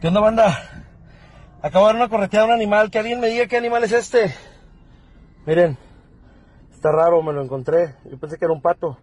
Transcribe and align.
¿Qué 0.00 0.08
onda, 0.08 0.20
banda? 0.20 0.84
Acabo 1.62 1.86
de 1.86 1.92
dar 1.92 1.96
una 2.02 2.08
correteada 2.08 2.44
a 2.44 2.48
un 2.48 2.54
animal. 2.54 2.90
Que 2.90 2.98
alguien 2.98 3.20
me 3.20 3.28
diga 3.28 3.46
qué 3.46 3.56
animal 3.56 3.84
es 3.84 3.92
este. 3.92 4.34
Miren, 5.46 5.78
está 6.72 6.92
raro, 6.92 7.22
me 7.22 7.32
lo 7.32 7.42
encontré. 7.42 7.96
Yo 8.10 8.18
pensé 8.18 8.38
que 8.38 8.44
era 8.44 8.54
un 8.54 8.62
pato. 8.62 8.98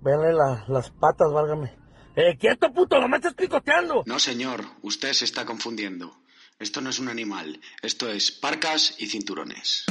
Véanle 0.00 0.32
la- 0.32 0.64
las 0.68 0.90
patas, 0.90 1.32
válgame. 1.32 1.72
¡Eh, 2.16 2.36
quieto, 2.38 2.72
puto! 2.72 3.00
¡No 3.00 3.08
me 3.08 3.16
estés 3.16 3.34
picoteando! 3.34 4.02
No, 4.06 4.18
señor, 4.18 4.64
usted 4.82 5.12
se 5.12 5.24
está 5.24 5.44
confundiendo. 5.44 6.14
Esto 6.60 6.80
no 6.80 6.90
es 6.90 6.98
un 7.00 7.08
animal, 7.08 7.60
esto 7.82 8.08
es 8.08 8.30
parcas 8.30 8.94
y 8.98 9.06
cinturones. 9.08 9.84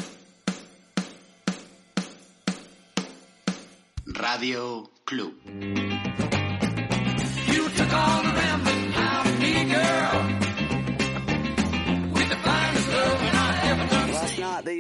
Radio 4.05 4.89
Club. 5.03 5.33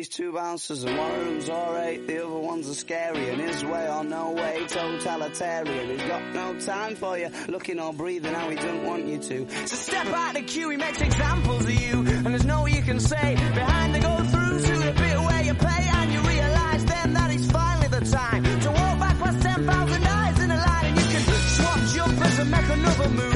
These 0.03 0.09
two 0.09 0.33
bouncers 0.33 0.83
and 0.83 0.97
one 0.97 1.11
them's 1.11 1.49
alright, 1.49 2.05
the 2.07 2.25
other 2.25 2.39
one's 2.39 2.67
a 2.67 2.75
scary 2.75 3.29
and 3.29 3.39
his 3.39 3.63
way 3.63 3.87
or 3.89 4.03
no 4.03 4.31
way, 4.31 4.65
totalitarian. 4.67 5.91
He's 5.91 6.09
got 6.09 6.21
no 6.33 6.59
time 6.59 6.95
for 6.97 7.17
you, 7.17 7.29
looking 7.47 7.79
or 7.79 7.93
breathing 7.93 8.33
how 8.33 8.49
he 8.49 8.57
don't 8.57 8.83
want 8.83 9.05
you 9.05 9.17
to. 9.19 9.49
So 9.65 9.75
step 9.77 10.07
out 10.07 10.33
the 10.33 10.41
queue, 10.41 10.71
he 10.71 10.77
makes 10.77 10.99
examples 10.99 11.63
of 11.63 11.81
you, 11.81 11.99
and 11.99 12.25
there's 12.25 12.43
no 12.43 12.65
you 12.67 12.81
can 12.81 12.99
say 12.99 13.35
behind 13.55 13.95
the 13.95 13.99
go 14.01 14.17
through 14.25 14.59
to 14.59 14.77
the 14.77 14.91
bit 14.91 15.19
where 15.21 15.43
you 15.43 15.53
pay 15.53 15.83
and 15.97 16.11
you 16.11 16.19
realise 16.19 16.83
then 16.83 17.13
that 17.13 17.31
it's 17.31 17.49
finally 17.49 17.87
the 17.87 18.01
time 18.11 18.43
to 18.43 18.69
walk 18.71 18.99
back 18.99 19.17
past 19.19 19.41
10,000 19.41 20.03
eyes 20.03 20.39
in 20.43 20.51
a 20.51 20.57
line 20.57 20.85
and 20.85 20.97
you 20.97 21.03
can 21.03 21.21
swap 21.21 21.79
jumpers 21.95 22.39
and 22.39 22.51
make 22.51 22.69
another 22.69 23.09
move. 23.09 23.32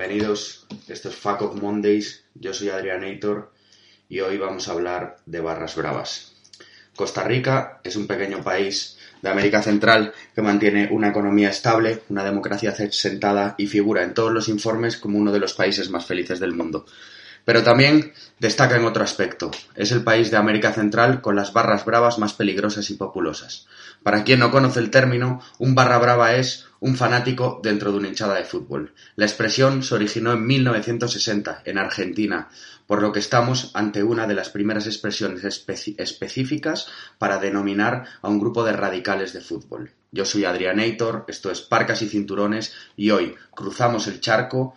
Bienvenidos, 0.00 0.66
esto 0.88 1.10
es 1.10 1.14
Fuck 1.14 1.42
of 1.42 1.60
Mondays, 1.60 2.24
yo 2.34 2.54
soy 2.54 2.70
Adrianator 2.70 3.52
y 4.08 4.20
hoy 4.20 4.38
vamos 4.38 4.66
a 4.66 4.72
hablar 4.72 5.18
de 5.26 5.40
barras 5.40 5.76
bravas. 5.76 6.32
Costa 6.96 7.22
Rica 7.22 7.82
es 7.84 7.96
un 7.96 8.06
pequeño 8.06 8.42
país 8.42 8.96
de 9.20 9.28
América 9.28 9.60
Central 9.60 10.14
que 10.34 10.40
mantiene 10.40 10.88
una 10.90 11.08
economía 11.08 11.50
estable, 11.50 12.00
una 12.08 12.24
democracia 12.24 12.74
sentada 12.90 13.54
y 13.58 13.66
figura 13.66 14.02
en 14.02 14.14
todos 14.14 14.32
los 14.32 14.48
informes 14.48 14.96
como 14.96 15.18
uno 15.18 15.32
de 15.32 15.40
los 15.40 15.52
países 15.52 15.90
más 15.90 16.06
felices 16.06 16.40
del 16.40 16.54
mundo. 16.54 16.86
Pero 17.44 17.62
también 17.62 18.14
destaca 18.38 18.76
en 18.76 18.86
otro 18.86 19.04
aspecto. 19.04 19.50
Es 19.74 19.92
el 19.92 20.02
país 20.02 20.30
de 20.30 20.38
América 20.38 20.72
Central 20.72 21.20
con 21.20 21.36
las 21.36 21.52
barras 21.52 21.84
bravas 21.84 22.18
más 22.18 22.32
peligrosas 22.32 22.88
y 22.88 22.94
populosas. 22.94 23.66
Para 24.02 24.24
quien 24.24 24.40
no 24.40 24.50
conoce 24.50 24.80
el 24.80 24.90
término, 24.90 25.42
un 25.58 25.74
barra 25.74 25.98
brava 25.98 26.36
es 26.36 26.69
un 26.80 26.96
fanático 26.96 27.60
dentro 27.62 27.92
de 27.92 27.98
una 27.98 28.08
hinchada 28.08 28.34
de 28.34 28.44
fútbol. 28.44 28.94
La 29.16 29.26
expresión 29.26 29.82
se 29.82 29.94
originó 29.94 30.32
en 30.32 30.46
1960 30.46 31.62
en 31.64 31.78
Argentina, 31.78 32.48
por 32.86 33.02
lo 33.02 33.12
que 33.12 33.20
estamos 33.20 33.70
ante 33.74 34.02
una 34.02 34.26
de 34.26 34.34
las 34.34 34.48
primeras 34.50 34.86
expresiones 34.86 35.44
específicas 35.44 36.88
para 37.18 37.38
denominar 37.38 38.04
a 38.22 38.28
un 38.28 38.40
grupo 38.40 38.64
de 38.64 38.72
radicales 38.72 39.32
de 39.32 39.40
fútbol. 39.40 39.92
Yo 40.10 40.24
soy 40.24 40.44
Adrianator, 40.44 41.24
esto 41.28 41.50
es 41.50 41.60
Parcas 41.60 42.02
y 42.02 42.08
Cinturones 42.08 42.74
y 42.96 43.10
hoy 43.10 43.34
cruzamos 43.54 44.08
el 44.08 44.20
charco 44.20 44.74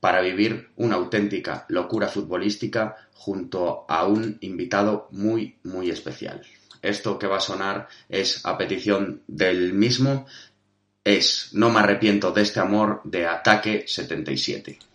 para 0.00 0.22
vivir 0.22 0.70
una 0.76 0.96
auténtica 0.96 1.66
locura 1.68 2.08
futbolística 2.08 2.96
junto 3.12 3.84
a 3.88 4.06
un 4.06 4.38
invitado 4.40 5.08
muy, 5.10 5.58
muy 5.64 5.90
especial. 5.90 6.40
Esto 6.80 7.18
que 7.18 7.26
va 7.26 7.36
a 7.36 7.40
sonar 7.40 7.88
es 8.08 8.40
a 8.46 8.56
petición 8.56 9.22
del 9.26 9.74
mismo, 9.74 10.26
es 11.04 11.50
No 11.52 11.70
me 11.70 11.80
arrepiento 11.80 12.32
de 12.32 12.42
este 12.42 12.60
amor 12.60 13.00
de 13.04 13.26
Ataque 13.26 13.84
77. 13.86 14.78
No 14.78 14.89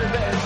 hoy 0.00 0.39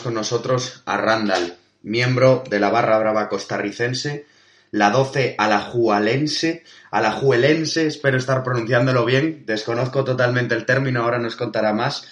con 0.00 0.14
nosotros 0.14 0.82
a 0.86 0.96
Randall, 0.96 1.56
miembro 1.82 2.42
de 2.48 2.60
la 2.60 2.70
barra 2.70 2.98
brava 2.98 3.28
costarricense, 3.28 4.26
la 4.70 4.90
12 4.90 5.34
alajuelense, 5.38 6.64
alajuelense, 6.90 7.86
espero 7.86 8.16
estar 8.16 8.42
pronunciándolo 8.42 9.04
bien, 9.04 9.44
desconozco 9.46 10.04
totalmente 10.04 10.54
el 10.54 10.64
término, 10.64 11.02
ahora 11.02 11.18
nos 11.18 11.36
contará 11.36 11.72
más, 11.72 12.06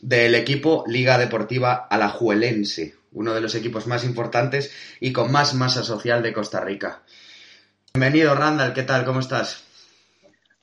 del 0.00 0.34
equipo 0.34 0.84
Liga 0.86 1.18
Deportiva 1.18 1.74
Alajuelense, 1.74 2.94
uno 3.12 3.34
de 3.34 3.40
los 3.40 3.54
equipos 3.54 3.86
más 3.86 4.04
importantes 4.04 4.72
y 5.00 5.12
con 5.12 5.32
más 5.32 5.54
masa 5.54 5.82
social 5.82 6.22
de 6.22 6.32
Costa 6.32 6.60
Rica. 6.60 7.02
Bienvenido 7.92 8.34
Randall, 8.34 8.74
¿qué 8.74 8.84
tal? 8.84 9.04
¿Cómo 9.04 9.20
estás? 9.20 9.64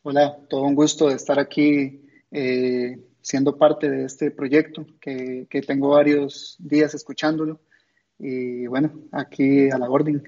Hola, 0.03 0.37
todo 0.49 0.61
un 0.61 0.75
gusto 0.75 1.09
de 1.09 1.15
estar 1.15 1.39
aquí 1.39 2.01
eh, 2.31 2.99
siendo 3.25 3.57
parte 3.57 3.89
de 3.89 4.05
este 4.05 4.29
proyecto, 4.29 4.85
que, 5.01 5.47
que 5.49 5.61
tengo 5.63 5.89
varios 5.89 6.57
días 6.59 6.93
escuchándolo. 6.93 7.59
Y 8.19 8.67
bueno, 8.67 8.93
aquí 9.11 9.67
a 9.71 9.79
la 9.79 9.89
orden. 9.89 10.23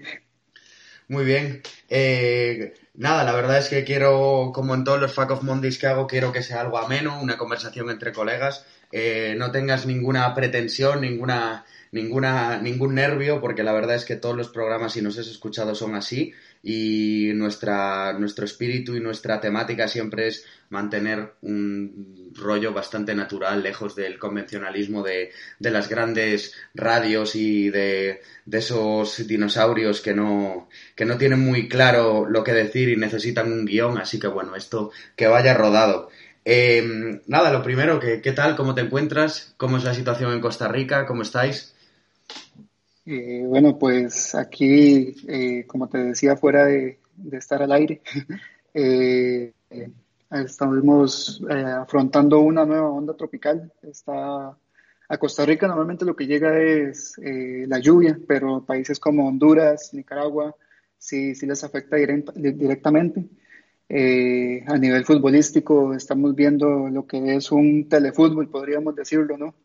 Muy 1.07 1.23
bien. 1.23 1.61
Eh, 1.89 2.73
nada, 2.95 3.23
la 3.23 3.33
verdad 3.33 3.59
es 3.59 3.69
que 3.69 3.83
quiero, 3.83 4.51
como 4.51 4.73
en 4.73 4.83
todos 4.83 4.99
los 4.99 5.13
Fuck 5.13 5.29
of 5.29 5.44
Mondays 5.44 5.77
que 5.77 5.85
hago, 5.85 6.07
quiero 6.07 6.31
que 6.31 6.41
sea 6.41 6.61
algo 6.61 6.79
ameno, 6.79 7.21
una 7.21 7.38
conversación 7.38 7.91
entre 7.91 8.11
colegas. 8.11 8.65
Eh, 8.91 9.35
no 9.38 9.51
tengas 9.51 9.85
ninguna 9.85 10.33
pretensión, 10.33 11.01
ninguna, 11.01 11.65
ninguna, 11.91 12.59
ningún 12.59 12.95
nervio, 12.95 13.39
porque 13.39 13.61
la 13.61 13.73
verdad 13.73 13.95
es 13.95 14.05
que 14.05 14.15
todos 14.15 14.35
los 14.35 14.49
programas, 14.49 14.94
si 14.94 15.03
nos 15.03 15.19
has 15.19 15.27
escuchado, 15.27 15.75
son 15.75 15.94
así. 15.94 16.33
Y 16.69 17.31
nuestra, 17.34 18.12
nuestro 18.19 18.44
espíritu 18.44 18.94
y 18.94 19.00
nuestra 19.00 19.40
temática 19.40 19.88
siempre 19.88 20.28
es 20.28 20.44
mantener 20.69 21.36
un 21.42 22.34
rollo 22.36 22.74
bastante 22.74 23.16
natural, 23.16 23.64
lejos 23.64 23.96
del 23.96 24.19
convencionalismo 24.19 25.02
de, 25.02 25.31
de 25.60 25.72
las 25.72 25.88
grandes 25.88 26.56
radios 26.75 27.38
y 27.38 27.69
de, 27.69 28.19
de 28.46 28.58
esos 28.58 29.25
dinosaurios 29.25 30.02
que 30.02 30.14
no, 30.14 30.68
que 30.94 31.06
no 31.06 31.18
tienen 31.18 31.40
muy 31.40 31.69
claro 31.69 32.28
lo 32.30 32.44
que 32.44 32.52
decir 32.52 32.90
y 32.90 32.98
necesitan 32.98 33.50
un 33.50 33.64
guion. 33.64 33.98
Así 33.98 34.19
que 34.19 34.28
bueno, 34.28 34.54
esto 34.58 34.92
que 35.16 35.28
vaya 35.28 35.54
rodado. 35.54 36.10
Eh, 36.44 37.22
nada, 37.28 37.54
lo 37.54 37.64
primero, 37.64 37.98
que, 38.02 38.19
¿qué 38.22 38.34
tal? 38.34 38.58
¿Cómo 38.58 38.75
te 38.75 38.81
encuentras? 38.81 39.54
¿Cómo 39.56 39.78
es 39.78 39.86
la 39.86 39.94
situación 39.94 40.34
en 40.34 40.42
Costa 40.42 40.68
Rica? 40.68 41.06
¿Cómo 41.06 41.22
estáis? 41.22 41.74
Eh, 43.09 43.45
bueno, 43.48 43.77
pues 43.80 44.36
aquí, 44.36 45.15
eh, 45.30 45.65
como 45.65 45.88
te 45.88 45.98
decía, 46.00 46.36
fuera 46.36 46.65
de, 46.65 47.00
estar 47.31 47.62
al 47.63 47.71
aire, 47.71 48.01
eh, 48.74 49.54
estamos 50.30 51.42
eh, 51.50 51.54
afrontando 51.63 52.39
una 52.42 52.65
nueva 52.65 52.89
onda 52.92 53.15
tropical. 53.15 53.71
Está 53.81 54.57
a 55.09 55.18
Costa 55.18 55.45
Rica 55.45 55.68
normalmente 55.68 56.04
lo 56.06 56.15
que 56.18 56.27
llega 56.27 56.59
es 56.62 57.18
eh, 57.19 57.65
la 57.68 57.80
lluvia, 57.80 58.19
pero 58.27 58.65
países 58.65 59.00
como 59.00 59.25
Honduras, 59.27 59.94
Nicaragua, 59.94 60.54
sí, 60.98 61.33
sí 61.33 61.45
les 61.45 61.63
afecta 61.63 61.95
direct- 61.98 62.33
directamente. 62.33 63.25
Eh, 63.89 64.63
a 64.68 64.77
nivel 64.77 65.06
futbolístico 65.06 65.94
estamos 65.94 66.36
viendo 66.36 66.89
lo 66.89 67.07
que 67.07 67.36
es 67.38 67.51
un 67.54 67.88
telefútbol, 67.88 68.50
podríamos 68.50 68.94
decirlo, 68.95 69.38
¿no? 69.38 69.56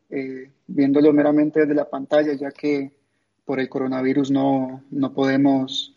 Viéndolo 0.69 1.13
meramente 1.13 1.61
desde 1.61 1.75
la 1.75 1.91
pantalla, 1.91 2.33
ya 2.35 2.53
que 2.53 2.93
por 3.45 3.61
el 3.61 3.69
coronavirus 3.69 4.31
no, 4.31 4.85
no 4.91 5.13
podemos 5.13 5.95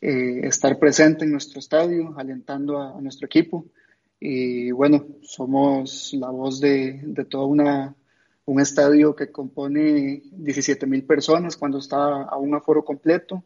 eh, 0.00 0.46
estar 0.46 0.78
presente 0.78 1.24
en 1.24 1.32
nuestro 1.32 1.58
estadio, 1.58 2.14
alentando 2.16 2.80
a, 2.80 3.00
nuestro 3.00 3.26
equipo. 3.26 3.66
Y 4.20 4.70
bueno, 4.70 5.06
somos 5.22 6.12
la 6.14 6.30
voz 6.30 6.60
de, 6.60 7.00
de 7.02 7.36
una, 7.36 7.94
un 8.44 8.60
estadio 8.60 9.14
que 9.14 9.30
compone 9.30 10.22
17 10.32 10.86
mil 10.86 11.04
personas 11.04 11.56
cuando 11.56 11.78
está 11.78 12.22
a 12.22 12.36
un 12.36 12.54
aforo 12.54 12.84
completo. 12.84 13.44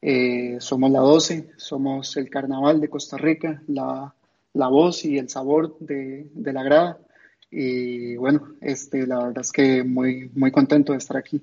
Eh, 0.00 0.56
somos 0.58 0.90
la 0.90 1.00
12, 1.00 1.50
somos 1.56 2.16
el 2.16 2.28
carnaval 2.28 2.80
de 2.80 2.88
Costa 2.88 3.16
Rica, 3.16 3.62
la, 3.68 4.12
la 4.54 4.68
voz 4.68 5.04
y 5.04 5.18
el 5.18 5.28
sabor 5.28 5.76
de, 5.78 6.26
de 6.34 6.52
la 6.52 6.62
grada. 6.64 6.98
Y 7.50 8.16
bueno, 8.16 8.54
este, 8.60 9.06
la 9.06 9.18
verdad 9.18 9.42
es 9.42 9.52
que 9.52 9.84
muy, 9.84 10.30
muy 10.34 10.50
contento 10.50 10.92
de 10.92 10.98
estar 10.98 11.16
aquí. 11.16 11.42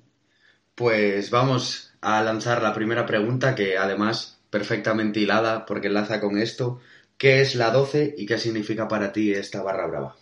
Pues 0.80 1.30
vamos 1.30 1.92
a 2.00 2.24
lanzar 2.24 2.64
la 2.64 2.74
primera 2.74 3.06
pregunta, 3.06 3.54
que 3.54 3.78
además 3.78 4.40
perfectamente 4.50 5.20
hilada, 5.20 5.66
porque 5.66 5.88
enlaza 5.88 6.22
con 6.22 6.38
esto. 6.38 6.80
¿Qué 7.18 7.42
es 7.42 7.56
la 7.56 7.70
12 7.70 8.16
y 8.18 8.26
qué 8.26 8.38
significa 8.38 8.88
para 8.88 9.12
ti 9.12 9.34
esta 9.34 9.62
barra 9.62 9.88
brava? 9.88 10.16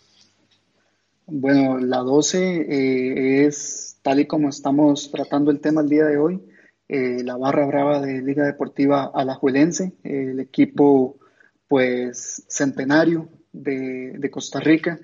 Bueno, 1.26 1.78
la 1.78 1.98
12 1.98 2.66
eh, 2.68 3.46
es, 3.46 4.00
tal 4.02 4.18
y 4.18 4.26
como 4.26 4.48
estamos 4.48 5.12
tratando 5.12 5.52
el 5.52 5.60
tema 5.60 5.82
el 5.82 5.90
día 5.90 6.06
de 6.06 6.18
hoy, 6.18 6.42
eh, 6.88 7.22
la 7.22 7.36
barra 7.36 7.64
brava 7.64 8.00
de 8.00 8.20
Liga 8.20 8.44
Deportiva 8.44 9.12
Alajuelense, 9.14 9.92
el 10.02 10.40
equipo 10.40 11.20
pues 11.68 12.42
centenario 12.48 13.28
de, 13.52 14.14
de 14.18 14.30
Costa 14.32 14.58
Rica, 14.58 14.98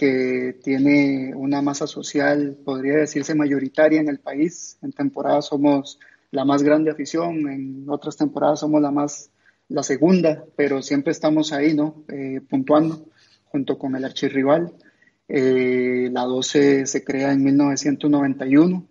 que 0.00 0.58
tiene 0.64 1.34
una 1.34 1.60
masa 1.60 1.86
social, 1.86 2.56
podría 2.64 2.96
decirse, 2.96 3.34
mayoritaria 3.34 4.00
en 4.00 4.08
el 4.08 4.18
país. 4.18 4.78
En 4.80 4.92
temporadas 4.92 5.48
somos 5.48 5.98
la 6.30 6.46
más 6.46 6.62
grande 6.62 6.90
afición, 6.90 7.50
en 7.50 7.84
otras 7.86 8.16
temporadas 8.16 8.60
somos 8.60 8.80
la 8.80 8.90
más, 8.90 9.30
la 9.68 9.82
segunda, 9.82 10.42
pero 10.56 10.80
siempre 10.80 11.12
estamos 11.12 11.52
ahí, 11.52 11.74
¿no? 11.74 12.02
Eh, 12.08 12.40
puntuando 12.48 13.10
junto 13.44 13.76
con 13.78 13.94
el 13.94 14.06
archirrival. 14.06 14.72
Eh, 15.28 16.08
la 16.10 16.22
12 16.22 16.86
se 16.86 17.04
crea 17.04 17.32
en 17.32 17.44
1991. 17.44 18.88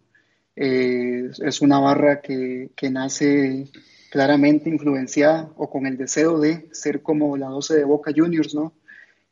Eh, 0.55 1.31
es 1.43 1.61
una 1.61 1.79
barra 1.79 2.21
que, 2.21 2.69
que, 2.75 2.91
nace 2.91 3.65
claramente 4.11 4.69
influenciada 4.69 5.51
o 5.57 5.71
con 5.71 5.87
el 5.87 5.97
deseo 5.97 6.39
de 6.39 6.69
ser 6.71 7.01
como 7.01 7.35
la 7.35 7.47
12 7.47 7.77
de 7.77 7.83
Boca 7.83 8.11
Juniors, 8.15 8.53
¿no? 8.53 8.73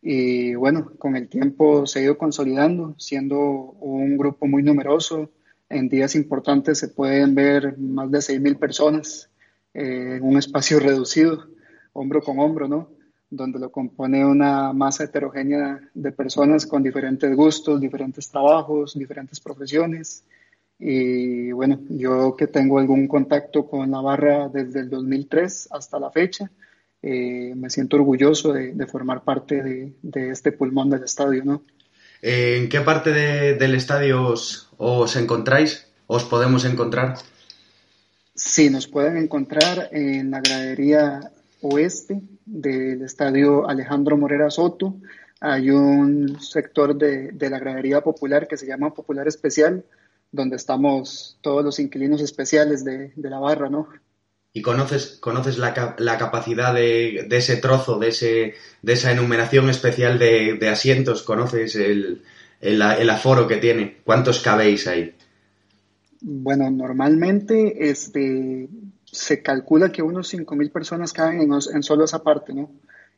Y 0.01 0.55
bueno, 0.55 0.91
con 0.97 1.15
el 1.15 1.27
tiempo 1.27 1.85
se 1.85 1.99
ha 1.99 2.03
ido 2.03 2.17
consolidando, 2.17 2.95
siendo 2.97 3.39
un 3.39 4.17
grupo 4.17 4.47
muy 4.47 4.63
numeroso. 4.63 5.31
En 5.69 5.89
días 5.89 6.15
importantes 6.15 6.79
se 6.79 6.89
pueden 6.89 7.35
ver 7.35 7.77
más 7.77 8.09
de 8.11 8.19
6.000 8.19 8.57
personas 8.57 9.29
eh, 9.73 10.15
en 10.17 10.23
un 10.23 10.37
espacio 10.37 10.79
reducido, 10.79 11.47
hombro 11.93 12.21
con 12.21 12.39
hombro, 12.39 12.67
¿no? 12.67 12.97
donde 13.29 13.59
lo 13.59 13.71
compone 13.71 14.25
una 14.25 14.71
masa 14.73 15.03
heterogénea 15.03 15.81
de 15.93 16.11
personas 16.11 16.65
con 16.65 16.81
diferentes 16.81 17.35
gustos, 17.35 17.81
diferentes 17.81 18.29
trabajos, 18.29 18.97
diferentes 18.97 19.39
profesiones. 19.39 20.23
Y 20.79 21.51
bueno, 21.51 21.79
yo 21.89 22.35
que 22.35 22.47
tengo 22.47 22.79
algún 22.79 23.07
contacto 23.07 23.67
con 23.67 23.91
la 23.91 23.99
barra 23.99 24.47
desde 24.47 24.81
el 24.81 24.89
2003 24.89 25.69
hasta 25.71 25.99
la 25.99 26.11
fecha, 26.11 26.49
eh, 27.01 27.53
me 27.55 27.69
siento 27.69 27.97
orgulloso 27.97 28.53
de, 28.53 28.73
de 28.73 28.87
formar 28.87 29.23
parte 29.23 29.61
de, 29.61 29.93
de, 30.01 30.31
este 30.31 30.51
pulmón 30.51 30.89
del 30.89 31.03
estadio, 31.03 31.43
¿no? 31.45 31.63
¿En 32.21 32.69
qué 32.69 32.81
parte 32.81 33.11
de, 33.11 33.53
del 33.53 33.75
estadio 33.75 34.23
os, 34.23 34.69
os 34.77 35.15
encontráis? 35.15 35.87
¿Os 36.07 36.23
podemos 36.23 36.65
encontrar? 36.65 37.15
Sí, 38.33 38.69
nos 38.69 38.87
pueden 38.87 39.17
encontrar 39.17 39.89
en 39.91 40.31
la 40.31 40.41
gradería 40.41 41.31
oeste, 41.61 42.21
del 42.45 43.01
estadio 43.01 43.67
Alejandro 43.67 44.17
Morera 44.17 44.49
Soto. 44.49 44.95
Hay 45.39 45.69
un 45.69 46.39
sector 46.39 46.95
de, 46.95 47.31
de 47.31 47.49
la 47.49 47.59
gradería 47.59 48.01
popular 48.01 48.47
que 48.47 48.57
se 48.57 48.65
llama 48.65 48.93
Popular 48.93 49.27
Especial, 49.27 49.83
donde 50.31 50.55
estamos 50.55 51.37
todos 51.41 51.63
los 51.63 51.79
inquilinos 51.79 52.21
especiales 52.21 52.83
de, 52.83 53.11
de 53.15 53.29
la 53.29 53.39
barra, 53.39 53.69
¿no? 53.69 53.89
¿Y 54.57 54.63
conoces, 54.63 55.19
conoces 55.19 55.59
la, 55.59 55.95
la 55.99 56.17
capacidad 56.17 56.73
de, 56.73 57.27
de 57.29 57.37
ese 57.37 57.57
trozo, 57.57 57.99
de, 57.99 58.07
ese, 58.07 58.55
de 58.81 58.93
esa 58.93 59.11
enumeración 59.11 59.69
especial 59.69 60.17
de, 60.17 60.55
de 60.55 60.67
asientos? 60.67 61.21
¿Conoces 61.21 61.75
el, 61.75 62.23
el, 62.59 63.09
aforo 63.11 63.47
que 63.47 63.57
tiene? 63.57 63.97
¿Cuántos 64.03 64.39
cabéis 64.41 64.87
ahí? 64.87 65.13
Bueno, 66.21 66.71
normalmente 66.71 67.87
este, 67.87 68.67
se 69.05 69.43
calcula 69.43 69.91
que 69.91 70.01
unos 70.01 70.33
5.000 70.33 70.71
personas 70.71 71.13
caen 71.13 71.41
en, 71.41 71.51
en 71.53 71.83
solo 71.83 72.05
esa 72.05 72.23
parte, 72.23 72.51
¿no? 72.51 72.71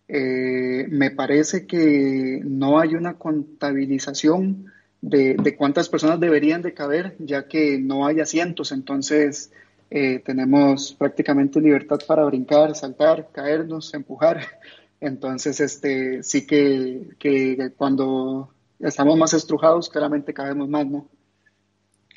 Eh, 0.10 0.88
me 0.90 1.12
parece 1.12 1.66
que 1.66 2.42
no 2.44 2.82
hay 2.82 2.96
una 2.96 3.14
contabilización 3.14 4.66
de, 5.00 5.38
de 5.42 5.56
cuántas 5.56 5.88
personas 5.88 6.20
deberían 6.20 6.62
de 6.62 6.74
caber, 6.74 7.16
ya 7.18 7.48
que 7.48 7.80
no 7.80 8.06
hay 8.06 8.20
asientos, 8.20 8.74
entonces 8.74 9.54
eh, 9.90 10.22
tenemos 10.26 10.96
prácticamente 10.98 11.60
libertad 11.60 12.00
para 12.08 12.26
brincar, 12.26 12.76
saltar, 12.76 13.30
caernos, 13.32 13.94
empujar. 13.94 14.42
Entonces, 15.02 15.60
este, 15.60 16.24
sí 16.24 16.46
que, 16.46 17.10
que 17.18 17.72
cuando 17.76 18.54
estamos 18.80 19.18
más 19.18 19.34
estrujados, 19.34 19.90
claramente 19.90 20.34
cabemos 20.34 20.70
más, 20.70 20.86
¿no? 20.86 21.08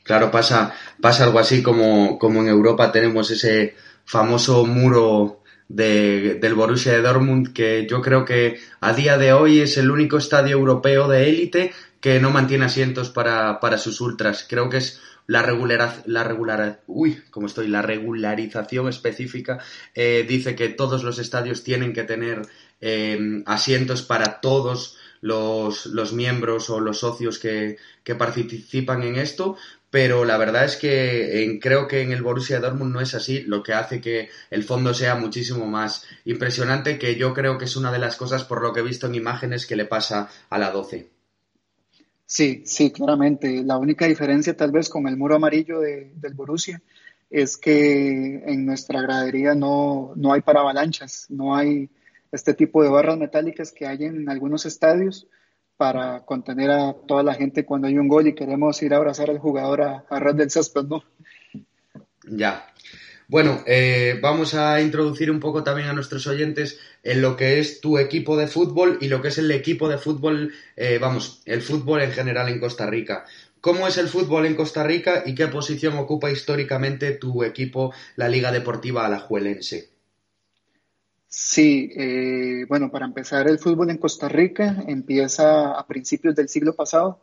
Claro, 0.02 0.30
pasa, 0.30 0.74
pasa 1.00 1.24
algo 1.24 1.38
así 1.38 1.62
como, 1.62 2.18
como 2.18 2.40
en 2.40 2.48
Europa 2.48 2.90
tenemos 2.90 3.30
ese 3.30 3.74
famoso 4.04 4.66
muro 4.66 5.42
de, 5.68 6.38
del 6.40 6.54
Borussia 6.54 6.92
de 6.92 7.02
Dortmund 7.02 7.52
que 7.52 7.86
yo 7.88 8.02
creo 8.02 8.24
que 8.24 8.58
a 8.80 8.92
día 8.92 9.16
de 9.16 9.32
hoy 9.32 9.60
es 9.60 9.78
el 9.78 9.90
único 9.90 10.18
estadio 10.18 10.56
europeo 10.56 11.08
de 11.08 11.28
élite 11.28 11.72
que 12.00 12.18
no 12.18 12.30
mantiene 12.30 12.64
asientos 12.64 13.10
para, 13.10 13.60
para 13.60 13.78
sus 13.78 14.00
ultras. 14.00 14.44
Creo 14.48 14.68
que 14.68 14.78
es 14.78 15.00
la 15.26 15.42
regular, 15.42 16.02
la 16.06 16.24
regular, 16.24 16.82
uy, 16.86 17.22
como 17.30 17.46
estoy, 17.46 17.68
la 17.68 17.82
regularización 17.82 18.88
específica 18.88 19.58
eh, 19.94 20.24
dice 20.28 20.54
que 20.54 20.68
todos 20.68 21.04
los 21.04 21.18
estadios 21.18 21.62
tienen 21.62 21.92
que 21.92 22.04
tener 22.04 22.42
eh, 22.80 23.42
asientos 23.46 24.02
para 24.02 24.40
todos 24.40 24.96
los, 25.20 25.86
los 25.86 26.12
miembros 26.12 26.68
o 26.68 26.80
los 26.80 26.98
socios 26.98 27.38
que, 27.38 27.76
que 28.02 28.14
participan 28.14 29.04
en 29.04 29.16
esto, 29.16 29.56
pero 29.92 30.24
la 30.24 30.38
verdad 30.38 30.64
es 30.64 30.76
que 30.76 31.58
creo 31.60 31.86
que 31.86 32.00
en 32.00 32.12
el 32.12 32.22
Borussia 32.22 32.60
Dortmund 32.60 32.92
no 32.92 33.00
es 33.00 33.14
así, 33.14 33.42
lo 33.42 33.62
que 33.62 33.74
hace 33.74 34.00
que 34.00 34.30
el 34.50 34.64
fondo 34.64 34.94
sea 34.94 35.14
muchísimo 35.14 35.66
más 35.66 36.04
impresionante, 36.24 36.98
que 36.98 37.16
yo 37.16 37.34
creo 37.34 37.58
que 37.58 37.66
es 37.66 37.76
una 37.76 37.92
de 37.92 37.98
las 37.98 38.16
cosas 38.16 38.44
por 38.44 38.62
lo 38.62 38.72
que 38.72 38.80
he 38.80 38.82
visto 38.82 39.06
en 39.06 39.14
imágenes 39.14 39.66
que 39.66 39.76
le 39.76 39.84
pasa 39.84 40.30
a 40.50 40.58
la 40.58 40.70
12. 40.70 41.11
Sí, 42.34 42.62
sí, 42.64 42.90
claramente. 42.90 43.62
La 43.62 43.76
única 43.76 44.06
diferencia 44.06 44.56
tal 44.56 44.70
vez 44.72 44.88
con 44.88 45.06
el 45.06 45.18
muro 45.18 45.34
amarillo 45.36 45.80
de- 45.80 46.12
del 46.16 46.32
Borussia 46.32 46.80
es 47.28 47.58
que 47.58 48.42
en 48.46 48.64
nuestra 48.64 49.02
gradería 49.02 49.54
no, 49.54 50.12
no 50.16 50.32
hay 50.32 50.40
paravalanchas, 50.40 51.26
no 51.28 51.54
hay 51.54 51.90
este 52.30 52.54
tipo 52.54 52.82
de 52.82 52.88
barras 52.88 53.18
metálicas 53.18 53.70
que 53.70 53.86
hay 53.86 54.04
en 54.04 54.30
algunos 54.30 54.64
estadios 54.64 55.26
para 55.76 56.24
contener 56.24 56.70
a 56.70 56.94
toda 57.06 57.22
la 57.22 57.34
gente 57.34 57.66
cuando 57.66 57.86
hay 57.88 57.98
un 57.98 58.08
gol 58.08 58.26
y 58.26 58.34
queremos 58.34 58.82
ir 58.82 58.94
a 58.94 58.96
abrazar 58.96 59.28
al 59.28 59.38
jugador 59.38 59.82
a, 59.82 60.04
a 60.08 60.18
ras 60.18 60.34
del 60.36 60.50
césped, 60.50 60.84
¿no? 60.84 61.02
Ya. 62.24 62.64
Bueno, 63.32 63.62
eh, 63.64 64.18
vamos 64.20 64.52
a 64.52 64.82
introducir 64.82 65.30
un 65.30 65.40
poco 65.40 65.64
también 65.64 65.88
a 65.88 65.94
nuestros 65.94 66.26
oyentes 66.26 66.78
en 67.02 67.22
lo 67.22 67.34
que 67.34 67.60
es 67.60 67.80
tu 67.80 67.96
equipo 67.96 68.36
de 68.36 68.46
fútbol 68.46 68.98
y 69.00 69.08
lo 69.08 69.22
que 69.22 69.28
es 69.28 69.38
el 69.38 69.50
equipo 69.50 69.88
de 69.88 69.96
fútbol, 69.96 70.52
eh, 70.76 70.98
vamos, 71.00 71.40
el 71.46 71.62
fútbol 71.62 72.02
en 72.02 72.12
general 72.12 72.50
en 72.50 72.60
Costa 72.60 72.84
Rica. 72.84 73.24
¿Cómo 73.62 73.88
es 73.88 73.96
el 73.96 74.08
fútbol 74.08 74.44
en 74.44 74.54
Costa 74.54 74.84
Rica 74.84 75.22
y 75.24 75.34
qué 75.34 75.46
posición 75.46 75.94
ocupa 75.96 76.30
históricamente 76.30 77.12
tu 77.12 77.42
equipo, 77.42 77.94
la 78.16 78.28
Liga 78.28 78.52
Deportiva 78.52 79.06
Alajuelense? 79.06 79.88
Sí, 81.28 81.90
eh, 81.96 82.66
bueno, 82.68 82.90
para 82.90 83.06
empezar, 83.06 83.48
el 83.48 83.58
fútbol 83.58 83.88
en 83.88 83.96
Costa 83.96 84.28
Rica 84.28 84.84
empieza 84.86 85.72
a 85.72 85.86
principios 85.86 86.34
del 86.34 86.50
siglo 86.50 86.74
pasado 86.74 87.18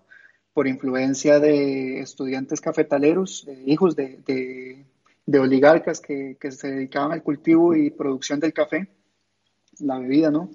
por 0.54 0.68
influencia 0.68 1.40
de 1.40 2.00
estudiantes 2.00 2.62
cafetaleros, 2.62 3.48
hijos 3.68 3.96
de- 3.96 4.18
de 5.30 5.38
oligarcas 5.38 6.02
que, 6.02 6.38
que 6.40 6.52
se 6.52 6.72
dedicaban 6.72 7.12
al 7.12 7.22
cultivo 7.22 7.76
y 7.76 7.92
producción 7.92 8.40
del 8.40 8.52
café, 8.52 8.88
la 9.80 10.00
bebida, 10.00 10.32
¿no? 10.32 10.50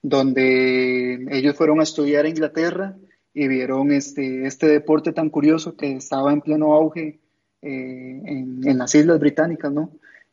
Donde 0.00 1.26
ellos 1.30 1.56
fueron 1.56 1.80
a 1.80 1.82
estudiar 1.82 2.24
a 2.24 2.28
Inglaterra 2.28 2.96
y 3.34 3.48
vieron 3.48 3.90
este, 3.90 4.46
este 4.46 4.68
deporte 4.68 5.12
tan 5.12 5.28
curioso 5.28 5.76
que 5.76 5.96
estaba 5.96 6.32
en 6.32 6.40
pleno 6.40 6.72
auge 6.72 7.18
eh, 7.62 8.20
en, 8.24 8.60
en 8.62 8.78
las 8.78 8.94
Islas 8.94 9.18
Británicas, 9.18 9.72
¿no? 9.72 9.90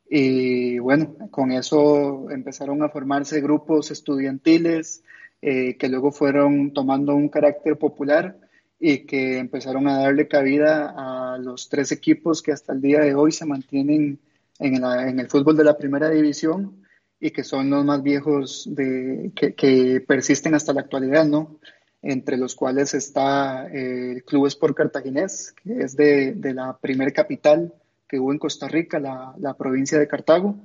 Y 0.08 0.78
bueno, 0.78 1.16
con 1.32 1.52
eso 1.52 2.30
empezaron 2.30 2.84
a 2.84 2.90
formarse 2.90 3.42
grupos 3.42 3.90
estudiantiles 3.90 5.04
eh, 5.42 5.78
que 5.78 5.90
luego 5.90 6.12
fueron 6.12 6.74
tomando 6.74 7.16
un 7.16 7.30
carácter 7.30 7.78
popular 7.78 8.38
y 8.80 9.00
que 9.06 9.38
empezaron 9.40 9.88
a 9.88 10.00
darle 10.00 10.28
cabida 10.28 10.94
a 10.96 11.38
los 11.38 11.70
tres 11.70 11.92
equipos 11.92 12.42
que 12.42 12.52
hasta 12.54 12.74
el 12.74 12.82
día 12.82 13.02
de 13.02 13.14
hoy 13.16 13.32
se 13.32 13.46
mantienen 13.46 14.20
en, 14.60 14.82
la- 14.82 15.10
en 15.10 15.20
el 15.20 15.28
fútbol 15.30 15.58
de 15.58 15.64
la 15.66 15.78
primera 15.78 16.10
división 16.10 16.84
y 17.20 17.32
que 17.32 17.44
son 17.44 17.70
los 17.70 17.84
más 17.84 18.02
viejos 18.02 18.68
de, 18.74 19.32
que, 19.36 20.02
persisten 20.08 20.56
hasta 20.56 20.72
la 20.74 20.82
actualidad, 20.82 21.26
¿no? 21.26 21.60
Entre 22.02 22.38
los 22.38 22.56
cuales 22.56 22.94
está 22.94 23.68
eh, 23.68 24.14
el 24.14 24.24
Club 24.24 24.48
Sport 24.48 24.76
Cartaginés, 24.78 25.54
que 25.62 25.80
es 25.84 25.98
de, 25.98 26.34
de 26.34 26.54
la 26.54 26.78
primer 26.78 27.12
capital 27.12 27.74
que 28.08 28.20
hubo 28.20 28.32
en 28.32 28.40
Costa 28.40 28.70
Rica, 28.70 29.00
la, 29.00 29.34
la 29.38 29.54
provincia 29.56 30.00
de 30.00 30.08
Cartago. 30.08 30.56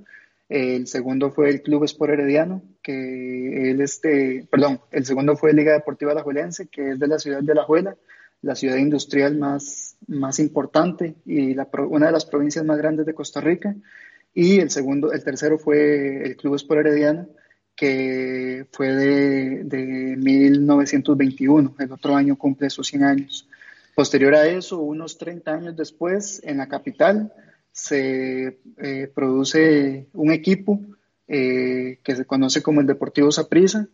El 0.48 0.86
segundo 0.86 1.30
fue 1.30 1.48
el 1.48 1.62
Club 1.62 1.84
Sport 1.84 2.12
Herediano, 2.12 2.62
que 2.82 3.70
él 3.70 3.80
este, 3.80 4.46
perdón, 4.50 4.80
el 4.90 5.06
segundo 5.06 5.36
fue 5.36 5.54
Liga 5.54 5.72
Deportiva 5.72 6.12
Alajuelense, 6.12 6.66
que 6.66 6.90
es 6.90 6.98
de 6.98 7.08
la 7.08 7.18
ciudad 7.18 7.40
de 7.40 7.52
Alajuela, 7.52 7.96
la 8.42 8.54
ciudad 8.54 8.76
industrial 8.76 9.38
más, 9.38 9.96
más 10.06 10.38
importante 10.38 11.14
y 11.24 11.56
una 11.88 12.06
de 12.06 12.12
las 12.12 12.26
provincias 12.26 12.64
más 12.64 12.76
grandes 12.76 13.06
de 13.06 13.14
Costa 13.14 13.40
Rica. 13.40 13.74
Y 14.34 14.60
el 14.60 14.70
segundo, 14.70 15.12
el 15.12 15.24
tercero 15.24 15.58
fue 15.58 16.22
el 16.24 16.36
Club 16.36 16.56
Sport 16.56 16.80
Herediano, 16.80 17.28
que 17.74 18.66
fue 18.70 18.92
de, 18.92 19.64
de 19.64 20.16
1921. 20.16 21.74
El 21.78 21.92
otro 21.92 22.14
año 22.14 22.36
cumple 22.36 22.68
sus 22.68 22.88
100 22.88 23.04
años. 23.04 23.48
Posterior 23.94 24.34
a 24.34 24.46
eso, 24.46 24.80
unos 24.80 25.16
30 25.16 25.52
años 25.52 25.76
después, 25.76 26.42
en 26.44 26.58
la 26.58 26.68
capital, 26.68 27.32
se 27.74 28.60
eh, 28.78 29.10
produce 29.12 30.06
un 30.12 30.30
equipo 30.30 30.80
eh, 31.26 31.98
que 32.04 32.14
se 32.14 32.24
conoce 32.24 32.62
como 32.62 32.80
el 32.80 32.86
Deportivo 32.86 33.32
Saprissa 33.32 33.88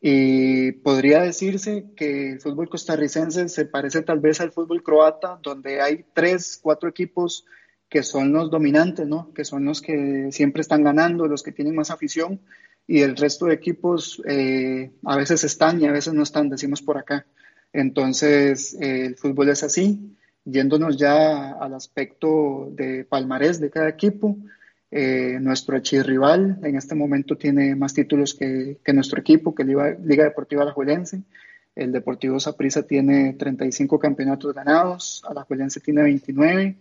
y 0.00 0.72
podría 0.72 1.22
decirse 1.22 1.84
que 1.94 2.32
el 2.32 2.40
fútbol 2.40 2.68
costarricense 2.68 3.48
se 3.48 3.66
parece 3.66 4.02
tal 4.02 4.18
vez 4.18 4.40
al 4.40 4.50
fútbol 4.50 4.82
croata, 4.82 5.38
donde 5.40 5.80
hay 5.80 6.04
tres, 6.12 6.58
cuatro 6.60 6.88
equipos 6.88 7.46
que 7.88 8.02
son 8.02 8.32
los 8.32 8.50
dominantes, 8.50 9.06
¿no? 9.06 9.32
Que 9.32 9.44
son 9.44 9.64
los 9.64 9.80
que 9.80 10.30
siempre 10.32 10.62
están 10.62 10.82
ganando, 10.82 11.28
los 11.28 11.44
que 11.44 11.52
tienen 11.52 11.76
más 11.76 11.92
afición, 11.92 12.40
y 12.88 13.02
el 13.02 13.16
resto 13.16 13.46
de 13.46 13.54
equipos 13.54 14.20
eh, 14.26 14.90
a 15.04 15.16
veces 15.16 15.44
están 15.44 15.80
y 15.80 15.86
a 15.86 15.92
veces 15.92 16.14
no 16.14 16.24
están, 16.24 16.48
decimos 16.48 16.82
por 16.82 16.98
acá. 16.98 17.26
Entonces, 17.72 18.76
el 18.80 19.14
fútbol 19.14 19.50
es 19.50 19.62
así. 19.62 20.16
Yéndonos 20.44 20.96
ya 20.96 21.52
al 21.52 21.74
aspecto 21.74 22.68
de 22.72 23.04
palmarés 23.04 23.60
de 23.60 23.70
cada 23.70 23.88
equipo, 23.88 24.36
eh, 24.90 25.38
nuestro 25.40 25.76
archirrival 25.76 26.58
en 26.62 26.76
este 26.76 26.94
momento 26.94 27.36
tiene 27.36 27.76
más 27.76 27.94
títulos 27.94 28.34
que, 28.34 28.78
que 28.84 28.92
nuestro 28.92 29.20
equipo, 29.20 29.54
que 29.54 29.64
Liga, 29.64 29.96
Liga 30.02 30.24
Deportiva 30.24 30.62
Alajuelense. 30.62 31.22
El 31.76 31.92
Deportivo 31.92 32.40
Saprissa 32.40 32.82
tiene 32.82 33.34
35 33.34 33.98
campeonatos 33.98 34.52
ganados, 34.52 35.22
Alajuelense 35.28 35.80
tiene 35.80 36.02
29. 36.02 36.76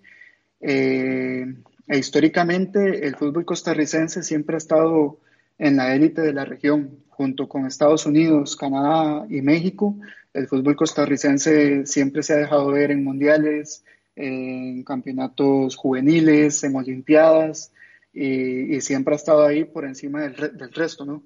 Eh, 0.61 1.53
e 1.87 1.97
históricamente 1.97 3.07
el 3.07 3.15
fútbol 3.15 3.45
costarricense 3.45 4.21
siempre 4.21 4.55
ha 4.55 4.57
estado 4.57 5.17
en 5.59 5.75
la 5.77 5.93
élite 5.93 6.21
de 6.21 6.33
la 6.33 6.45
región, 6.45 6.89
junto 7.09 7.47
con 7.47 7.65
Estados 7.67 8.05
Unidos, 8.05 8.55
Canadá 8.55 9.25
y 9.29 9.41
México. 9.41 9.95
El 10.33 10.47
fútbol 10.47 10.75
costarricense 10.75 11.85
siempre 11.85 12.23
se 12.23 12.33
ha 12.33 12.37
dejado 12.37 12.67
ver 12.71 12.91
en 12.91 13.03
mundiales, 13.03 13.83
en 14.15 14.83
campeonatos 14.83 15.75
juveniles, 15.75 16.63
en 16.63 16.75
olimpiadas, 16.75 17.71
y, 18.13 18.75
y 18.75 18.81
siempre 18.81 19.13
ha 19.13 19.17
estado 19.17 19.45
ahí 19.45 19.65
por 19.65 19.85
encima 19.85 20.21
del, 20.23 20.35
re- 20.35 20.49
del 20.49 20.71
resto, 20.73 21.05
¿no? 21.05 21.21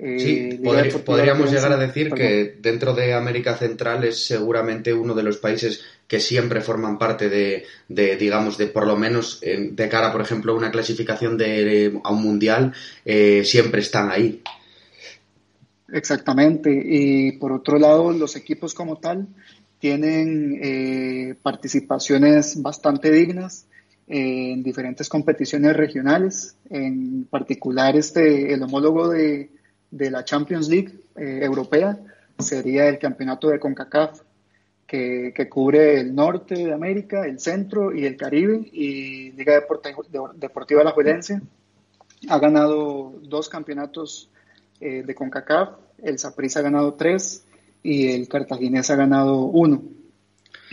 Eh, 0.00 0.18
Sí, 0.20 0.60
podríamos 1.04 1.50
llegar 1.50 1.72
a 1.72 1.76
decir 1.76 2.10
perdón. 2.10 2.18
que 2.18 2.56
dentro 2.60 2.94
de 2.94 3.14
América 3.14 3.56
Central 3.56 4.04
es 4.04 4.24
seguramente 4.26 4.92
uno 4.94 5.12
de 5.14 5.24
los 5.24 5.38
países 5.38 5.82
que 6.08 6.20
siempre 6.20 6.62
forman 6.62 6.98
parte 6.98 7.28
de, 7.28 7.64
de, 7.86 8.16
digamos, 8.16 8.56
de 8.56 8.66
por 8.66 8.86
lo 8.86 8.96
menos 8.96 9.40
eh, 9.42 9.68
de 9.70 9.88
cara, 9.90 10.10
por 10.10 10.22
ejemplo, 10.22 10.52
a 10.52 10.56
una 10.56 10.70
clasificación 10.70 11.36
de, 11.36 12.00
a 12.02 12.10
un 12.10 12.22
mundial, 12.22 12.72
eh, 13.04 13.44
siempre 13.44 13.82
están 13.82 14.10
ahí. 14.10 14.42
Exactamente. 15.92 16.70
Y 16.72 17.32
por 17.32 17.52
otro 17.52 17.78
lado, 17.78 18.10
los 18.12 18.36
equipos 18.36 18.72
como 18.72 18.96
tal 18.96 19.28
tienen 19.78 20.58
eh, 20.62 21.34
participaciones 21.42 22.60
bastante 22.60 23.12
dignas 23.12 23.66
en 24.06 24.62
diferentes 24.62 25.10
competiciones 25.10 25.76
regionales, 25.76 26.56
en 26.70 27.24
particular 27.24 27.94
este, 27.94 28.54
el 28.54 28.62
homólogo 28.62 29.10
de, 29.10 29.50
de 29.90 30.10
la 30.10 30.24
Champions 30.24 30.68
League 30.70 30.92
europea 31.14 31.98
sería 32.38 32.88
el 32.88 32.98
campeonato 32.98 33.48
de 33.48 33.58
CONCACAF, 33.58 34.20
que, 34.88 35.32
que, 35.36 35.48
cubre 35.48 36.00
el 36.00 36.14
norte 36.14 36.54
de 36.54 36.72
América, 36.72 37.26
el 37.26 37.38
centro 37.38 37.94
y 37.94 38.06
el 38.06 38.16
Caribe, 38.16 38.68
y 38.72 39.32
Liga 39.32 39.54
Deportiva, 39.54 40.32
Deportiva 40.34 40.80
Alajuelense 40.80 41.40
ha 42.28 42.38
ganado 42.38 43.12
dos 43.22 43.48
campeonatos 43.48 44.30
eh, 44.80 45.02
de 45.06 45.14
CONCACAF, 45.14 45.68
el 46.02 46.18
Saprissa 46.18 46.60
ha 46.60 46.62
ganado 46.62 46.94
tres 46.94 47.44
y 47.82 48.08
el 48.08 48.28
Cartaginés 48.28 48.90
ha 48.90 48.96
ganado 48.96 49.42
uno. 49.42 49.82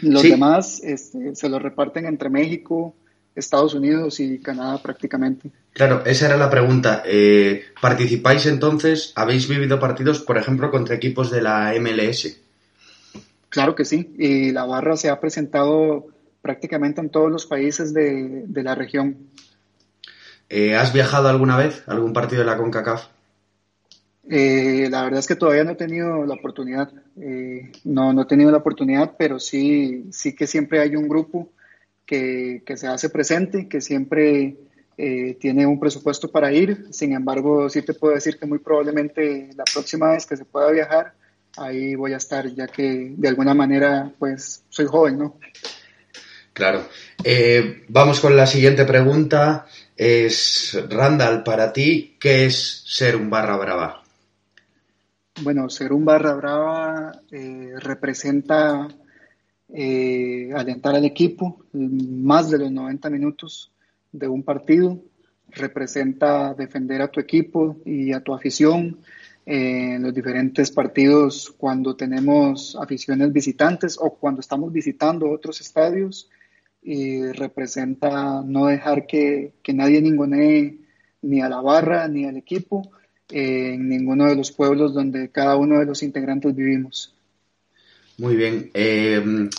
Los 0.02 0.22
Sí. 0.22 0.30
demás 0.32 0.82
este, 0.84 1.36
se 1.36 1.50
los 1.50 1.62
reparten 1.62 2.06
entre 2.06 2.30
México, 2.30 2.96
Estados 3.36 3.74
Unidos 3.74 4.20
y 4.20 4.40
Canadá 4.40 4.82
prácticamente. 4.82 5.52
Claro, 5.74 6.06
esa 6.06 6.28
era 6.28 6.38
la 6.38 6.50
pregunta. 6.50 7.04
Eh, 7.06 7.64
¿Participáis 7.82 8.46
entonces? 8.46 9.12
¿Habéis 9.16 9.48
vivido 9.50 9.78
partidos, 9.78 10.22
por 10.22 10.38
ejemplo, 10.38 10.72
contra 10.72 10.96
equipos 10.96 11.32
de 11.32 11.42
la 11.42 11.74
MLS? 11.80 12.45
Claro 13.56 13.74
que 13.74 13.86
sí, 13.86 14.14
y 14.18 14.52
la 14.52 14.66
barra 14.66 14.98
se 14.98 15.10
ha 15.10 15.22
presentado 15.22 16.08
prácticamente 16.42 17.00
en 17.00 17.10
todos 17.10 17.32
los 17.32 17.46
países 17.46 17.94
de, 17.94 18.44
de 18.46 18.64
la 18.64 18.76
región. 18.76 19.30
Eh, 20.50 20.76
¿Has 20.76 20.92
viajado 20.92 21.30
alguna 21.30 21.56
vez 21.56 21.82
a 21.88 21.94
algún 21.94 22.12
partido 22.12 22.42
de 22.42 22.48
la 22.48 22.58
CONCACAF? 22.58 23.06
Eh, 24.30 24.90
la 24.92 25.06
verdad 25.06 25.20
es 25.20 25.28
que 25.28 25.38
todavía 25.38 25.64
no 25.64 25.72
he 25.72 25.76
tenido 25.76 26.26
la 26.26 26.34
oportunidad, 26.34 26.92
eh, 27.18 27.72
no, 27.86 28.12
no 28.12 28.24
he 28.24 28.26
tenido 28.26 28.52
la 28.52 28.58
oportunidad, 28.58 29.14
pero 29.18 29.40
sí, 29.40 30.08
sí 30.12 30.36
que 30.36 30.48
siempre 30.48 30.82
hay 30.82 30.98
un 30.98 31.08
grupo 31.08 31.48
que, 32.06 32.62
que 32.66 32.76
se 32.76 32.88
hace 32.88 33.10
presente, 33.10 33.70
que 33.70 33.80
siempre 33.80 34.58
eh, 34.98 35.38
tiene 35.40 35.66
un 35.66 35.80
presupuesto 35.80 36.30
para 36.30 36.52
ir. 36.52 36.88
Sin 36.92 37.14
embargo, 37.14 37.70
sí 37.70 37.84
te 37.84 37.94
puedo 37.94 38.16
decir 38.16 38.38
que 38.38 38.48
muy 38.48 38.60
probablemente 38.60 39.52
la 39.56 39.64
próxima 39.64 40.12
vez 40.12 40.26
que 40.26 40.36
se 40.36 40.44
pueda 40.44 40.70
viajar, 40.72 41.14
ahí 41.58 41.96
voy 41.96 42.14
a 42.14 42.18
estar, 42.18 42.48
ya 42.54 42.68
que 42.68 43.14
de 43.16 43.28
alguna 43.28 43.54
manera, 43.54 44.12
pues, 44.18 44.64
soy 44.70 44.86
joven, 44.86 45.18
¿no? 45.18 45.40
Claro. 46.54 46.88
Eh, 47.24 47.84
vamos 47.90 48.20
con 48.20 48.36
la 48.36 48.48
siguiente 48.48 48.86
pregunta. 48.86 49.66
Es, 49.98 50.78
Randall, 50.90 51.44
para 51.44 51.74
ti, 51.74 52.16
¿qué 52.20 52.46
es 52.46 52.84
ser 52.86 53.16
un 53.16 53.30
barra 53.30 53.58
brava? 53.58 54.04
Bueno, 55.42 55.70
ser 55.70 55.92
un 55.92 56.06
barra 56.06 56.34
brava 56.34 57.22
eh, 57.30 57.74
representa 57.78 58.88
eh, 59.74 60.50
alentar 60.56 60.96
al 60.96 61.04
equipo 61.04 61.66
más 61.74 62.50
de 62.50 62.60
los 62.60 62.72
90 62.72 63.10
minutos 63.10 63.72
de 64.14 64.28
un 64.30 64.44
partido, 64.44 64.98
representa 65.50 66.54
defender 66.54 67.02
a 67.02 67.10
tu 67.10 67.20
equipo 67.20 67.78
y 67.84 68.14
a 68.14 68.22
tu 68.22 68.34
afición 68.34 69.00
en 69.46 70.02
los 70.02 70.14
diferentes 70.14 70.72
partidos 70.72 71.54
cuando 71.58 71.96
tenemos 71.96 72.76
aficiones 72.82 73.32
visitantes 73.32 73.98
o 74.00 74.16
cuando 74.16 74.42
estamos 74.42 74.74
visitando 74.74 75.30
otros 75.30 75.62
estadios 75.62 76.30
y 76.82 77.24
representa 77.32 78.42
no 78.44 78.68
dejar 78.68 79.06
que, 79.06 79.54
que 79.62 79.74
nadie 79.74 80.02
ningunee 80.02 80.80
ni 81.22 81.42
a 81.42 81.50
la 81.50 81.62
barra 81.62 82.08
ni 82.08 82.26
al 82.26 82.38
equipo 82.38 82.92
en 83.30 83.90
ninguno 83.90 84.26
de 84.26 84.36
los 84.36 84.52
pueblos 84.52 84.94
donde 84.94 85.30
cada 85.30 85.56
uno 85.58 85.80
de 85.80 85.86
los 85.86 86.04
integrantes 86.04 86.56
vivimos. 86.56 87.16
Muy 88.18 88.36
bien. 88.36 88.72
Eh, 88.74 89.50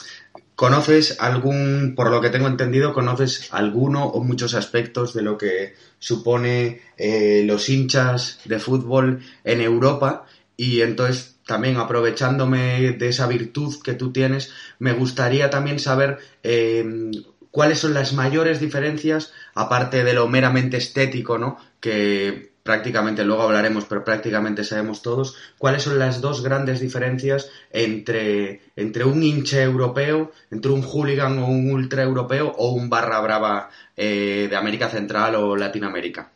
¿Conoces 0.56 1.18
algún, 1.20 1.92
por 1.94 2.10
lo 2.10 2.22
que 2.22 2.30
tengo 2.30 2.48
entendido, 2.48 2.94
conoces 2.94 3.52
alguno 3.52 4.06
o 4.06 4.24
muchos 4.24 4.54
aspectos 4.54 5.12
de 5.12 5.20
lo 5.20 5.36
que 5.36 5.74
supone 5.98 6.80
eh, 6.96 7.42
los 7.44 7.68
hinchas 7.68 8.40
de 8.46 8.58
fútbol 8.58 9.20
en 9.44 9.60
Europa? 9.60 10.24
Y 10.56 10.80
entonces, 10.80 11.36
también 11.46 11.76
aprovechándome 11.76 12.92
de 12.92 13.08
esa 13.08 13.26
virtud 13.26 13.82
que 13.82 13.92
tú 13.92 14.12
tienes, 14.12 14.50
me 14.78 14.94
gustaría 14.94 15.50
también 15.50 15.78
saber 15.78 16.18
eh, 16.42 17.10
cuáles 17.50 17.80
son 17.80 17.92
las 17.92 18.14
mayores 18.14 18.58
diferencias, 18.58 19.34
aparte 19.54 20.04
de 20.04 20.14
lo 20.14 20.26
meramente 20.26 20.78
estético, 20.78 21.36
¿no? 21.36 21.58
Que 21.80 22.55
prácticamente, 22.66 23.24
luego 23.24 23.44
hablaremos, 23.44 23.86
pero 23.86 24.04
prácticamente 24.04 24.64
sabemos 24.64 25.00
todos, 25.00 25.36
cuáles 25.56 25.84
son 25.84 25.98
las 25.98 26.20
dos 26.20 26.42
grandes 26.44 26.80
diferencias 26.80 27.50
entre, 27.70 28.60
entre 28.76 29.04
un 29.04 29.22
hincha 29.22 29.62
europeo, 29.62 30.32
entre 30.50 30.72
un 30.72 30.82
hooligan 30.82 31.38
o 31.38 31.46
un 31.46 31.70
ultra 31.70 32.02
europeo 32.02 32.52
o 32.58 32.72
un 32.72 32.90
barra 32.90 33.20
brava 33.20 33.70
eh, 33.96 34.48
de 34.50 34.56
América 34.56 34.90
Central 34.90 35.36
o 35.36 35.56
Latinoamérica. 35.56 36.30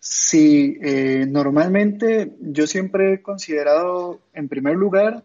Sí, 0.00 0.78
eh, 0.80 1.26
normalmente 1.28 2.32
yo 2.40 2.66
siempre 2.66 3.12
he 3.12 3.22
considerado, 3.22 4.20
en 4.32 4.48
primer 4.48 4.76
lugar, 4.76 5.24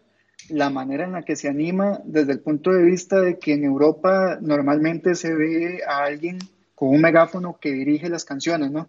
la 0.50 0.68
manera 0.68 1.04
en 1.04 1.12
la 1.12 1.22
que 1.22 1.36
se 1.36 1.48
anima 1.48 2.00
desde 2.04 2.32
el 2.32 2.40
punto 2.40 2.70
de 2.70 2.82
vista 2.82 3.20
de 3.20 3.38
que 3.38 3.54
en 3.54 3.64
Europa 3.64 4.38
normalmente 4.40 5.14
se 5.14 5.34
ve 5.34 5.80
a 5.88 6.04
alguien 6.04 6.38
con 6.74 6.90
un 6.90 7.00
megáfono 7.00 7.56
que 7.60 7.72
dirige 7.72 8.08
las 8.08 8.24
canciones, 8.24 8.70
¿no? 8.70 8.88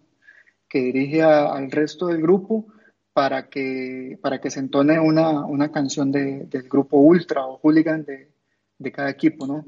Que 0.68 0.78
dirige 0.80 1.22
a- 1.22 1.52
al 1.54 1.70
resto 1.70 2.06
del 2.08 2.20
grupo 2.20 2.66
para 3.12 3.48
que, 3.48 4.18
para 4.20 4.40
que 4.40 4.50
se 4.50 4.60
entone 4.60 4.98
una, 5.00 5.44
una 5.46 5.70
canción 5.72 6.12
de- 6.12 6.44
del 6.46 6.68
grupo 6.68 6.98
ultra 6.98 7.46
o 7.46 7.58
hooligan 7.62 8.04
de, 8.04 8.28
de 8.78 8.92
cada 8.92 9.10
equipo, 9.10 9.46
¿no? 9.46 9.64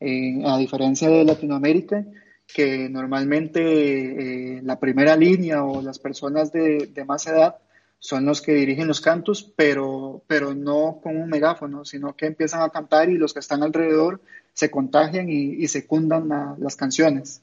Eh, 0.00 0.42
a 0.44 0.58
diferencia 0.58 1.08
de 1.08 1.24
Latinoamérica, 1.24 2.04
que 2.46 2.88
normalmente 2.88 4.56
eh, 4.58 4.62
la 4.62 4.78
primera 4.78 5.16
línea 5.16 5.64
o 5.64 5.80
las 5.82 5.98
personas 5.98 6.52
de, 6.52 6.90
más 7.04 7.26
edad 7.26 7.56
son 7.98 8.26
los 8.26 8.42
que 8.42 8.52
dirigen 8.52 8.88
los 8.88 9.00
cantos, 9.00 9.44
pero, 9.56 10.22
pero 10.26 10.54
no 10.54 10.98
con 11.02 11.16
un 11.16 11.28
megáfono, 11.28 11.84
sino 11.84 12.14
que 12.16 12.26
empiezan 12.26 12.62
a 12.62 12.70
cantar 12.70 13.08
y 13.08 13.16
los 13.16 13.32
que 13.32 13.38
están 13.40 13.62
alrededor 13.62 14.20
se 14.52 14.70
contagian 14.70 15.28
y, 15.30 15.66
secundan 15.68 16.28
la- 16.28 16.56
las 16.58 16.76
canciones. 16.76 17.42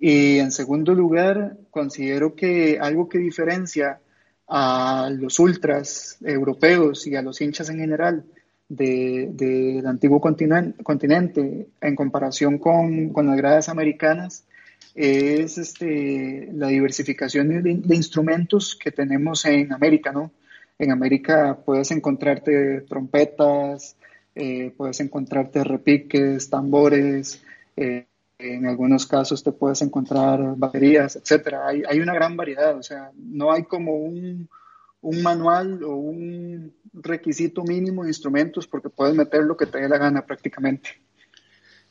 Y 0.00 0.38
en 0.38 0.50
segundo 0.50 0.94
lugar, 0.94 1.58
considero 1.70 2.34
que 2.34 2.78
algo 2.80 3.08
que 3.08 3.18
diferencia 3.18 4.00
a 4.48 5.10
los 5.12 5.38
ultras 5.38 6.16
europeos 6.24 7.06
y 7.06 7.14
a 7.16 7.22
los 7.22 7.40
hinchas 7.40 7.68
en 7.70 7.78
general 7.78 8.24
de- 8.68 9.28
del 9.32 9.86
antiguo 9.86 10.20
continen- 10.20 10.74
continente 10.82 11.68
en 11.80 11.96
comparación 11.96 12.58
con, 12.58 13.10
con 13.12 13.26
las 13.26 13.36
gradas 13.36 13.68
americanas 13.68 14.44
es 14.94 15.58
este, 15.58 16.48
la 16.54 16.68
diversificación 16.68 17.48
de, 17.48 17.62
de 17.62 17.94
instrumentos 17.96 18.76
que 18.76 18.90
tenemos 18.90 19.44
en 19.44 19.72
América, 19.72 20.12
¿no? 20.12 20.32
En 20.78 20.90
América 20.92 21.58
puedes 21.64 21.90
encontrarte 21.90 22.80
trompetas, 22.82 23.96
eh, 24.34 24.72
puedes 24.76 24.98
encontrarte 25.00 25.62
repiques, 25.62 26.48
tambores, 26.48 27.42
eh, 27.76 28.06
en 28.40 28.66
algunos 28.66 29.06
casos 29.06 29.42
te 29.42 29.52
puedes 29.52 29.82
encontrar 29.82 30.56
baterías, 30.56 31.16
etcétera. 31.16 31.66
Hay, 31.66 32.00
una 32.00 32.14
gran 32.14 32.36
variedad, 32.36 32.76
o 32.76 32.82
sea, 32.82 33.10
no 33.16 33.52
hay 33.52 33.64
como 33.64 33.94
un, 33.96 34.48
un 35.00 35.22
manual 35.22 35.82
o 35.84 35.94
un 35.94 36.74
requisito 36.92 37.62
mínimo 37.62 38.02
de 38.02 38.10
instrumentos 38.10 38.66
porque 38.66 38.88
puedes 38.88 39.14
meter 39.14 39.44
lo 39.44 39.56
que 39.56 39.66
te 39.66 39.78
dé 39.78 39.88
la 39.88 39.98
gana 39.98 40.26
prácticamente. 40.26 40.90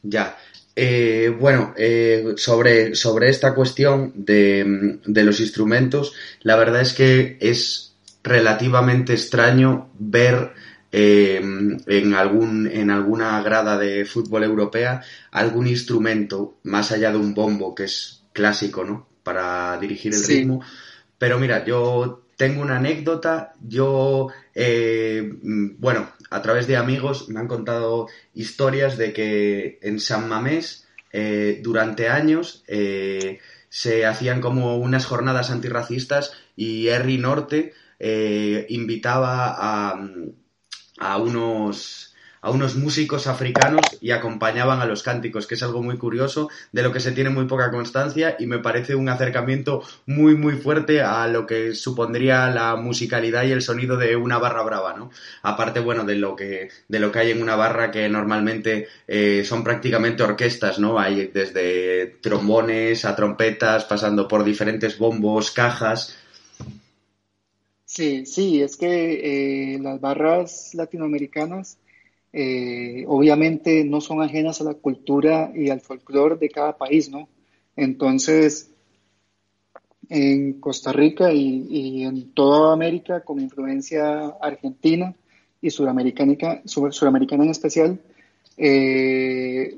Ya. 0.01 0.37
Eh, 0.75 1.35
bueno, 1.39 1.73
eh, 1.77 2.33
sobre, 2.37 2.95
sobre 2.95 3.29
esta 3.29 3.53
cuestión 3.53 4.13
de, 4.15 4.99
de 5.05 5.23
los 5.23 5.39
instrumentos, 5.39 6.13
la 6.41 6.55
verdad 6.55 6.81
es 6.81 6.93
que 6.93 7.37
es 7.41 7.95
relativamente 8.23 9.13
extraño 9.13 9.89
ver 9.97 10.53
eh, 10.91 11.41
en, 11.85 12.13
algún, 12.15 12.67
en 12.67 12.89
alguna 12.89 13.41
grada 13.43 13.77
de 13.77 14.05
fútbol 14.05 14.43
europea 14.43 15.01
algún 15.31 15.67
instrumento 15.67 16.57
más 16.63 16.91
allá 16.91 17.11
de 17.11 17.17
un 17.17 17.33
bombo 17.33 17.75
que 17.75 17.83
es 17.83 18.23
clásico, 18.33 18.83
¿no? 18.83 19.07
Para 19.23 19.77
dirigir 19.79 20.13
el 20.13 20.19
Sí. 20.19 20.39
ritmo. 20.39 20.63
Pero 21.17 21.37
mira, 21.37 21.65
yo 21.65 22.23
tengo 22.37 22.61
una 22.61 22.77
anécdota. 22.77 23.53
Yo, 23.61 24.29
eh, 24.55 25.29
mm, 25.43 25.71
bueno, 25.77 26.09
a 26.29 26.41
través 26.41 26.67
de 26.67 26.77
amigos 26.77 27.27
me 27.27 27.39
han 27.41 27.47
contado 27.49 28.07
historias 28.33 28.97
de 28.97 29.11
que 29.11 29.77
en 29.81 29.99
San 29.99 30.29
Mamés, 30.29 30.87
eh, 31.11 31.59
durante 31.61 32.07
años, 32.07 32.63
eh, 32.67 33.39
se 33.67 34.05
hacían 34.05 34.39
como 34.39 34.77
unas 34.77 35.05
jornadas 35.05 35.51
antirracistas 35.51 36.31
y 36.55 36.89
Harry 36.89 37.17
Norte 37.17 37.73
invitaba 38.69 39.53
a, 39.59 39.99
a 40.99 41.17
unos 41.17 42.09
a 42.41 42.51
unos 42.51 42.75
músicos 42.75 43.27
africanos 43.27 43.81
y 44.01 44.11
acompañaban 44.11 44.81
a 44.81 44.85
los 44.85 45.03
cánticos, 45.03 45.47
que 45.47 45.55
es 45.55 45.63
algo 45.63 45.81
muy 45.81 45.97
curioso, 45.97 46.49
de 46.71 46.83
lo 46.83 46.91
que 46.91 46.99
se 46.99 47.11
tiene 47.11 47.29
muy 47.29 47.45
poca 47.45 47.71
constancia 47.71 48.35
y 48.39 48.45
me 48.45 48.59
parece 48.59 48.95
un 48.95 49.09
acercamiento 49.09 49.83
muy, 50.05 50.35
muy 50.35 50.53
fuerte 50.53 51.01
a 51.01 51.27
lo 51.27 51.45
que 51.45 51.75
supondría 51.75 52.49
la 52.49 52.75
musicalidad 52.75 53.43
y 53.43 53.51
el 53.51 53.61
sonido 53.61 53.97
de 53.97 54.15
una 54.15 54.37
barra 54.37 54.63
brava, 54.63 54.95
¿no? 54.95 55.11
Aparte, 55.41 55.79
bueno, 55.79 56.05
de 56.05 56.15
lo 56.15 56.35
que, 56.35 56.69
de 56.87 56.99
lo 56.99 57.11
que 57.11 57.19
hay 57.19 57.31
en 57.31 57.41
una 57.41 57.55
barra 57.55 57.91
que 57.91 58.07
normalmente 58.07 58.87
eh, 59.07 59.43
son 59.45 59.63
prácticamente 59.63 60.23
orquestas, 60.23 60.79
¿no? 60.79 60.99
Hay 60.99 61.27
desde 61.33 62.17
trombones 62.21 63.05
a 63.05 63.15
trompetas, 63.15 63.85
pasando 63.85 64.27
por 64.27 64.43
diferentes 64.43 64.97
bombos, 64.97 65.51
cajas. 65.51 66.15
Sí, 67.93 68.25
sí, 68.27 68.61
es 68.61 68.77
que 68.77 69.73
eh, 69.75 69.79
las 69.79 69.99
barras 69.99 70.73
latinoamericanas 70.75 71.79
eh, 72.31 73.03
obviamente 73.07 73.83
no 73.83 73.99
son 73.99 74.21
ajenas 74.21 74.61
a 74.61 74.65
la 74.65 74.75
cultura 74.75 75.51
y 75.55 75.69
al 75.71 75.81
folclore 75.81 76.35
de 76.37 76.49
cada 76.49 76.77
país, 76.77 77.09
¿no? 77.09 77.27
Entonces, 77.75 78.71
en 80.09 80.59
Costa 80.59 80.91
Rica 80.91 81.31
y, 81.31 82.03
en 82.03 82.31
toda 82.33 82.73
América, 82.73 83.21
con 83.21 83.39
influencia 83.39 84.27
argentina 84.41 85.13
y 85.61 85.69
suramericana, 85.69 86.61
sur- 86.65 86.93
suramericana 86.93 87.43
en 87.43 87.49
especial, 87.51 87.99
eh, 88.57 89.73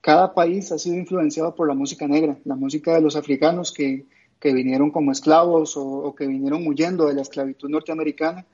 cada 0.00 0.32
país 0.34 0.70
ha 0.72 0.78
sido 0.78 0.96
influenciado 0.96 1.54
por 1.54 1.68
la 1.68 1.74
música 1.74 2.06
negra, 2.06 2.36
la 2.44 2.54
música 2.56 2.94
de 2.94 3.00
los 3.00 3.16
africanos 3.16 3.72
que, 3.72 4.04
que 4.40 4.52
vinieron 4.52 4.90
como 4.90 5.12
esclavos 5.12 5.76
o, 5.76 6.14
que 6.16 6.26
vinieron 6.26 6.66
huyendo 6.66 7.06
de 7.06 7.14
la 7.14 7.22
esclavitud 7.22 7.68
norteamericana 7.68 8.44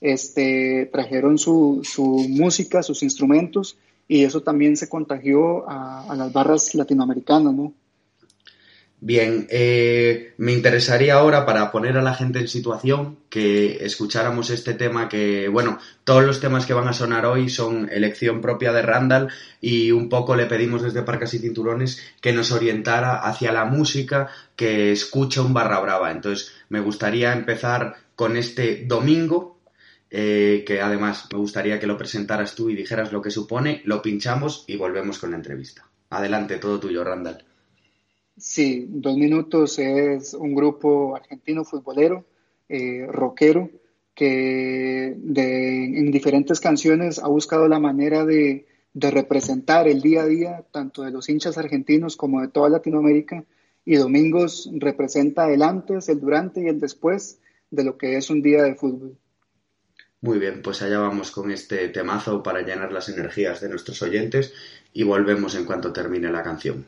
este, 0.00 0.86
trajeron 0.92 1.38
su, 1.38 1.82
su 1.84 2.26
música, 2.28 2.82
sus 2.82 3.02
instrumentos, 3.02 3.78
y 4.08 4.24
eso 4.24 4.40
también 4.40 4.76
se 4.76 4.88
contagió 4.88 5.68
a, 5.68 6.10
a 6.10 6.16
las 6.16 6.32
barras 6.32 6.74
latinoamericanas, 6.74 7.54
¿no? 7.54 7.72
Bien, 9.04 9.48
eh, 9.50 10.32
me 10.36 10.52
interesaría 10.52 11.14
ahora 11.14 11.44
para 11.44 11.72
poner 11.72 11.96
a 11.96 12.02
la 12.02 12.14
gente 12.14 12.38
en 12.38 12.46
situación 12.46 13.18
que 13.30 13.84
escucháramos 13.84 14.50
este 14.50 14.74
tema 14.74 15.08
que, 15.08 15.48
bueno, 15.48 15.80
todos 16.04 16.22
los 16.22 16.38
temas 16.38 16.66
que 16.66 16.72
van 16.72 16.86
a 16.86 16.92
sonar 16.92 17.26
hoy 17.26 17.48
son 17.48 17.88
elección 17.90 18.40
propia 18.40 18.72
de 18.72 18.82
Randall 18.82 19.28
y 19.60 19.90
un 19.90 20.08
poco 20.08 20.36
le 20.36 20.46
pedimos 20.46 20.82
desde 20.82 21.02
Parcas 21.02 21.34
y 21.34 21.40
Cinturones 21.40 22.00
que 22.20 22.32
nos 22.32 22.52
orientara 22.52 23.16
hacia 23.16 23.50
la 23.50 23.64
música 23.64 24.28
que 24.54 24.92
escucha 24.92 25.42
un 25.42 25.52
barra 25.52 25.80
brava. 25.80 26.12
Entonces, 26.12 26.52
me 26.68 26.78
gustaría 26.78 27.32
empezar 27.32 27.96
con 28.14 28.36
este 28.36 28.84
domingo, 28.86 29.58
eh, 30.12 30.62
que 30.64 30.80
además 30.80 31.26
me 31.32 31.38
gustaría 31.38 31.80
que 31.80 31.88
lo 31.88 31.98
presentaras 31.98 32.54
tú 32.54 32.70
y 32.70 32.76
dijeras 32.76 33.10
lo 33.10 33.20
que 33.20 33.32
supone, 33.32 33.82
lo 33.84 34.00
pinchamos 34.00 34.62
y 34.68 34.76
volvemos 34.76 35.18
con 35.18 35.32
la 35.32 35.38
entrevista. 35.38 35.88
Adelante, 36.10 36.58
todo 36.58 36.78
tuyo, 36.78 37.02
Randall. 37.02 37.51
Sí, 38.42 38.86
Dos 38.88 39.16
Minutos 39.16 39.78
es 39.78 40.34
un 40.34 40.52
grupo 40.52 41.14
argentino 41.14 41.64
futbolero, 41.64 42.26
eh, 42.68 43.06
rockero, 43.08 43.70
que 44.16 45.14
de- 45.16 45.84
en 45.84 46.10
diferentes 46.10 46.58
canciones 46.58 47.20
ha 47.20 47.28
buscado 47.28 47.68
la 47.68 47.78
manera 47.78 48.24
de, 48.26 48.66
de 48.94 49.10
representar 49.12 49.86
el 49.86 50.02
día 50.02 50.22
a 50.22 50.26
día, 50.26 50.64
tanto 50.72 51.02
de 51.02 51.12
los 51.12 51.28
hinchas 51.28 51.56
argentinos 51.56 52.16
como 52.16 52.40
de 52.40 52.48
toda 52.48 52.68
Latinoamérica, 52.68 53.44
y 53.84 53.94
Domingos 53.94 54.68
representa 54.74 55.48
el 55.48 55.62
antes, 55.62 56.08
el 56.08 56.18
durante 56.18 56.62
y 56.62 56.66
el 56.66 56.80
después 56.80 57.38
de 57.70 57.84
lo 57.84 57.96
que 57.96 58.16
es 58.16 58.28
un 58.28 58.42
día 58.42 58.64
de 58.64 58.74
fútbol. 58.74 59.16
Muy 60.20 60.40
bien, 60.40 60.62
pues 60.62 60.82
allá 60.82 60.98
vamos 60.98 61.30
con 61.30 61.52
este 61.52 61.88
temazo 61.90 62.42
para 62.42 62.62
llenar 62.62 62.92
las 62.92 63.08
energías 63.08 63.60
de 63.60 63.68
nuestros 63.68 64.02
oyentes 64.02 64.52
y 64.92 65.04
volvemos 65.04 65.54
en 65.54 65.64
cuanto 65.64 65.92
termine 65.92 66.30
la 66.32 66.42
canción. 66.42 66.86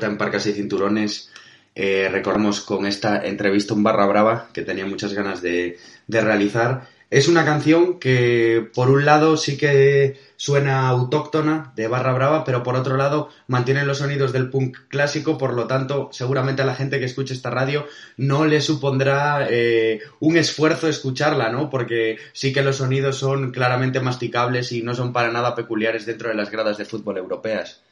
Vuelta 0.00 0.06
en 0.06 0.18
Parcas 0.18 0.46
y 0.46 0.52
Cinturones. 0.52 1.30
Eh, 1.74 2.08
recordamos 2.10 2.62
con 2.62 2.86
esta 2.86 3.24
entrevista 3.26 3.74
un 3.74 3.82
barra 3.82 4.06
brava 4.06 4.48
que 4.52 4.62
tenía 4.62 4.86
muchas 4.86 5.12
ganas 5.12 5.42
de, 5.42 5.78
realizar. 6.08 6.88
Es 7.10 7.28
una 7.28 7.44
canción 7.44 7.98
que, 7.98 8.70
por 8.72 8.88
un 8.88 9.04
lado, 9.04 9.36
sí 9.36 9.58
que 9.58 10.18
suena 10.36 10.88
autóctona 10.88 11.72
de 11.76 11.88
Barra 11.88 12.14
Brava, 12.14 12.44
pero 12.44 12.62
por 12.62 12.76
otro 12.76 12.96
lado, 12.96 13.28
mantiene 13.46 13.84
los 13.84 13.98
sonidos 13.98 14.32
del 14.32 14.48
punk 14.48 14.78
clásico, 14.88 15.36
por 15.36 15.52
lo 15.52 15.66
tanto, 15.66 16.08
seguramente 16.12 16.62
a 16.62 16.64
la 16.64 16.76
gente 16.76 16.98
que 16.98 17.06
escuche 17.06 17.34
esta 17.34 17.50
radio 17.50 17.84
no 18.16 18.46
le 18.46 18.60
supondrá 18.60 19.46
eh, 19.50 20.00
un 20.20 20.36
esfuerzo 20.36 20.88
escucharla, 20.88 21.50
¿no? 21.50 21.68
Porque 21.68 22.16
sí 22.32 22.52
que 22.52 22.62
los 22.62 22.76
sonidos 22.76 23.18
son 23.18 23.50
claramente 23.50 24.00
masticables 24.00 24.72
y 24.72 24.82
no 24.82 24.94
son 24.94 25.12
para 25.12 25.32
nada 25.32 25.54
peculiares 25.54 26.06
dentro 26.06 26.28
de 26.30 26.36
las 26.36 26.50
gradas 26.50 26.78
de 26.78 26.86
fútbol 26.86 27.18
europeas. 27.18 27.82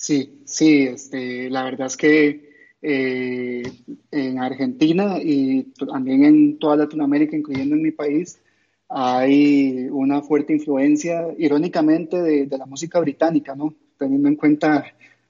Sí, 0.00 0.40
sí, 0.46 0.84
este, 0.84 1.50
la 1.50 1.62
verdad 1.62 1.88
es 1.88 1.96
que 1.98 2.48
eh, 2.80 3.62
en 4.10 4.38
Argentina 4.38 5.18
y 5.22 5.64
también 5.74 6.24
en 6.24 6.58
toda 6.58 6.76
Latinoamérica, 6.76 7.36
incluyendo 7.36 7.74
en 7.74 7.82
mi 7.82 7.90
país, 7.90 8.40
hay 8.88 9.88
una 9.90 10.22
fuerte 10.22 10.54
influencia, 10.54 11.26
irónicamente, 11.36 12.22
de, 12.22 12.46
de 12.46 12.58
la 12.58 12.64
música 12.64 12.98
británica, 12.98 13.54
¿no? 13.54 13.74
Teniendo 13.98 14.28
en 14.28 14.36
cuenta 14.36 14.86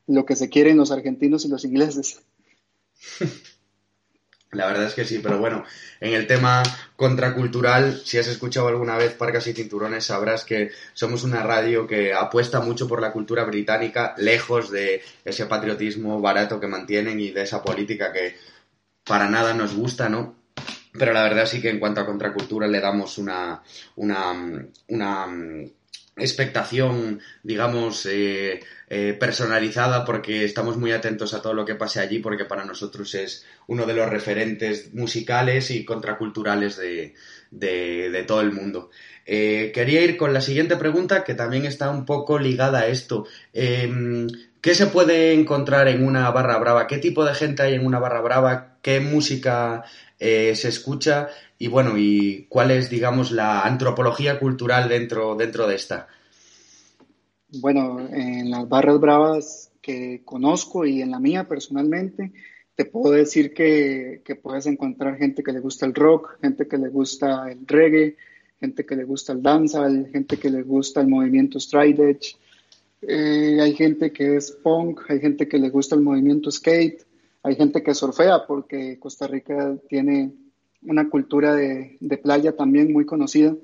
lo 0.06 0.24
que 0.24 0.36
se 0.36 0.48
quieren 0.48 0.76
los 0.76 0.92
argentinos 0.92 1.44
y 1.44 1.48
los 1.48 1.64
ingleses. 1.64 2.22
La 4.52 4.66
verdad 4.66 4.86
es 4.86 4.94
que 4.94 5.04
sí, 5.04 5.20
pero 5.22 5.38
bueno, 5.38 5.64
en 6.00 6.12
el 6.12 6.26
tema 6.26 6.64
contracultural, 6.96 8.02
si 8.04 8.18
has 8.18 8.26
escuchado 8.26 8.66
alguna 8.66 8.96
vez 8.96 9.12
Parcas 9.14 9.46
y 9.46 9.52
Cinturones, 9.52 10.06
sabrás 10.06 10.44
que 10.44 10.72
somos 10.92 11.22
una 11.22 11.44
radio 11.44 11.86
que 11.86 12.12
apuesta 12.12 12.60
mucho 12.60 12.88
por 12.88 13.00
la 13.00 13.12
cultura 13.12 13.44
británica, 13.44 14.12
lejos 14.18 14.70
de 14.72 15.02
ese 15.24 15.46
patriotismo 15.46 16.20
barato 16.20 16.58
que 16.58 16.66
mantienen 16.66 17.20
y 17.20 17.30
de 17.30 17.42
esa 17.42 17.62
política 17.62 18.12
que 18.12 18.36
para 19.04 19.30
nada 19.30 19.54
nos 19.54 19.74
gusta, 19.76 20.08
¿no? 20.08 20.34
Pero 20.98 21.12
la 21.12 21.22
verdad 21.22 21.46
sí 21.46 21.60
que 21.60 21.70
en 21.70 21.78
cuanto 21.78 22.00
a 22.00 22.06
contracultura 22.06 22.66
le 22.66 22.80
damos 22.80 23.18
una, 23.18 23.62
una, 23.94 24.66
una 24.88 25.26
expectación, 26.20 27.20
digamos, 27.42 28.06
eh, 28.06 28.60
eh, 28.88 29.16
personalizada 29.18 30.04
porque 30.04 30.44
estamos 30.44 30.76
muy 30.76 30.92
atentos 30.92 31.34
a 31.34 31.42
todo 31.42 31.54
lo 31.54 31.64
que 31.64 31.74
pase 31.74 32.00
allí 32.00 32.18
porque 32.18 32.44
para 32.44 32.64
nosotros 32.64 33.14
es 33.14 33.44
uno 33.66 33.86
de 33.86 33.94
los 33.94 34.08
referentes 34.08 34.92
musicales 34.94 35.70
y 35.70 35.84
contraculturales 35.84 36.76
de, 36.76 37.14
de- 37.50 38.24
todo 38.26 38.40
el 38.40 38.52
mundo. 38.52 38.90
Eh, 39.26 39.70
quería 39.74 40.02
ir 40.02 40.16
con 40.16 40.32
la 40.32 40.40
siguiente 40.40 40.76
pregunta 40.76 41.24
que 41.24 41.34
también 41.34 41.64
está 41.64 41.90
un 41.90 42.04
poco 42.04 42.38
ligada 42.38 42.80
a 42.80 42.86
esto. 42.86 43.26
Em, 43.52 44.28
¿Qué 44.60 44.74
se 44.74 44.86
puede 44.88 45.32
encontrar 45.32 45.88
en 45.88 46.04
una 46.04 46.30
barra 46.30 46.58
brava? 46.58 46.86
¿Qué 46.86 46.98
tipo 46.98 47.24
de 47.24 47.34
gente 47.34 47.62
hay 47.62 47.74
en 47.74 47.86
una 47.86 47.98
barra 47.98 48.20
brava? 48.20 48.76
¿Qué 48.82 49.00
música 49.00 49.84
eh, 50.20 50.54
se 50.54 50.68
escucha? 50.68 51.28
Y 51.58 51.68
bueno, 51.68 51.96
¿y 51.96 52.46
cuál 52.48 52.70
es, 52.70 52.90
digamos, 52.90 53.32
la 53.32 53.62
antropología 53.62 54.38
cultural 54.38 54.88
dentro, 54.88 55.34
dentro 55.34 55.66
de 55.66 55.74
esta? 55.74 56.06
Bueno, 57.60 57.98
en 58.12 58.50
las 58.50 58.68
barras 58.68 59.00
bravas 59.00 59.72
que 59.82 60.22
conozco 60.24 60.86
y 60.86 61.02
en 61.02 61.10
la 61.10 61.18
mía 61.18 61.48
personalmente, 61.48 62.32
te 62.76 62.84
puedo 62.84 63.12
decir 63.12 63.52
que, 63.52 64.22
que 64.24 64.36
puedes 64.36 64.66
encontrar 64.66 65.16
gente 65.16 65.42
que 65.42 65.52
le 65.52 65.60
gusta 65.60 65.86
el 65.86 65.94
rock, 65.94 66.38
gente 66.40 66.68
que 66.68 66.78
le 66.78 66.88
gusta 66.88 67.50
el 67.50 67.66
reggae, 67.66 68.16
gente 68.60 68.84
que 68.86 68.94
le 68.96 69.04
gusta 69.04 69.32
el 69.32 69.42
dancehall, 69.42 70.08
gente 70.12 70.36
que 70.36 70.50
le 70.50 70.62
gusta 70.62 71.00
el 71.00 71.08
movimiento 71.08 71.58
stride 71.58 72.10
edge, 72.10 72.36
eh, 73.02 73.58
hay 73.60 73.74
gente 73.74 74.12
que 74.12 74.36
es 74.36 74.52
punk, 74.52 75.00
hay 75.08 75.20
gente 75.20 75.48
que 75.48 75.58
le 75.58 75.70
gusta 75.70 75.94
el 75.94 76.02
movimiento 76.02 76.50
skate, 76.50 77.02
hay 77.42 77.56
gente 77.56 77.82
que 77.82 77.94
surfea 77.94 78.46
porque 78.46 78.98
Costa 78.98 79.26
Rica 79.26 79.76
tiene 79.88 80.32
una 80.82 81.08
cultura 81.08 81.54
de, 81.54 81.98
playa 82.22 82.56
también 82.56 82.92
muy 82.92 83.06
conocida. 83.06 83.54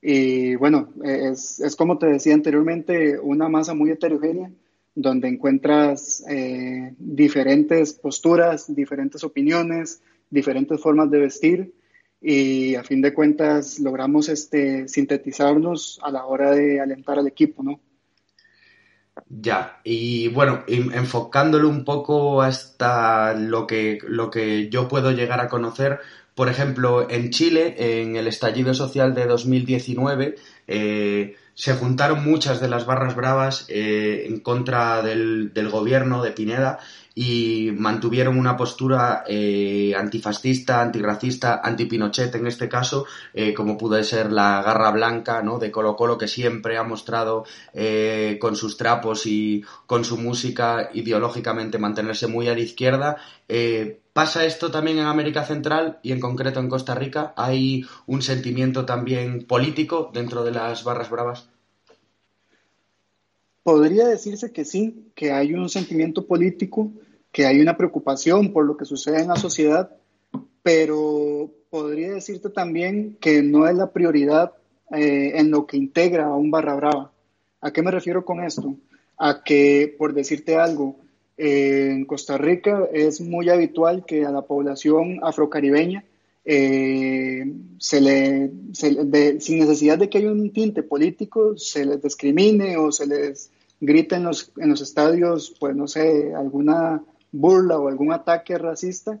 Y 0.00 0.56
bueno, 0.56 0.88
es, 1.04 1.60
es 1.60 1.76
como 1.76 1.98
te 1.98 2.06
decía 2.06 2.34
anteriormente, 2.34 3.18
una 3.20 3.48
masa 3.48 3.74
muy 3.74 3.90
heterogénea 3.90 4.50
donde 4.94 5.28
encuentras 5.28 6.24
eh, 6.28 6.94
diferentes 6.98 7.94
posturas, 7.94 8.74
diferentes 8.74 9.24
opiniones, 9.24 10.02
diferentes 10.28 10.80
formas 10.80 11.10
de 11.10 11.18
vestir 11.18 11.74
y 12.20 12.74
a 12.74 12.84
fin 12.84 13.00
de 13.00 13.14
cuentas 13.14 13.78
logramos 13.80 14.28
este, 14.28 14.88
sintetizarnos 14.88 15.98
a 16.02 16.10
la 16.10 16.24
hora 16.26 16.52
de 16.52 16.80
alentar 16.80 17.18
al 17.18 17.26
equipo, 17.26 17.62
¿no? 17.62 17.80
Ya, 19.28 19.80
y 19.84 20.28
bueno, 20.28 20.64
en- 20.66 20.92
enfocándolo 20.92 21.68
un 21.68 21.84
poco 21.84 22.42
hasta 22.42 23.34
lo 23.34 23.66
que, 23.66 23.98
lo 24.06 24.30
que 24.30 24.68
yo 24.70 24.88
puedo 24.88 25.10
llegar 25.12 25.40
a 25.40 25.48
conocer, 25.48 26.00
por 26.34 26.48
ejemplo, 26.48 27.08
en 27.10 27.30
Chile, 27.30 27.74
en 28.02 28.16
el 28.16 28.26
estallido 28.26 28.72
social 28.74 29.14
de 29.14 29.26
2019, 29.26 30.36
eh, 30.66 31.36
se 31.54 31.74
juntaron 31.74 32.24
muchas 32.24 32.60
de 32.60 32.68
las 32.68 32.86
barras 32.86 33.14
bravas 33.14 33.66
eh, 33.68 34.24
en 34.28 34.40
contra 34.40 35.02
del, 35.02 35.52
del 35.52 35.68
gobierno 35.68 36.22
de 36.22 36.32
Pineda 36.32 36.78
y 37.14 37.70
mantuvieron 37.76 38.38
una 38.38 38.56
postura 38.56 39.24
eh, 39.26 39.94
antifascista, 39.96 40.80
antirracista, 40.80 41.60
antipinochet 41.62 42.34
en 42.34 42.46
este 42.46 42.68
caso, 42.68 43.06
eh, 43.34 43.52
como 43.54 43.76
puede 43.76 44.04
ser 44.04 44.32
la 44.32 44.62
garra 44.62 44.90
blanca 44.90 45.42
¿no? 45.42 45.58
de 45.58 45.70
Colo 45.70 45.96
Colo 45.96 46.18
que 46.18 46.28
siempre 46.28 46.78
ha 46.78 46.82
mostrado 46.82 47.44
eh, 47.74 48.38
con 48.40 48.56
sus 48.56 48.76
trapos 48.76 49.26
y 49.26 49.64
con 49.86 50.04
su 50.04 50.16
música 50.16 50.90
ideológicamente 50.94 51.78
mantenerse 51.78 52.26
muy 52.26 52.48
a 52.48 52.54
la 52.54 52.60
izquierda. 52.60 53.16
¿Pasa 54.12 54.44
esto 54.44 54.70
también 54.70 54.98
en 54.98 55.06
América 55.06 55.44
Central 55.44 55.98
y 56.02 56.12
en 56.12 56.20
concreto 56.20 56.60
en 56.60 56.68
Costa 56.68 56.94
Rica? 56.94 57.32
¿Hay 57.36 57.86
un 58.06 58.22
sentimiento 58.22 58.84
también 58.84 59.46
político 59.46 60.10
dentro 60.12 60.44
de 60.44 60.52
las 60.52 60.84
barras 60.84 61.10
bravas? 61.10 61.51
Podría 63.62 64.08
decirse 64.08 64.50
que 64.52 64.64
sí, 64.64 65.10
que 65.14 65.30
hay 65.30 65.54
un 65.54 65.68
sentimiento 65.68 66.26
político, 66.26 66.90
que 67.30 67.46
hay 67.46 67.60
una 67.60 67.76
preocupación 67.76 68.52
por 68.52 68.66
lo 68.66 68.76
que 68.76 68.84
sucede 68.84 69.20
en 69.22 69.28
la 69.28 69.36
sociedad, 69.36 69.90
pero 70.62 71.50
podría 71.70 72.12
decirte 72.12 72.50
también 72.50 73.16
que 73.20 73.42
no 73.42 73.68
es 73.68 73.76
la 73.76 73.92
prioridad 73.92 74.52
eh, 74.92 75.32
en 75.36 75.50
lo 75.50 75.66
que 75.66 75.76
integra 75.76 76.26
a 76.26 76.36
un 76.36 76.50
barra 76.50 76.74
brava. 76.74 77.12
¿A 77.60 77.72
qué 77.72 77.82
me 77.82 77.90
refiero 77.92 78.24
con 78.24 78.42
esto? 78.42 78.74
A 79.16 79.42
que, 79.44 79.94
por 79.96 80.12
decirte 80.12 80.56
algo, 80.56 80.96
en 81.36 82.04
Costa 82.04 82.36
Rica 82.38 82.88
es 82.92 83.20
muy 83.20 83.48
habitual 83.48 84.04
que 84.04 84.24
a 84.24 84.30
la 84.30 84.42
población 84.42 85.20
afrocaribeña 85.22 86.04
eh, 86.44 87.50
se 87.78 88.00
le, 88.00 88.50
se 88.72 88.90
le- 88.90 89.04
de- 89.04 89.40
sin 89.40 89.60
necesidad 89.60 89.96
de 89.98 90.10
que 90.10 90.18
haya 90.18 90.32
un 90.32 90.52
tinte 90.52 90.82
político, 90.82 91.56
se 91.56 91.86
les 91.86 92.02
discrimine 92.02 92.76
o 92.76 92.90
se 92.90 93.06
les 93.06 93.51
grite 93.82 94.14
en 94.14 94.22
los, 94.22 94.52
en 94.56 94.70
los 94.70 94.80
estadios, 94.80 95.54
pues 95.58 95.74
no 95.74 95.88
sé, 95.88 96.32
alguna 96.34 97.02
burla 97.32 97.78
o 97.78 97.88
algún 97.88 98.12
ataque 98.12 98.56
racista. 98.56 99.20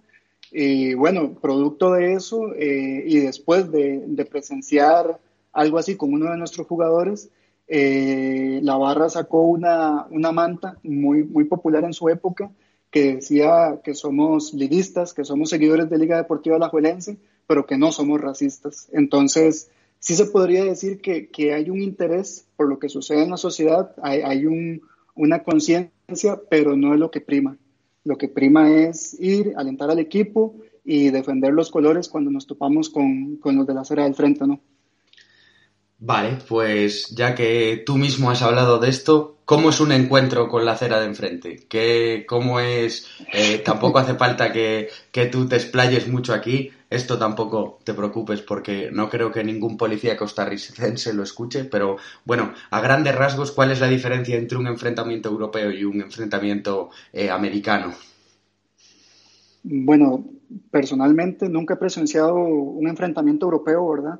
Y 0.52 0.94
bueno, 0.94 1.34
producto 1.34 1.92
de 1.92 2.12
eso, 2.12 2.54
eh, 2.54 3.04
y 3.06 3.18
después 3.18 3.70
de, 3.72 4.04
de 4.06 4.24
presenciar 4.24 5.18
algo 5.52 5.78
así 5.78 5.96
con 5.96 6.14
uno 6.14 6.30
de 6.30 6.36
nuestros 6.36 6.66
jugadores, 6.66 7.30
eh, 7.66 8.60
la 8.62 8.76
barra 8.76 9.08
sacó 9.08 9.42
una, 9.42 10.06
una 10.10 10.30
manta 10.30 10.78
muy, 10.84 11.24
muy 11.24 11.44
popular 11.44 11.84
en 11.84 11.92
su 11.92 12.08
época 12.08 12.50
que 12.90 13.14
decía 13.16 13.80
que 13.82 13.94
somos 13.94 14.52
liguistas, 14.52 15.14
que 15.14 15.24
somos 15.24 15.50
seguidores 15.50 15.90
de 15.90 15.98
Liga 15.98 16.18
Deportiva 16.18 16.56
Alajuelense, 16.56 17.16
pero 17.46 17.66
que 17.66 17.78
no 17.78 17.90
somos 17.90 18.20
racistas. 18.20 18.88
Entonces, 18.92 19.70
sí 20.02 20.14
se 20.14 20.26
podría 20.26 20.64
decir 20.64 21.00
que, 21.00 21.28
que 21.28 21.54
hay 21.54 21.70
un 21.70 21.80
interés 21.80 22.44
por 22.56 22.68
lo 22.68 22.80
que 22.80 22.88
sucede 22.88 23.22
en 23.22 23.30
la 23.30 23.36
sociedad, 23.36 23.94
hay, 24.02 24.20
hay 24.20 24.46
un, 24.46 24.82
una 25.14 25.44
conciencia, 25.44 26.40
pero 26.50 26.76
no 26.76 26.92
es 26.92 26.98
lo 26.98 27.10
que 27.10 27.20
prima. 27.20 27.56
Lo 28.02 28.18
que 28.18 28.28
prima 28.28 28.68
es 28.68 29.16
ir, 29.20 29.54
alentar 29.56 29.90
al 29.90 30.00
equipo 30.00 30.56
y 30.84 31.10
defender 31.10 31.52
los 31.52 31.70
colores 31.70 32.08
cuando 32.08 32.32
nos 32.32 32.48
topamos 32.48 32.90
con, 32.90 33.36
con 33.36 33.54
los 33.54 33.64
de 33.64 33.74
la 33.74 33.82
acera 33.82 34.02
del 34.02 34.16
frente, 34.16 34.44
¿no? 34.44 34.60
Vale, 36.04 36.38
pues 36.48 37.10
ya 37.10 37.32
que 37.32 37.80
tú 37.86 37.96
mismo 37.96 38.28
has 38.28 38.42
hablado 38.42 38.80
de 38.80 38.88
esto, 38.88 39.36
¿cómo 39.44 39.70
es 39.70 39.78
un 39.78 39.92
encuentro 39.92 40.48
con 40.48 40.64
la 40.64 40.72
acera 40.72 40.98
de 40.98 41.06
enfrente? 41.06 41.60
¿Qué, 41.68 42.24
¿Cómo 42.28 42.58
es? 42.58 43.06
Eh, 43.32 43.58
tampoco 43.64 44.00
hace 44.00 44.14
falta 44.14 44.50
que, 44.50 44.88
que 45.12 45.26
tú 45.26 45.46
te 45.46 45.54
explayes 45.54 46.08
mucho 46.08 46.34
aquí. 46.34 46.72
Esto 46.90 47.18
tampoco 47.18 47.78
te 47.84 47.94
preocupes 47.94 48.42
porque 48.42 48.90
no 48.90 49.08
creo 49.08 49.30
que 49.30 49.44
ningún 49.44 49.76
policía 49.76 50.16
costarricense 50.16 51.14
lo 51.14 51.22
escuche, 51.22 51.62
pero 51.62 51.98
bueno, 52.24 52.52
a 52.70 52.80
grandes 52.80 53.14
rasgos, 53.14 53.52
¿cuál 53.52 53.70
es 53.70 53.78
la 53.78 53.86
diferencia 53.86 54.36
entre 54.36 54.58
un 54.58 54.66
enfrentamiento 54.66 55.28
europeo 55.28 55.70
y 55.70 55.84
un 55.84 56.00
enfrentamiento 56.00 56.90
eh, 57.12 57.30
americano? 57.30 57.94
Bueno, 59.62 60.24
personalmente 60.72 61.48
nunca 61.48 61.74
he 61.74 61.76
presenciado 61.76 62.34
un 62.34 62.88
enfrentamiento 62.88 63.46
europeo, 63.46 63.88
¿verdad? 63.88 64.18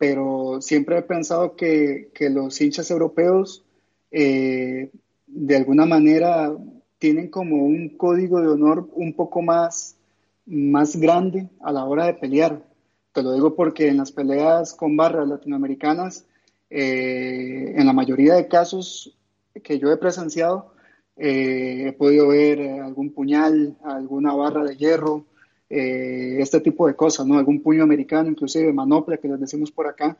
Pero 0.00 0.62
siempre 0.62 0.96
he 0.96 1.02
pensado 1.02 1.56
que, 1.56 2.10
los 2.30 2.58
hinchas 2.58 2.90
europeos 2.90 3.62
eh, 4.10 4.90
de 5.26 5.56
alguna 5.56 5.84
manera 5.84 6.56
tienen 6.98 7.28
como 7.28 7.66
un 7.66 7.98
código 7.98 8.40
de 8.40 8.48
honor 8.48 8.88
un 8.94 9.12
poco 9.12 9.42
más, 9.42 9.98
más 10.46 10.96
grande 10.96 11.50
a 11.60 11.70
la 11.70 11.84
hora 11.84 12.06
de 12.06 12.14
pelear. 12.14 12.64
Te 13.12 13.22
lo 13.22 13.34
digo 13.34 13.54
porque 13.54 13.88
en 13.88 13.98
las 13.98 14.10
peleas 14.10 14.72
con 14.72 14.96
barras 14.96 15.28
latinoamericanas, 15.28 16.24
eh, 16.70 17.74
en 17.76 17.84
la 17.84 17.92
mayoría 17.92 18.36
de 18.36 18.48
casos 18.48 19.14
que 19.62 19.78
yo 19.78 19.92
he 19.92 19.98
presenciado, 19.98 20.72
eh, 21.18 21.88
he 21.88 21.92
podido 21.92 22.28
ver 22.28 22.62
algún 22.80 23.12
puñal, 23.12 23.76
alguna 23.84 24.32
barra 24.32 24.64
de 24.64 24.78
hierro, 24.78 25.26
eh, 25.70 26.36
este 26.40 26.60
tipo 26.60 26.86
de 26.86 26.94
cosas, 26.96 27.26
¿no? 27.26 27.38
Algún 27.38 27.62
puño 27.62 27.82
americano, 27.82 28.28
inclusive 28.28 28.72
manopla, 28.72 29.16
que 29.18 29.28
les 29.28 29.40
decimos 29.40 29.70
por 29.70 29.86
acá. 29.86 30.16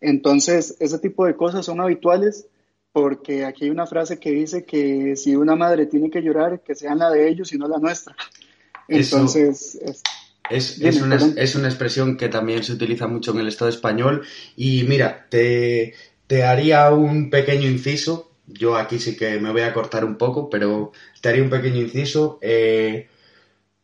Entonces, 0.00 0.76
ese 0.80 0.98
tipo 0.98 1.26
de 1.26 1.36
cosas 1.36 1.66
son 1.66 1.80
habituales 1.80 2.46
porque 2.92 3.44
aquí 3.44 3.64
hay 3.64 3.70
una 3.70 3.86
frase 3.86 4.18
que 4.18 4.30
dice 4.30 4.64
que 4.64 5.16
si 5.16 5.34
una 5.36 5.56
madre 5.56 5.86
tiene 5.86 6.10
que 6.10 6.22
llorar, 6.22 6.60
que 6.60 6.74
sea 6.74 6.94
la 6.94 7.10
de 7.10 7.28
ellos 7.28 7.52
y 7.52 7.58
no 7.58 7.68
la 7.68 7.78
nuestra. 7.78 8.14
Entonces, 8.88 9.76
es- 9.76 10.02
Es, 10.50 10.78
Dime, 10.78 10.90
es 10.90 11.00
una, 11.00 11.16
es 11.36 11.54
una 11.54 11.68
expresión 11.68 12.16
que 12.16 12.28
también 12.28 12.62
se 12.62 12.72
utiliza 12.72 13.06
mucho 13.06 13.30
en 13.32 13.38
el 13.38 13.48
Estado 13.48 13.70
español. 13.70 14.22
Y 14.56 14.82
mira, 14.84 15.26
te, 15.30 15.94
te 16.26 16.42
haría 16.42 16.90
un 16.92 17.30
pequeño 17.30 17.68
inciso. 17.68 18.30
Yo 18.46 18.76
aquí 18.76 18.98
sí 18.98 19.16
que 19.16 19.38
me 19.40 19.50
voy 19.52 19.62
a 19.62 19.72
cortar 19.72 20.04
un 20.04 20.16
poco, 20.16 20.50
pero 20.50 20.92
te 21.22 21.28
haría 21.30 21.42
un 21.42 21.48
pequeño 21.48 21.80
inciso. 21.80 22.38
Eh, 22.42 23.08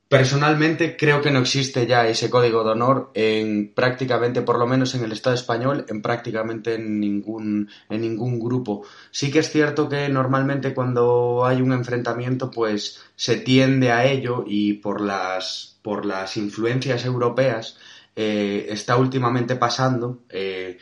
personalmente 0.08 0.96
creo 0.96 1.20
que 1.20 1.30
no 1.30 1.40
existe 1.40 1.86
ya 1.86 2.06
ese 2.08 2.30
código 2.30 2.64
de 2.64 2.70
honor 2.70 3.10
en 3.14 3.72
prácticamente, 3.74 4.42
por 4.42 4.58
lo 4.58 4.66
menos 4.66 4.94
en 4.94 5.04
el 5.04 5.12
Estado 5.12 5.34
español, 5.36 5.84
en 5.88 6.00
prácticamente 6.02 6.74
en 6.74 6.98
ningún, 7.00 7.68
en 7.90 8.00
ningún 8.00 8.40
grupo. 8.40 8.84
Sí 9.10 9.30
que 9.30 9.40
es 9.40 9.50
cierto 9.50 9.88
que 9.88 10.08
normalmente 10.08 10.74
cuando 10.74 11.44
hay 11.44 11.60
un 11.60 11.72
enfrentamiento, 11.72 12.50
pues 12.50 13.00
se 13.16 13.36
tiende 13.36 13.92
a 13.92 14.06
ello 14.06 14.44
y 14.46 14.74
por 14.74 15.00
las, 15.02 15.78
por 15.82 16.06
las 16.06 16.36
influencias 16.38 17.04
europeas 17.04 17.76
eh, 18.16 18.66
está 18.70 18.96
últimamente 18.96 19.56
pasando. 19.56 20.24
eh, 20.30 20.78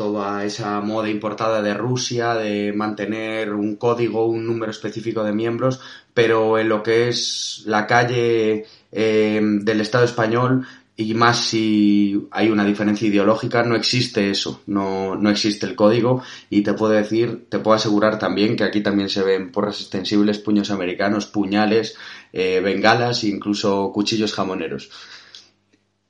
toda 0.00 0.46
esa 0.46 0.80
moda 0.80 1.10
importada 1.10 1.60
de 1.60 1.74
Rusia 1.74 2.32
de 2.32 2.72
mantener 2.72 3.52
un 3.52 3.76
código, 3.76 4.24
un 4.24 4.46
número 4.46 4.70
específico 4.70 5.22
de 5.24 5.34
miembros, 5.34 5.78
pero 6.14 6.58
en 6.58 6.70
lo 6.70 6.82
que 6.82 7.10
es 7.10 7.64
la 7.66 7.86
calle 7.86 8.64
eh, 8.92 9.40
del 9.42 9.80
Estado 9.82 10.06
español 10.06 10.66
y 10.96 11.12
más 11.12 11.44
si 11.44 12.28
hay 12.30 12.48
una 12.48 12.64
diferencia 12.64 13.08
ideológica, 13.08 13.62
no 13.62 13.76
existe 13.76 14.30
eso, 14.30 14.62
no, 14.66 15.16
no 15.16 15.28
existe 15.28 15.66
el 15.66 15.76
código 15.76 16.22
y 16.48 16.62
te 16.62 16.72
puedo 16.72 16.94
decir, 16.94 17.44
te 17.50 17.58
puedo 17.58 17.76
asegurar 17.76 18.18
también 18.18 18.56
que 18.56 18.64
aquí 18.64 18.80
también 18.80 19.10
se 19.10 19.22
ven 19.22 19.52
porras 19.52 19.82
extensibles, 19.82 20.38
puños 20.38 20.70
americanos, 20.70 21.26
puñales, 21.26 21.94
eh, 22.32 22.62
bengalas 22.64 23.22
e 23.24 23.28
incluso 23.28 23.92
cuchillos 23.92 24.32
jamoneros. 24.32 24.88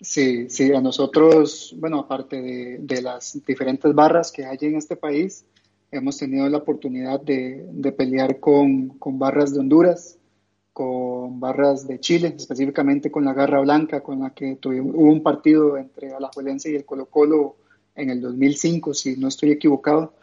Sí, 0.02 0.48
sí, 0.48 0.72
a 0.72 0.80
nosotros, 0.80 1.74
bueno, 1.78 1.98
aparte 2.00 2.40
de, 2.40 2.78
de 2.78 3.02
las 3.02 3.38
diferentes 3.44 3.94
barras 3.94 4.32
que 4.32 4.46
hay 4.46 4.56
en 4.62 4.76
este 4.76 4.96
país, 4.96 5.44
hemos 5.90 6.16
tenido 6.16 6.48
la 6.48 6.56
oportunidad 6.58 7.20
de, 7.20 7.66
pelear 7.92 8.40
con, 8.40 8.88
con 8.98 9.18
barras 9.18 9.52
de 9.52 9.60
Honduras, 9.60 10.18
con 10.72 11.38
barras 11.38 11.86
de 11.86 12.00
Chile, 12.00 12.34
específicamente 12.38 13.10
con 13.10 13.26
la 13.26 13.34
Garra 13.34 13.60
Blanca, 13.60 14.02
con 14.02 14.20
la 14.20 14.30
que 14.30 14.56
tuvimos, 14.56 14.94
hubo 14.94 15.12
un 15.12 15.22
partido 15.22 15.76
entre 15.76 16.14
Alajuelense 16.14 16.70
y 16.72 16.76
el 16.76 16.86
Colo 16.86 17.04
Colo 17.06 17.56
en 17.94 18.08
el 18.08 18.22
2005, 18.22 18.94
si 18.94 19.16
no 19.18 19.28
estoy 19.28 19.50
equivocado. 19.50 20.14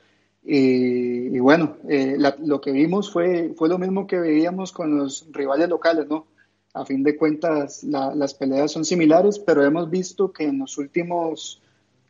Y, 0.43 1.35
y 1.35 1.39
bueno, 1.39 1.77
eh, 1.87 2.15
la- 2.17 2.35
lo 2.43 2.61
que 2.61 2.71
vimos 2.71 3.11
fue, 3.11 3.53
fue 3.55 3.69
lo 3.69 3.77
mismo 3.77 4.07
que 4.07 4.17
veíamos 4.17 4.71
con 4.71 4.97
los 4.97 5.27
rivales 5.31 5.69
locales, 5.69 6.07
¿no? 6.07 6.25
A 6.73 6.85
fin 6.85 7.01
de 7.03 7.17
cuentas, 7.17 7.83
la- 7.83 8.13
las 8.13 8.33
peleas 8.33 8.71
son 8.71 8.85
similares, 8.85 9.39
pero 9.39 9.63
hemos 9.65 9.89
visto 9.89 10.31
que 10.31 10.43
en 10.45 10.59
los 10.59 10.77
últimos 10.77 11.61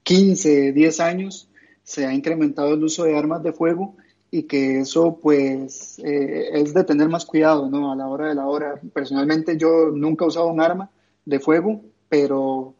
15, 0.03 0.73
10 0.73 0.99
años 0.99 1.49
se 1.83 2.05
ha 2.05 2.13
incrementado 2.13 2.73
el 2.73 2.83
uso 2.83 3.03
de 3.05 3.17
armas 3.17 3.43
de 3.43 3.53
fuego 3.53 3.95
y 4.29 4.43
que 4.43 4.79
eso 4.81 5.17
pues 5.21 5.99
eh, 6.03 6.49
es 6.53 6.73
de 6.73 6.83
tener 6.83 7.07
más 7.07 7.25
cuidado, 7.25 7.69
¿no? 7.69 7.91
A 7.91 7.95
la 7.95 8.07
hora 8.07 8.27
de 8.27 8.35
la 8.35 8.45
hora. 8.47 8.79
Personalmente 8.93 9.57
yo 9.57 9.89
nunca 9.93 10.25
he 10.25 10.27
usado 10.27 10.47
un 10.47 10.59
arma 10.59 10.89
de 11.23 11.39
fuego, 11.39 11.81
pero, 12.09 12.73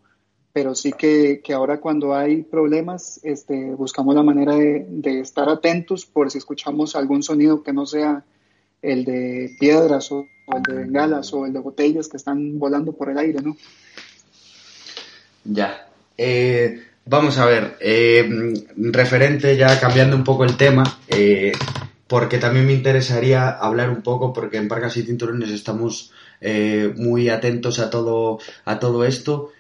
pero 0.52 0.76
sí 0.76 0.92
que, 0.92 1.42
que 1.42 1.54
ahora 1.54 1.80
cuando 1.80 2.14
hay 2.14 2.44
problemas 2.44 3.22
este, 3.24 3.74
buscamos 3.76 4.14
la 4.16 4.24
manera 4.24 4.56
de 4.56 5.20
estar 5.22 5.48
atentos 5.48 6.06
por 6.06 6.30
si 6.32 6.38
escuchamos 6.40 6.96
algún 6.98 7.24
sonido 7.24 7.64
que 7.64 7.72
no 7.72 7.86
sea 7.86 8.26
el 8.82 9.06
de 9.06 9.56
piedras 9.60 10.12
o, 10.12 10.28
el 10.56 10.64
de 10.64 10.84
bengalas 10.84 11.34
o 11.34 11.46
el 11.46 11.54
de 11.54 11.60
botellas 11.60 12.08
que 12.08 12.18
están 12.18 12.60
volando 12.60 12.94
por 12.94 13.10
el 13.10 13.18
aire, 13.18 13.42
¿no? 13.42 13.58
Ya. 15.44 15.88
Eh, 16.18 16.82
vamos 17.06 17.38
a 17.38 17.46
ver, 17.46 17.78
eh, 17.80 18.28
referente 18.76 19.56
ya 19.56 19.80
cambiando 19.80 20.16
un 20.16 20.24
poco 20.24 20.44
el 20.44 20.58
tema, 20.58 20.84
eh, 21.08 21.52
porque 22.08 22.38
también 22.38 22.66
me 22.66 22.74
interesaría 22.74 23.50
hablar 23.50 23.90
un 23.90 24.02
poco, 24.02 24.34
porque 24.34 24.58
en 24.58 24.68
Parcas 24.68 24.98
y 24.98 25.04
Cinturones 25.04 25.52
estamos 25.52 26.12
muy 26.96 27.30
atentos 27.30 27.80
a 27.80 27.90
todo, 27.90 28.40
a 28.64 28.80
todo 28.80 29.04
esto. 29.06 29.52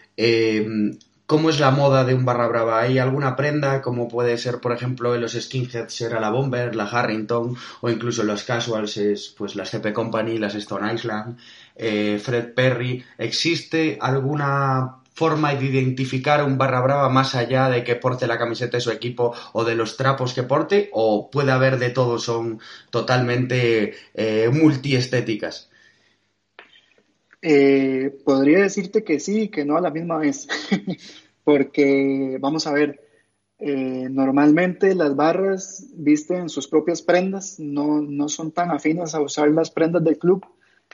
¿Cómo 1.27 1.49
es 1.49 1.59
la 1.59 1.71
moda 1.71 2.05
de 2.05 2.13
un 2.15 2.23
barra 2.23 2.47
brava? 2.47 2.79
¿Hay 2.79 2.99
alguna 2.99 3.35
prenda, 3.35 3.81
como 3.81 4.07
puede 4.07 4.37
ser, 4.37 4.61
por 4.61 4.71
ejemplo, 4.71 5.13
en 5.13 5.19
los 5.19 5.33
skinheads 5.33 5.99
era 5.99 6.21
la 6.21 6.29
Bomber, 6.29 6.73
la 6.73 6.85
Harrington, 6.85 7.53
o 7.81 7.89
incluso 7.89 8.21
en 8.21 8.27
los 8.27 8.45
casuals 8.45 8.95
es 8.95 9.35
pues 9.37 9.57
las 9.57 9.69
CP 9.69 9.91
Company, 9.91 10.37
las 10.37 10.55
Stone 10.55 10.93
Island, 10.93 11.37
eh, 11.75 12.17
Fred 12.23 12.53
Perry? 12.53 13.03
¿Existe 13.17 13.97
alguna 13.99 14.99
forma 15.13 15.53
de 15.53 15.65
identificar 15.65 16.45
un 16.45 16.57
barra 16.57 16.79
brava 16.79 17.09
más 17.09 17.35
allá 17.35 17.67
de 17.69 17.83
que 17.83 17.95
porte 17.95 18.25
la 18.25 18.37
camiseta 18.37 18.77
de 18.77 18.81
su 18.81 18.91
equipo 18.91 19.35
o 19.51 19.65
de 19.65 19.75
los 19.75 19.97
trapos 19.97 20.33
que 20.33 20.43
porte? 20.43 20.89
¿O 20.93 21.29
puede 21.29 21.51
haber 21.51 21.77
de 21.77 21.89
todo? 21.89 22.19
Son 22.19 22.61
totalmente 22.89 23.95
eh, 24.13 24.49
multiestéticas. 24.53 25.69
Eh, 27.41 28.17
podría 28.25 28.59
decirte 28.59 29.03
que 29.03 29.19
sí 29.19 29.41
y 29.43 29.49
que 29.49 29.63
no 29.63 29.77
a 29.77 29.81
la 29.81 29.91
misma 29.91 30.17
vez, 30.17 30.47
porque 31.43 32.37
vamos 32.39 32.65
a 32.65 32.73
ver, 32.73 32.99
eh, 33.59 34.07
normalmente 34.09 34.95
las 34.95 35.15
barras 35.15 35.87
visten 35.95 36.49
sus 36.49 36.67
propias 36.67 37.01
prendas, 37.01 37.59
no, 37.59 38.01
no 38.01 38.29
son 38.29 38.51
tan 38.51 38.71
afines 38.71 39.13
a 39.13 39.21
usar 39.21 39.49
las 39.49 39.71
prendas 39.71 40.03
del 40.03 40.17
club, 40.17 40.45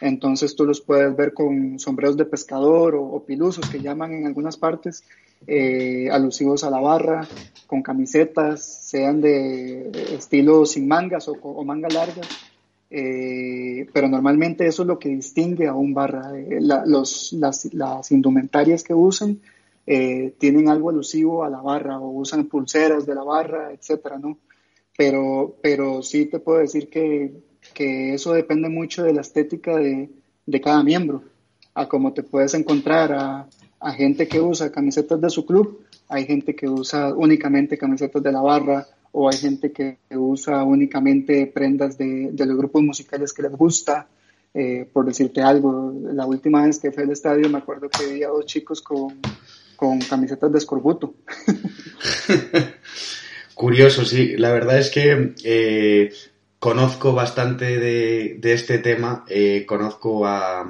entonces 0.01 0.55
tú 0.55 0.65
los 0.65 0.81
puedes 0.81 1.15
ver 1.15 1.33
con 1.33 1.79
sombreros 1.79 2.17
de 2.17 2.25
pescador 2.25 2.95
o, 2.95 3.03
o 3.03 3.25
que 3.25 3.79
llaman 3.79 4.13
en 4.13 4.25
algunas 4.25 4.57
partes, 4.57 5.03
eh, 5.47 6.09
alusivos 6.11 6.63
a 6.63 6.69
la 6.69 6.79
barra, 6.79 7.27
con 7.67 7.81
camisetas, 7.81 8.89
sean 8.89 9.21
de 9.21 9.91
estilo 10.13 10.65
sin 10.65 10.87
mangas 10.87 11.27
o, 11.27 11.33
o 11.33 11.63
mangas 11.63 11.93
largas. 11.93 12.27
Eh, 12.95 13.87
pero 13.91 14.07
normalmente 14.07 14.67
eso 14.67 14.83
es 14.83 14.87
lo 14.87 14.99
que 14.99 15.09
distingue 15.09 15.65
a 15.67 15.73
un 15.73 15.95
barra. 15.95 16.37
Eh, 16.37 16.59
la- 16.61 16.85
los, 16.85 17.33
las, 17.33 17.73
las 17.73 18.11
indumentarias 18.11 18.83
que 18.83 18.93
usan 18.93 19.39
eh, 19.87 20.35
tienen 20.37 20.69
algo 20.69 20.91
alusivo 20.91 21.43
a 21.43 21.49
la 21.49 21.59
barra 21.59 21.99
o 21.99 22.11
usan 22.11 22.45
pulseras 22.45 23.07
de 23.07 23.15
la 23.15 23.23
barra, 23.23 23.71
etcétera, 23.73 24.19
¿no? 24.19 24.37
Pero, 24.95 25.55
pero 25.61 26.03
sí 26.03 26.27
te 26.27 26.39
puedo 26.39 26.59
decir 26.59 26.87
que, 26.89 27.33
que 27.73 28.13
eso 28.13 28.33
depende 28.33 28.69
mucho 28.69 29.03
de 29.03 29.13
la 29.13 29.21
estética 29.21 29.75
de, 29.77 30.11
de 30.45 30.61
cada 30.61 30.83
miembro. 30.83 31.23
A 31.73 31.89
como 31.89 32.13
te 32.13 32.21
puedes 32.21 32.53
encontrar 32.53 33.11
a 33.79 33.91
gente 33.93 34.27
que 34.27 34.39
usa 34.39 34.71
camisetas 34.71 35.19
de 35.19 35.29
su 35.31 35.45
club, 35.47 35.79
hay 36.09 36.25
gente 36.27 36.55
que 36.55 36.69
usa 36.69 37.13
únicamente 37.15 37.75
camisetas 37.77 38.21
de 38.21 38.31
la 38.31 38.41
barra, 38.41 38.85
o 39.13 39.29
hay 39.29 39.37
gente 39.37 39.71
que 39.71 39.99
usa 40.11 40.63
únicamente 40.63 41.47
prendas 41.47 41.97
de, 41.97 42.29
de 42.31 42.45
los 42.45 42.57
grupos 42.57 42.81
musicales 42.81 43.31
que 43.31 43.43
les 43.43 43.51
gusta. 43.51 44.07
Eh, 44.55 44.87
por 44.91 45.05
decirte 45.05 45.41
algo, 45.41 45.93
la 46.13 46.25
última 46.25 46.65
vez 46.65 46.77
que 46.77 46.91
fui 46.91 47.03
al 47.03 47.11
estadio 47.11 47.49
me 47.49 47.57
acuerdo 47.57 47.89
que 47.89 48.05
vi 48.05 48.23
a 48.23 48.27
dos 48.27 48.45
chicos 48.45 48.81
con, 48.81 49.19
con 49.75 49.99
camisetas 49.99 50.51
de 50.51 50.57
escorbuto. 50.57 51.15
Curioso, 53.55 54.03
sí. 54.03 54.35
La 54.37 54.51
verdad 54.51 54.79
es 54.79 54.89
que 54.89 55.35
eh, 55.43 56.11
conozco 56.59 57.13
bastante 57.13 57.79
de, 57.79 58.37
de 58.39 58.53
este 58.53 58.79
tema. 58.79 59.25
eh, 59.29 59.65
conozco 59.67 60.25
a, 60.25 60.67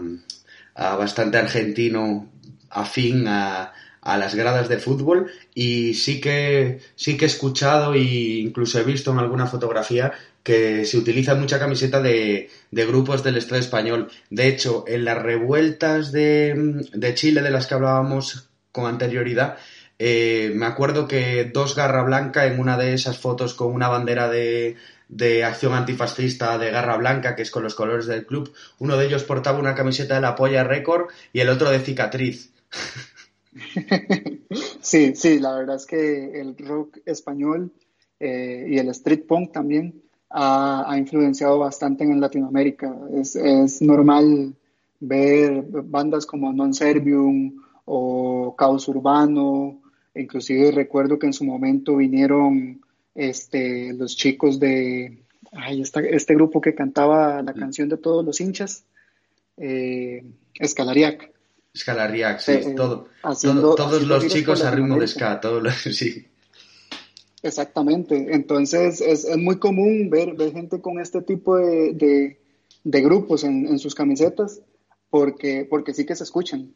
a 0.76 0.96
bastante 0.98 1.38
argentino 1.38 2.30
afín 2.70 3.26
a, 3.28 3.72
a 4.04 4.18
las 4.18 4.36
gradas 4.36 4.70
de 4.70 4.78
fútbol 4.78 5.32
y 5.54 5.94
sí 5.94 6.20
que 6.20 6.80
sí 6.96 7.18
que 7.18 7.26
he 7.26 7.28
escuchado 7.28 7.94
e 7.94 8.02
incluso 8.02 8.80
he 8.80 8.84
visto 8.84 9.12
en 9.12 9.20
alguna 9.20 9.48
fotografía 9.48 10.14
que 10.44 10.86
se 10.86 10.98
utiliza 10.98 11.36
mucha 11.36 11.58
camiseta 11.58 12.02
de, 12.02 12.50
de 12.70 12.86
grupos 12.86 13.24
del 13.24 13.38
Estado 13.38 13.62
español. 13.62 14.10
De 14.30 14.48
hecho, 14.48 14.84
en 14.88 15.06
las 15.06 15.22
revueltas 15.22 16.12
de, 16.12 16.84
de 16.92 17.14
Chile 17.16 17.42
de 17.42 17.52
las 17.52 17.66
que 17.66 17.76
hablábamos 17.76 18.50
con 18.74 18.88
anterioridad, 18.88 19.58
eh, 20.00 20.52
me 20.54 20.66
acuerdo 20.66 21.08
que 21.08 21.46
dos 21.46 21.76
Garra 21.76 22.04
Blanca 22.04 22.46
en 22.46 22.60
una 22.60 22.78
de 22.78 22.94
esas 22.94 23.20
fotos 23.20 23.54
con 23.54 23.74
una 23.74 23.88
bandera 23.88 24.28
de, 24.28 24.76
de 25.08 25.46
acción 25.46 25.74
antifascista 25.74 26.58
de 26.58 26.72
Garra 26.72 26.98
Blanca, 26.98 27.36
que 27.36 27.44
es 27.44 27.52
con 27.52 27.64
los 27.64 27.76
colores 27.76 28.06
del 28.08 28.26
club, 28.26 28.54
uno 28.80 28.98
de 28.98 29.06
ellos 29.06 29.24
portaba 29.24 29.60
una 29.60 29.76
camiseta 29.76 30.16
de 30.16 30.22
la 30.22 30.36
Polla 30.36 30.64
Record 30.64 31.08
y 31.32 31.40
el 31.40 31.50
otro 31.50 31.70
de 31.70 31.80
Cicatriz. 31.80 32.52
Sí, 34.82 35.16
sí, 35.16 35.40
la 35.40 35.56
verdad 35.56 35.76
es 35.78 35.86
que 35.86 36.40
el 36.40 36.56
rock 36.58 37.00
español 37.06 37.72
eh, 38.20 38.68
y 38.70 38.78
el 38.78 38.90
street 38.90 39.26
punk 39.28 39.52
también 39.52 40.02
ha, 40.30 40.90
ha 40.92 40.98
influenciado 40.98 41.60
bastante 41.60 42.04
en 42.04 42.20
Latinoamérica. 42.20 42.96
Es, 43.14 43.36
es 43.36 43.82
normal 43.82 44.56
ver 45.00 45.64
bandas 45.68 46.26
como 46.26 46.52
Non 46.54 46.74
Servium 46.74 47.56
o 47.86 48.56
Caos 48.56 48.88
Urbano, 48.88 49.82
inclusive 50.16 50.72
recuerdo 50.72 51.18
que 51.20 51.28
en 51.28 51.34
su 51.34 51.44
momento 51.44 51.98
vinieron 51.98 52.82
este, 53.16 53.94
los 53.94 54.16
chicos 54.16 54.60
de 54.60 55.24
ay, 55.52 55.82
esta- 55.82 56.00
este 56.02 56.34
grupo 56.36 56.62
que 56.62 56.74
cantaba 56.76 57.42
la 57.42 57.54
canción 57.54 57.90
de 57.90 57.98
todos 57.98 58.24
los 58.26 58.40
hinchas, 58.40 58.86
eh, 59.58 60.24
Escalariac. 60.60 61.33
Escalarriac, 61.74 62.40
sí, 62.40 62.52
Eh, 62.52 62.74
todo, 62.76 63.08
haciendo- 63.24 63.62
todo- 63.62 63.76
todos 63.76 63.94
haciendo 63.94 64.16
los 64.16 64.28
chicos 64.28 64.64
a 64.64 64.72
ritmo 64.72 64.98
de 65.00 65.08
ska, 65.08 65.40
todos 65.42 65.62
los, 65.64 65.74
sí. 65.98 66.28
Exactamente. 67.42 68.34
Entonces 68.34 69.02
es, 69.02 69.26
es 69.26 69.38
muy 69.38 69.58
común 69.60 70.10
ver, 70.10 70.34
ver 70.36 70.54
gente 70.54 70.80
con 70.82 71.00
este 71.00 71.22
tipo 71.22 71.58
de, 71.58 71.94
de- 71.94 72.40
de 72.84 73.02
grupos 73.02 73.44
en, 73.44 73.66
en 73.68 73.80
sus 73.80 73.96
camisetas 73.96 74.62
porque, 75.10 75.66
porque 75.70 75.94
sí 75.94 76.06
que 76.06 76.16
se 76.16 76.24
escuchan. 76.24 76.74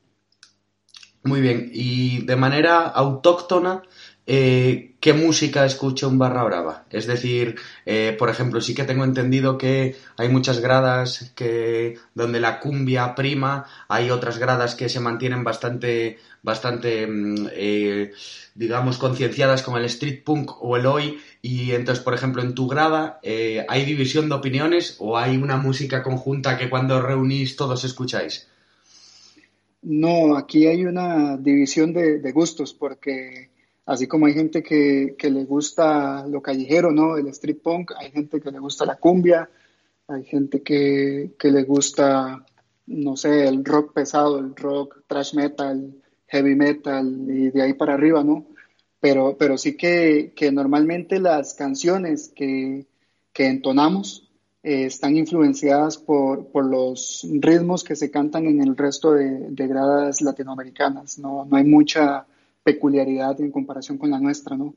Muy 1.24 1.42
bien, 1.42 1.70
y 1.74 2.26
de 2.26 2.36
manera 2.38 2.84
autóctona, 2.88 3.82
eh, 4.30 4.96
qué 5.00 5.14
música 5.14 5.66
escucha 5.66 6.06
un 6.06 6.18
barra 6.20 6.44
brava. 6.44 6.86
Es 6.92 7.08
decir, 7.08 7.56
eh, 7.86 8.14
por 8.20 8.30
ejemplo, 8.30 8.60
sí 8.60 8.76
que 8.76 8.84
tengo 8.84 9.06
entendido 9.06 9.58
que 9.58 9.96
hay 10.18 10.28
muchas 10.28 10.60
gradas 10.60 11.32
que 11.34 11.98
donde 12.14 12.42
la 12.42 12.60
cumbia 12.60 13.16
prima, 13.16 13.66
hay 13.88 14.10
otras 14.12 14.38
gradas 14.38 14.76
que 14.76 14.90
se 14.90 15.00
mantienen 15.00 15.46
bastante, 15.46 16.18
bastante, 16.44 17.08
mm, 17.08 17.48
eh, 17.54 18.12
digamos, 18.54 18.98
concienciadas 18.98 19.64
con 19.64 19.78
el 19.78 19.86
street 19.86 20.24
punk 20.26 20.52
o 20.62 20.76
el 20.76 20.86
hoy. 20.88 21.20
Y 21.42 21.72
entonces, 21.72 22.04
por 22.04 22.14
ejemplo, 22.14 22.42
en 22.42 22.54
tu 22.54 22.68
grada, 22.68 23.20
eh, 23.24 23.66
¿hay 23.70 23.86
división 23.86 24.28
de 24.28 24.36
opiniones 24.36 24.98
o 25.00 25.18
hay 25.18 25.38
una 25.38 25.56
música 25.56 26.04
conjunta 26.04 26.58
que 26.58 26.70
cuando 26.70 27.02
reunís 27.02 27.56
todos 27.56 27.86
escucháis? 27.86 28.50
No, 29.84 30.36
aquí 30.36 30.68
hay 30.68 30.84
una 30.84 31.38
división 31.38 31.94
de 31.94 32.32
gustos 32.34 32.74
porque 32.74 33.52
así 33.88 34.06
como 34.06 34.26
hay 34.26 34.34
gente 34.34 34.62
que, 34.62 35.16
que 35.18 35.30
le 35.32 35.46
gusta 35.46 36.28
lo 36.28 36.42
callejero, 36.42 36.92
¿no? 36.92 37.18
El 37.18 37.28
street 37.30 37.60
punk, 37.64 37.94
hay 37.98 38.12
gente 38.12 38.42
que 38.42 38.52
le 38.52 38.60
gusta 38.60 38.86
la 38.86 38.98
cumbia, 38.98 39.50
hay 40.10 40.26
gente 40.26 40.62
que, 40.62 41.32
que 41.40 41.50
le 41.50 41.64
gusta, 41.64 42.46
no 42.86 43.16
sé, 43.16 43.48
el 43.48 43.64
rock 43.64 43.94
pesado, 43.94 44.40
el 44.40 44.56
rock 44.56 45.04
trash 45.08 45.34
metal, 45.36 45.94
heavy 46.28 46.56
metal 46.56 47.26
y 47.30 47.50
de 47.50 47.62
ahí 47.62 47.74
para 47.74 47.94
arriba, 47.94 48.24
¿no? 48.26 48.48
Pero, 49.00 49.38
pero 49.40 49.58
sí 49.58 49.78
que, 49.78 50.34
que 50.36 50.52
normalmente 50.52 51.20
las 51.20 51.54
canciones 51.54 52.28
que, 52.36 52.88
que 53.32 53.48
entonamos 53.48 54.30
eh, 54.64 54.86
están 54.86 55.16
influenciadas 55.16 55.98
por, 55.98 56.48
por 56.48 56.66
los 56.66 57.26
ritmos 57.40 57.86
que 57.86 57.96
se 57.96 58.12
cantan 58.12 58.48
en 58.48 58.62
el 58.62 58.76
resto 58.76 59.14
de, 59.14 59.50
de 59.50 59.68
gradas 59.68 60.22
latinoamericanas, 60.22 61.20
¿no? 61.20 61.46
No 61.46 61.56
hay 61.56 61.64
mucha 61.64 62.26
peculiaridad 62.68 63.40
en 63.40 63.50
comparación 63.50 63.98
con 63.98 64.12
la 64.12 64.20
nuestra, 64.20 64.58
¿no? 64.58 64.76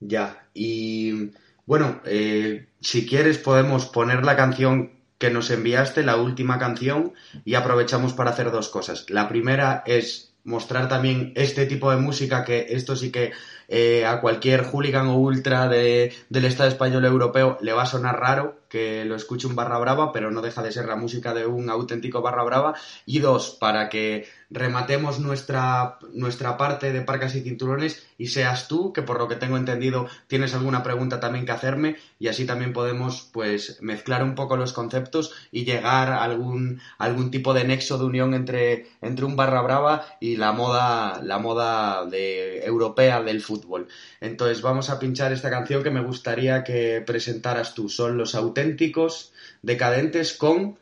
Ya, 0.00 0.50
y 0.52 1.30
bueno, 1.64 2.02
eh, 2.04 2.68
si 2.78 3.06
quieres 3.06 3.38
podemos 3.38 3.86
poner 3.86 4.22
la 4.22 4.36
canción 4.36 4.90
que 5.16 5.30
nos 5.30 5.50
enviaste, 5.50 6.02
la 6.02 6.16
última 6.16 6.58
canción, 6.58 7.14
y 7.46 7.54
aprovechamos 7.54 8.12
para 8.12 8.32
hacer 8.32 8.50
dos 8.50 8.68
cosas. 8.68 9.08
La 9.08 9.30
primera 9.30 9.82
es 9.86 10.34
mostrar 10.44 10.90
también 10.90 11.32
este 11.36 11.64
tipo 11.64 11.90
de 11.90 11.96
música, 11.96 12.44
que 12.44 12.66
esto 12.68 12.96
sí 12.96 13.10
que 13.10 13.32
eh, 13.74 14.04
a 14.04 14.20
cualquier 14.20 14.64
hooligan 14.64 15.06
o 15.06 15.16
ultra 15.16 15.66
de, 15.66 16.12
del 16.28 16.44
Estado 16.44 16.68
español 16.68 17.06
europeo 17.06 17.56
le 17.62 17.72
va 17.72 17.84
a 17.84 17.86
sonar 17.86 18.20
raro 18.20 18.62
que 18.72 19.04
lo 19.04 19.16
escuche 19.16 19.46
un 19.46 19.54
barra 19.54 19.78
brava, 19.78 20.12
pero 20.12 20.30
no 20.30 20.40
deja 20.40 20.62
de 20.62 20.72
ser 20.72 20.86
la 20.86 20.96
música 20.96 21.34
de 21.34 21.44
un 21.44 21.68
auténtico 21.68 22.22
barra 22.22 22.42
brava. 22.42 22.74
Y 23.04 23.18
dos, 23.18 23.50
para 23.60 23.90
que 23.90 24.26
rematemos 24.48 25.18
nuestra, 25.18 25.98
nuestra 26.14 26.56
parte 26.56 26.90
de 26.90 27.02
parcas 27.02 27.34
y 27.34 27.42
cinturones 27.42 28.06
y 28.16 28.28
seas 28.28 28.68
tú, 28.68 28.94
que 28.94 29.02
por 29.02 29.18
lo 29.18 29.28
que 29.28 29.36
tengo 29.36 29.58
entendido 29.58 30.06
tienes 30.26 30.54
alguna 30.54 30.82
pregunta 30.82 31.20
también 31.20 31.44
que 31.44 31.52
hacerme 31.52 31.96
y 32.18 32.28
así 32.28 32.46
también 32.46 32.72
podemos 32.72 33.28
pues 33.32 33.78
mezclar 33.82 34.22
un 34.24 34.34
poco 34.34 34.56
los 34.56 34.72
conceptos 34.72 35.32
y 35.50 35.64
llegar 35.64 36.10
a 36.10 36.22
algún, 36.22 36.80
algún 36.96 37.30
tipo 37.30 37.52
de 37.52 37.64
nexo 37.64 37.98
de 37.98 38.04
unión 38.04 38.32
entre, 38.32 38.86
entre 39.02 39.26
un 39.26 39.36
barra 39.36 39.60
brava 39.60 40.06
y 40.18 40.36
la 40.36 40.52
moda, 40.52 41.20
la 41.22 41.38
moda 41.38 42.06
de, 42.06 42.64
europea 42.64 43.22
del 43.22 43.42
fútbol. 43.62 43.88
Entonces 44.20 44.62
vamos 44.62 44.90
a 44.90 44.98
pinchar 44.98 45.32
esta 45.32 45.50
canción 45.50 45.82
que 45.82 45.90
me 45.90 46.02
gustaría 46.02 46.64
que 46.64 47.02
presentaras 47.06 47.74
tú. 47.74 47.88
Son 47.88 48.18
los 48.18 48.34
auténticos 48.34 49.32
decadentes 49.62 50.34
con 50.34 50.76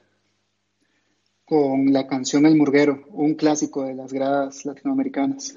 Con 1.44 1.92
la 1.92 2.06
canción 2.06 2.46
El 2.46 2.56
Murguero, 2.56 3.04
un 3.10 3.34
clásico 3.34 3.84
de 3.84 3.94
las 3.94 4.12
gradas 4.12 4.64
latinoamericanas. 4.64 5.56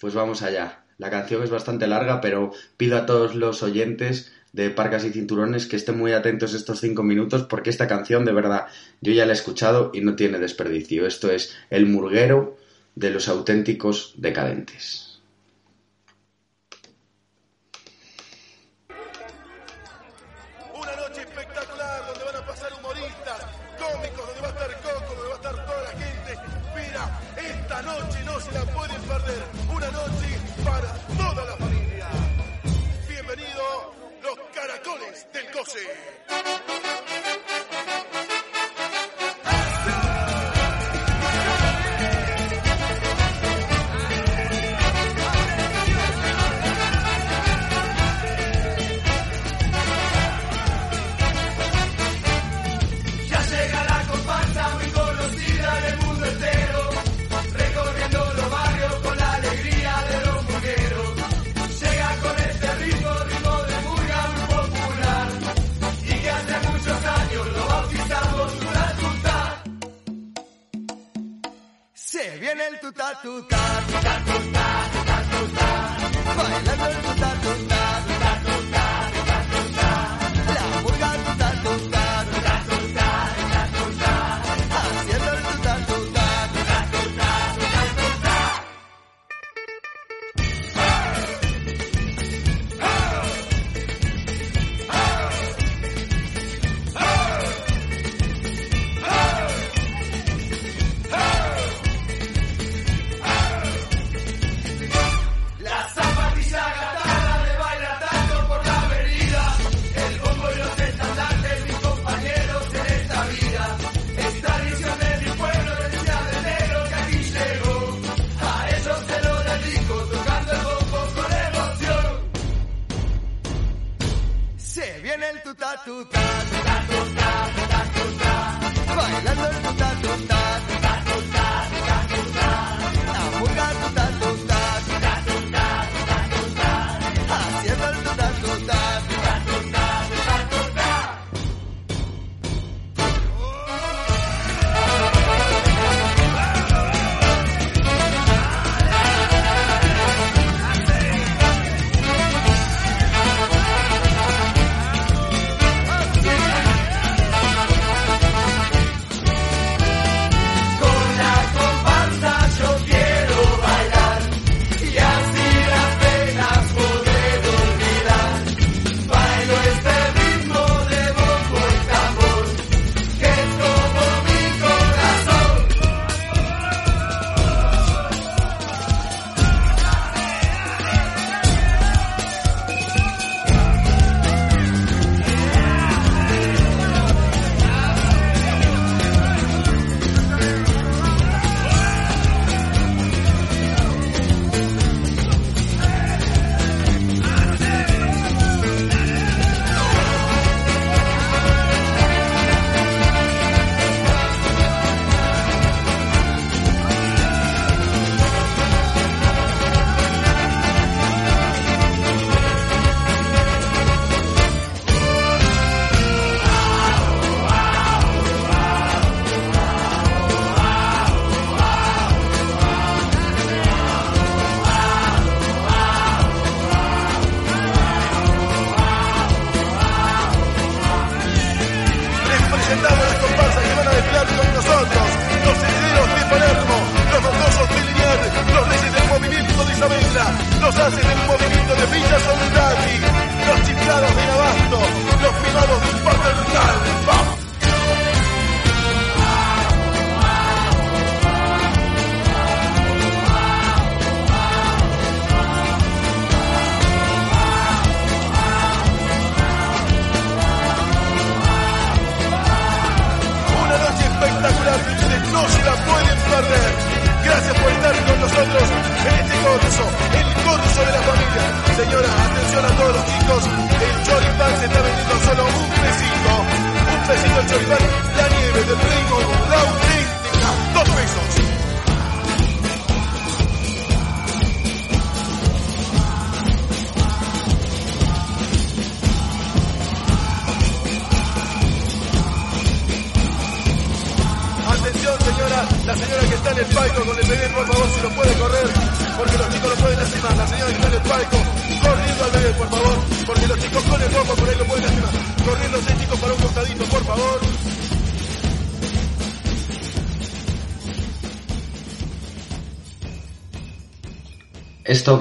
Pues 0.00 0.14
vamos 0.14 0.42
allá. 0.42 0.84
La 0.98 1.10
canción 1.10 1.44
es 1.44 1.50
bastante 1.50 1.86
larga, 1.86 2.20
pero 2.20 2.52
pido 2.76 2.96
a 2.96 3.06
todos 3.06 3.36
los 3.36 3.62
oyentes 3.62 4.32
de 4.52 4.70
Parcas 4.70 5.04
y 5.04 5.10
Cinturones 5.10 5.66
que 5.66 5.76
estén 5.76 5.96
muy 5.96 6.12
atentos 6.12 6.54
estos 6.54 6.80
cinco 6.80 7.02
minutos 7.04 7.44
porque 7.44 7.70
esta 7.70 7.86
canción, 7.86 8.24
de 8.24 8.32
verdad, 8.32 8.66
yo 9.00 9.12
ya 9.12 9.26
la 9.26 9.32
he 9.32 9.34
escuchado 9.34 9.92
y 9.94 10.00
no 10.00 10.16
tiene 10.16 10.40
desperdicio. 10.40 11.06
Esto 11.06 11.30
es 11.30 11.54
El 11.70 11.86
Murguero 11.86 12.56
de 12.96 13.10
los 13.10 13.28
auténticos 13.28 14.14
decadentes. 14.16 15.07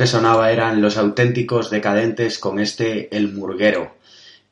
Sonaba 0.07 0.51
eran 0.51 0.81
los 0.81 0.97
auténticos 0.97 1.69
decadentes 1.69 2.39
con 2.39 2.59
este 2.59 3.15
El 3.15 3.33
Murguero. 3.33 3.95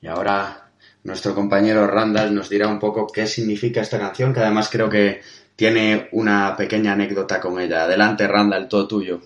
Y 0.01 0.07
ahora 0.07 0.69
nuestro 1.03 1.33
compañero 1.33 1.87
Randall 1.87 2.33
nos 2.33 2.49
dirá 2.49 2.67
un 2.67 2.79
poco 2.79 3.07
qué 3.07 3.27
significa 3.27 3.81
esta 3.81 3.99
canción, 3.99 4.33
que 4.33 4.41
además 4.41 4.69
creo 4.71 4.89
que 4.89 5.21
tiene 5.55 6.09
una 6.11 6.55
pequeña 6.57 6.93
anécdota 6.93 7.39
con 7.39 7.59
ella. 7.59 7.83
Adelante, 7.83 8.27
Randall, 8.27 8.67
todo 8.67 8.87
tuyo. 8.87 9.21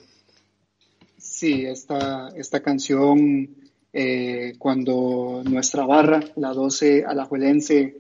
Sí, 1.17 1.65
esta, 1.65 2.29
esta 2.35 2.61
canción, 2.61 3.49
eh, 3.91 4.53
cuando 4.59 5.41
nuestra 5.45 5.85
barra, 5.85 6.19
la 6.35 6.53
12 6.53 7.05
alajuelense, 7.05 7.97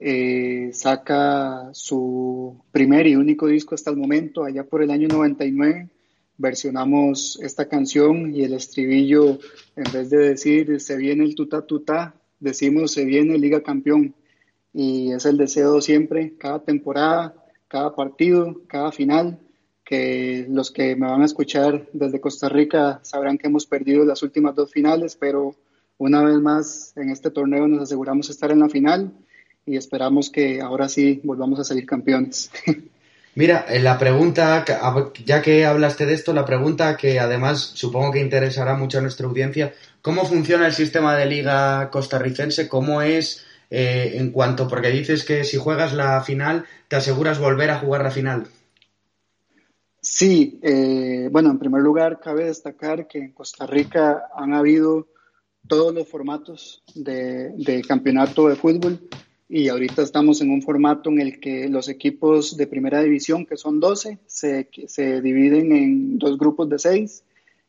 eh, 0.00 0.70
saca 0.72 1.70
su 1.72 2.56
primer 2.72 3.06
y 3.06 3.16
único 3.16 3.46
disco 3.46 3.74
hasta 3.74 3.90
el 3.90 3.96
momento, 3.96 4.44
allá 4.44 4.64
por 4.64 4.82
el 4.82 4.90
año 4.90 5.08
99, 5.08 5.88
versionamos 6.38 7.38
esta 7.42 7.68
canción 7.68 8.34
y 8.34 8.44
el 8.44 8.54
estribillo, 8.54 9.38
en 9.76 9.92
vez 9.92 10.08
de 10.08 10.18
decir 10.18 10.80
se 10.80 10.96
viene 10.96 11.24
el 11.24 11.34
tuta 11.34 11.66
tuta, 11.66 12.14
decimos 12.40 12.92
se 12.92 13.04
viene 13.04 13.36
Liga 13.36 13.62
Campeón. 13.62 14.14
Y 14.72 15.12
es 15.12 15.26
el 15.26 15.36
deseo 15.36 15.80
siempre, 15.80 16.34
cada 16.38 16.62
temporada, 16.62 17.34
cada 17.66 17.94
partido, 17.94 18.62
cada 18.68 18.92
final, 18.92 19.40
que 19.84 20.46
los 20.50 20.70
que 20.70 20.94
me 20.96 21.06
van 21.06 21.22
a 21.22 21.24
escuchar 21.24 21.88
desde 21.92 22.20
Costa 22.20 22.48
Rica 22.48 23.00
sabrán 23.02 23.38
que 23.38 23.46
hemos 23.46 23.66
perdido 23.66 24.04
las 24.04 24.22
últimas 24.22 24.54
dos 24.54 24.70
finales, 24.70 25.16
pero 25.16 25.56
una 25.96 26.22
vez 26.22 26.38
más 26.38 26.92
en 26.96 27.10
este 27.10 27.30
torneo 27.30 27.66
nos 27.66 27.82
aseguramos 27.82 28.28
estar 28.30 28.50
en 28.50 28.60
la 28.60 28.68
final 28.68 29.12
y 29.64 29.76
esperamos 29.76 30.30
que 30.30 30.60
ahora 30.60 30.88
sí 30.88 31.20
volvamos 31.24 31.58
a 31.58 31.64
salir 31.64 31.86
campeones. 31.86 32.50
Mira, 33.38 33.66
eh, 33.68 33.78
la 33.78 33.96
pregunta, 33.96 34.64
ya 35.24 35.40
que 35.40 35.64
hablaste 35.64 36.06
de 36.06 36.14
esto, 36.14 36.32
la 36.32 36.44
pregunta 36.44 36.96
que 36.96 37.20
además 37.20 37.70
supongo 37.72 38.10
que 38.10 38.18
interesará 38.18 38.74
mucho 38.74 38.98
a 38.98 39.00
nuestra 39.00 39.28
audiencia, 39.28 39.74
¿cómo 40.02 40.24
funciona 40.24 40.66
el 40.66 40.72
sistema 40.72 41.14
de 41.14 41.26
liga 41.26 41.88
costarricense? 41.88 42.68
¿Cómo 42.68 43.00
es 43.00 43.46
eh, 43.70 44.14
en 44.16 44.32
cuanto, 44.32 44.66
porque 44.66 44.90
dices 44.90 45.24
que 45.24 45.44
si 45.44 45.56
juegas 45.56 45.94
la 45.94 46.20
final, 46.22 46.64
te 46.88 46.96
aseguras 46.96 47.38
volver 47.38 47.70
a 47.70 47.78
jugar 47.78 48.02
la 48.02 48.10
final? 48.10 48.48
Sí, 50.02 50.58
eh, 50.60 51.28
bueno, 51.30 51.52
en 51.52 51.60
primer 51.60 51.82
lugar, 51.82 52.18
cabe 52.18 52.46
destacar 52.46 53.06
que 53.06 53.18
en 53.18 53.32
Costa 53.34 53.68
Rica 53.68 54.30
han 54.34 54.52
habido 54.52 55.06
todos 55.68 55.94
los 55.94 56.08
formatos 56.08 56.82
de, 56.92 57.50
de 57.50 57.82
campeonato 57.82 58.48
de 58.48 58.56
fútbol 58.56 59.08
y 59.48 59.68
ahorita 59.68 60.02
estamos 60.02 60.42
en 60.42 60.50
un 60.50 60.60
formato 60.60 61.08
en 61.08 61.20
el 61.20 61.40
que 61.40 61.68
los 61.68 61.88
equipos 61.88 62.56
de 62.56 62.66
primera 62.66 63.02
división, 63.02 63.46
que 63.46 63.56
son 63.56 63.80
12, 63.80 64.18
se, 64.26 64.68
se 64.86 65.22
dividen 65.22 65.72
en 65.72 66.18
dos 66.18 66.36
grupos 66.38 66.68
de 66.68 66.78
seis. 66.78 67.24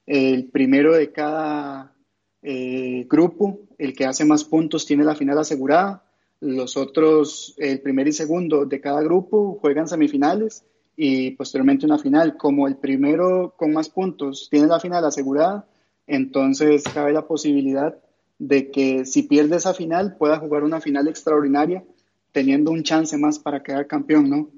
El 0.06 0.46
primero 0.46 0.94
de 0.94 1.12
cada 1.14 1.94
eh, 2.42 3.06
grupo, 3.10 3.60
el 3.78 3.94
que 3.94 4.06
hace 4.06 4.26
más 4.26 4.44
puntos, 4.44 4.86
tiene 4.86 5.06
la 5.06 5.16
final 5.16 5.38
asegurada. 5.38 6.04
Los 6.42 6.76
otros, 6.76 7.56
el 7.58 7.80
primer 7.80 8.10
y 8.10 8.14
segundo 8.14 8.66
de 8.66 8.82
cada 8.82 9.02
grupo, 9.02 9.58
juegan 9.62 9.88
semifinales 9.88 10.66
y 10.98 11.32
posteriormente 11.32 11.86
una 11.86 11.98
final. 11.98 12.36
Como 12.36 12.68
el 12.68 12.76
primero 12.76 13.54
con 13.56 13.72
más 13.72 13.88
puntos 13.88 14.50
tiene 14.52 14.68
la 14.68 14.82
final 14.82 15.06
asegurada, 15.06 15.66
entonces 16.08 16.84
cabe 16.94 17.14
la 17.14 17.26
posibilidad 17.26 17.98
de 18.40 18.72
que 18.72 19.06
si 19.06 19.24
pierde 19.24 19.58
esa 19.58 19.74
final 19.74 20.16
pueda 20.18 20.40
jugar 20.40 20.64
una 20.64 20.82
final 20.82 21.08
extraordinaria 21.08 21.84
teniendo 22.32 22.72
un 22.72 22.84
chance 22.84 23.18
más 23.18 23.38
para 23.38 23.62
quedar 23.62 23.86
campeón, 23.86 24.30
¿no? 24.30 24.50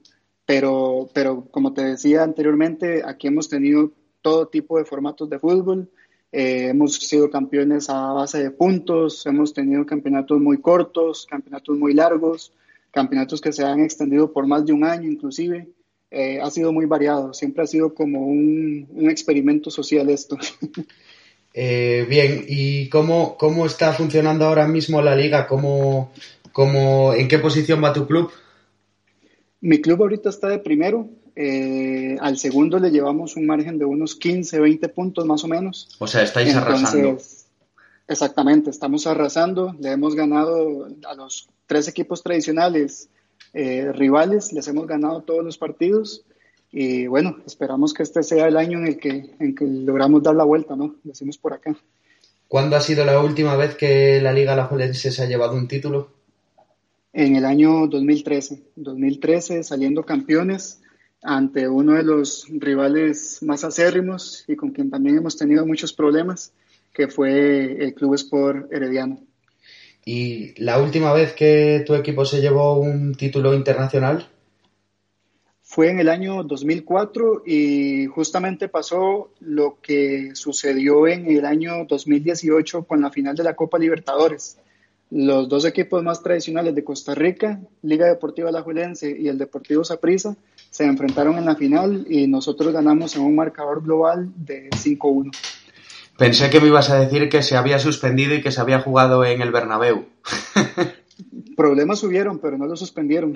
Pero, 0.46 1.10
pero 1.14 1.46
como 1.50 1.74
te 1.74 1.84
decía 1.84 2.24
anteriormente, 2.24 3.02
aquí 3.06 3.28
hemos 3.28 3.50
tenido 3.50 3.92
todo 4.22 4.48
tipo 4.48 4.78
de 4.78 4.86
formatos 4.86 5.30
de 5.30 5.40
fútbol, 5.40 5.90
eh, 6.32 6.68
hemos 6.70 6.96
sido 6.96 7.30
campeones 7.30 7.90
a 7.90 8.14
base 8.14 8.42
de 8.42 8.52
puntos, 8.52 9.26
hemos 9.26 9.54
tenido 9.54 9.86
campeonatos 9.86 10.40
muy 10.40 10.60
cortos, 10.60 11.26
campeonatos 11.26 11.78
muy 11.78 11.94
largos, 11.94 12.54
campeonatos 12.92 13.42
que 13.42 13.52
se 13.52 13.66
han 13.66 13.80
extendido 13.80 14.32
por 14.32 14.46
más 14.46 14.66
de 14.66 14.74
un 14.74 14.84
año 14.84 15.10
inclusive. 15.10 15.68
Eh, 16.12 16.40
ha 16.42 16.52
sido 16.52 16.74
muy 16.74 16.86
variado, 16.86 17.34
siempre 17.34 17.64
ha 17.64 17.68
sido 17.68 17.94
como 17.94 18.28
un, 18.28 18.88
un 18.94 19.10
experimento 19.10 19.72
social 19.72 20.10
esto. 20.10 20.38
Eh, 21.54 22.06
bien, 22.10 22.46
¿y 22.48 22.90
cómo, 22.90 23.38
cómo 23.38 23.66
está 23.66 23.94
funcionando 23.94 24.46
ahora 24.46 24.68
mismo 24.68 25.02
la 25.02 25.16
liga? 25.16 25.48
¿Cómo, 25.48 26.12
cómo, 26.52 27.14
¿En 27.14 27.28
qué 27.28 27.40
posición 27.40 27.84
va 27.84 27.94
tu 27.94 28.08
club? 28.08 28.32
Mi 29.60 29.82
club 29.82 30.02
ahorita 30.02 30.30
está 30.30 30.48
de 30.48 30.60
primero. 30.60 31.10
Eh, 31.36 32.18
al 32.20 32.38
segundo 32.38 32.80
le 32.80 32.92
llevamos 32.92 33.36
un 33.36 33.46
margen 33.46 33.78
de 33.78 33.86
unos 33.86 34.16
15, 34.16 34.60
20 34.60 34.90
puntos 34.90 35.26
más 35.26 35.44
o 35.44 35.48
menos. 35.48 35.90
O 36.00 36.08
sea, 36.08 36.24
estáis 36.24 36.50
Entonces, 36.50 36.84
arrasando. 36.84 37.18
Exactamente, 38.08 38.70
estamos 38.70 39.08
arrasando. 39.08 39.76
Le 39.80 39.92
hemos 39.92 40.16
ganado 40.16 40.88
a 41.08 41.16
los 41.16 41.50
tres 41.68 41.88
equipos 41.88 42.24
tradicionales 42.24 43.10
eh, 43.54 43.92
rivales, 43.94 44.52
les 44.52 44.68
hemos 44.68 44.88
ganado 44.88 45.22
todos 45.22 45.44
los 45.44 45.58
partidos. 45.58 46.24
Y 46.72 47.08
bueno, 47.08 47.38
esperamos 47.46 47.94
que 47.94 48.04
este 48.04 48.24
sea 48.24 48.48
el 48.48 48.58
año 48.58 48.80
en 48.80 48.88
el 48.88 48.98
que, 48.98 49.32
en 49.40 49.56
que 49.56 49.66
logramos 49.66 50.24
dar 50.24 50.36
la 50.36 50.46
vuelta, 50.46 50.76
¿no? 50.76 50.96
Decimos 51.04 51.38
por 51.38 51.54
acá. 51.54 51.76
¿Cuándo 52.48 52.76
ha 52.76 52.82
sido 52.82 53.06
la 53.06 53.20
última 53.22 53.56
vez 53.56 53.76
que 53.76 54.22
la 54.22 54.34
Liga 54.34 54.54
Alajuelense 54.54 55.12
se 55.12 55.24
ha 55.24 55.28
llevado 55.28 55.56
un 55.56 55.68
título? 55.68 56.12
En 57.14 57.36
el 57.36 57.46
año 57.46 57.88
2013, 57.88 58.62
2013 58.76 59.64
saliendo 59.64 60.04
campeones 60.06 60.82
ante 61.22 61.68
uno 61.68 61.94
de 61.94 62.04
los 62.04 62.48
rivales 62.50 63.40
más 63.44 63.64
acérrimos 63.64 64.46
y 64.48 64.56
con 64.56 64.72
quien 64.72 64.90
también 64.90 65.18
hemos 65.18 65.38
tenido 65.38 65.66
muchos 65.66 65.94
problemas, 65.94 66.54
que 66.94 67.08
fue 67.08 67.84
el 67.84 67.94
Club 67.94 68.16
Sport 68.16 68.72
Herediano. 68.72 69.20
¿Y 70.04 70.60
la 70.62 70.80
última 70.80 71.14
vez 71.14 71.34
que 71.34 71.84
tu 71.86 71.94
equipo 71.94 72.26
se 72.26 72.42
llevó 72.42 72.80
un 72.80 73.14
título 73.14 73.54
internacional? 73.54 74.28
Fue 75.72 75.90
en 75.90 76.02
el 76.02 76.10
año 76.10 76.44
2004 76.44 77.44
y 77.46 78.06
justamente 78.08 78.68
pasó 78.68 79.32
lo 79.40 79.78
que 79.82 80.32
sucedió 80.34 81.08
en 81.08 81.28
el 81.28 81.46
año 81.46 81.86
2018 81.88 82.84
con 82.84 83.00
la 83.00 83.10
final 83.10 83.38
de 83.38 83.46
la 83.46 83.56
Copa 83.56 83.80
Libertadores. 83.80 84.58
Los 85.12 85.48
dos 85.48 85.64
equipos 85.64 86.04
más 86.04 86.22
tradicionales 86.22 86.76
de 86.76 86.84
Costa 86.84 87.16
Rica, 87.16 87.62
Liga 87.84 88.06
Deportiva 88.08 88.50
Alajuelense 88.50 89.16
y 89.18 89.30
el 89.30 89.38
Deportivo 89.38 89.86
Saprissa, 89.86 90.36
se 90.70 90.84
enfrentaron 90.84 91.38
en 91.38 91.46
la 91.46 91.56
final 91.56 92.06
y 92.10 92.28
nosotros 92.28 92.74
ganamos 92.74 93.16
en 93.16 93.22
un 93.22 93.38
marcador 93.38 93.82
global 93.82 94.30
de 94.36 94.70
5-1. 94.72 95.32
Pensé 96.18 96.50
que 96.50 96.60
me 96.60 96.68
ibas 96.68 96.90
a 96.90 97.00
decir 97.00 97.30
que 97.30 97.44
se 97.44 97.56
había 97.56 97.80
suspendido 97.80 98.36
y 98.36 98.42
que 98.42 98.52
se 98.52 98.60
había 98.60 98.82
jugado 98.82 99.24
en 99.24 99.42
el 99.42 99.52
Bernabéu. 99.52 100.04
Problemas 101.56 102.04
hubieron, 102.04 102.40
pero 102.40 102.58
no 102.58 102.66
lo 102.66 102.76
suspendieron. 102.76 103.36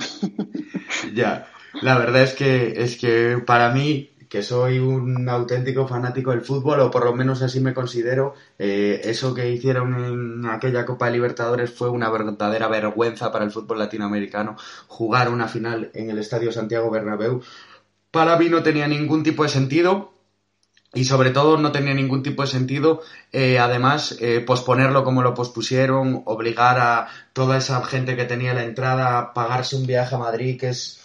Ya, 1.14 1.48
la 1.82 1.98
verdad 1.98 2.22
es 2.24 2.34
que, 2.34 2.74
es 2.84 2.98
que 2.98 3.42
para 3.46 3.70
mí, 3.70 4.12
que 4.30 4.44
soy 4.44 4.80
un 4.80 5.30
auténtico 5.30 5.88
fanático 5.88 6.32
del 6.32 6.42
fútbol, 6.42 6.80
o 6.80 6.92
por 6.92 7.06
lo 7.06 7.14
menos 7.14 7.42
así 7.42 7.60
me 7.60 7.74
considero, 7.74 8.34
eh, 8.60 9.02
eso 9.04 9.34
que 9.34 9.50
hicieron 9.50 9.94
en 10.04 10.46
aquella 10.46 10.86
Copa 10.86 11.06
de 11.08 11.14
Libertadores 11.14 11.72
fue 11.72 11.90
una 11.90 12.10
verdadera 12.10 12.68
vergüenza 12.68 13.32
para 13.32 13.46
el 13.46 13.52
fútbol 13.52 13.80
latinoamericano. 13.80 14.58
Jugar 14.88 15.30
una 15.30 15.48
final 15.48 15.92
en 15.94 16.10
el 16.10 16.18
Estadio 16.18 16.52
Santiago 16.52 16.90
Bernabéu, 16.90 17.42
para 18.12 18.38
mí 18.38 18.50
no 18.50 18.64
tenía 18.64 18.88
ningún 18.88 19.24
tipo 19.24 19.44
de 19.44 19.50
sentido. 19.50 20.12
Y 20.94 21.04
sobre 21.04 21.32
todo 21.32 21.58
no 21.58 21.74
tenía 21.74 21.94
ningún 21.94 22.24
tipo 22.24 22.44
de 22.44 22.48
sentido, 22.48 23.02
eh, 23.34 23.60
además, 23.60 24.18
eh, 24.22 24.40
posponerlo 24.40 25.04
como 25.04 25.22
lo 25.24 25.34
pospusieron, 25.34 26.22
obligar 26.24 26.80
a 26.80 27.08
toda 27.36 27.58
esa 27.58 27.84
gente 27.84 28.16
que 28.16 28.24
tenía 28.24 28.54
la 28.54 28.64
entrada 28.64 29.34
pagarse 29.34 29.76
un 29.76 29.86
viaje 29.86 30.16
a 30.16 30.18
Madrid, 30.18 30.58
que 30.58 30.70
es 30.70 31.02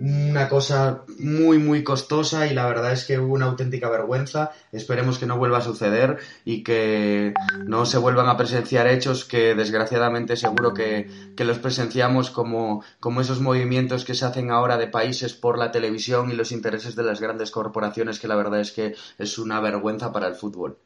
una 0.00 0.48
cosa 0.48 1.02
muy, 1.18 1.58
muy 1.58 1.82
costosa 1.82 2.46
y 2.46 2.54
la 2.54 2.66
verdad 2.66 2.92
es 2.92 3.04
que 3.04 3.18
hubo 3.18 3.34
una 3.34 3.46
auténtica 3.46 3.90
vergüenza. 3.90 4.52
Esperemos 4.70 5.18
que 5.18 5.26
no 5.26 5.38
vuelva 5.38 5.58
a 5.58 5.62
suceder 5.62 6.18
y 6.44 6.62
que 6.62 7.34
no 7.66 7.84
se 7.84 7.98
vuelvan 7.98 8.28
a 8.28 8.36
presenciar 8.36 8.86
hechos 8.86 9.24
que 9.24 9.56
desgraciadamente 9.56 10.36
seguro 10.36 10.72
que, 10.72 11.10
que 11.36 11.44
los 11.44 11.58
presenciamos 11.58 12.30
como, 12.30 12.84
como 13.00 13.20
esos 13.20 13.40
movimientos 13.40 14.04
que 14.04 14.14
se 14.14 14.24
hacen 14.24 14.52
ahora 14.52 14.76
de 14.76 14.86
países 14.86 15.34
por 15.34 15.58
la 15.58 15.72
televisión 15.72 16.30
y 16.30 16.34
los 16.34 16.52
intereses 16.52 16.94
de 16.94 17.02
las 17.02 17.20
grandes 17.20 17.50
corporaciones 17.50 18.20
que 18.20 18.28
la 18.28 18.36
verdad 18.36 18.60
es 18.60 18.70
que 18.70 18.94
es 19.18 19.36
una 19.36 19.58
vergüenza 19.58 20.12
para 20.12 20.28
el 20.28 20.36
fútbol. 20.36 20.78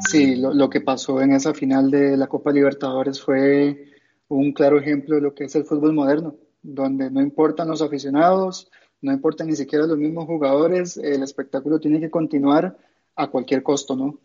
Sí, 0.00 0.36
lo, 0.36 0.52
lo, 0.52 0.68
que 0.68 0.80
pasó 0.80 1.20
en 1.20 1.32
esa 1.32 1.54
final 1.54 1.90
de 1.90 2.16
la 2.16 2.26
Copa 2.26 2.52
Libertadores 2.52 3.20
fue 3.20 3.92
un 4.28 4.52
claro 4.52 4.78
ejemplo 4.78 5.16
de 5.16 5.22
lo 5.22 5.34
que 5.34 5.44
es 5.44 5.54
el 5.54 5.64
fútbol 5.64 5.92
moderno, 5.92 6.36
donde 6.62 7.10
no 7.10 7.20
importan 7.20 7.68
los 7.68 7.82
aficionados, 7.82 8.70
no 9.00 9.12
importan 9.12 9.48
ni 9.48 9.56
siquiera 9.56 9.86
los 9.86 9.98
mismos 9.98 10.26
jugadores, 10.26 10.96
el 10.96 11.22
espectáculo 11.22 11.78
tiene 11.78 12.00
que 12.00 12.10
continuar 12.10 12.76
a 13.16 13.26
cualquier 13.28 13.62
costo, 13.62 13.94
¿no? 13.94 14.18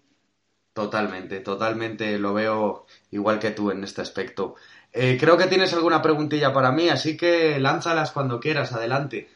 Totalmente, 0.74 1.41
totalmente 1.41 2.17
lo 2.17 2.34
veo 2.34 2.86
igual 3.11 3.39
que 3.39 3.51
tú 3.51 3.72
en 3.72 3.84
este 3.84 4.01
aspecto. 4.01 4.55
Eh, 4.93 5.17
creo 5.20 5.38
que 5.38 5.47
tienes 5.47 5.74
alguna 5.74 6.01
preguntilla 6.01 6.53
para 6.53 6.72
mí, 6.72 6.89
así 6.89 7.17
que 7.17 7.59
lánzalas 7.59 8.11
cuando 8.11 8.39
quieras, 8.39 8.72
adelante. 8.72 9.28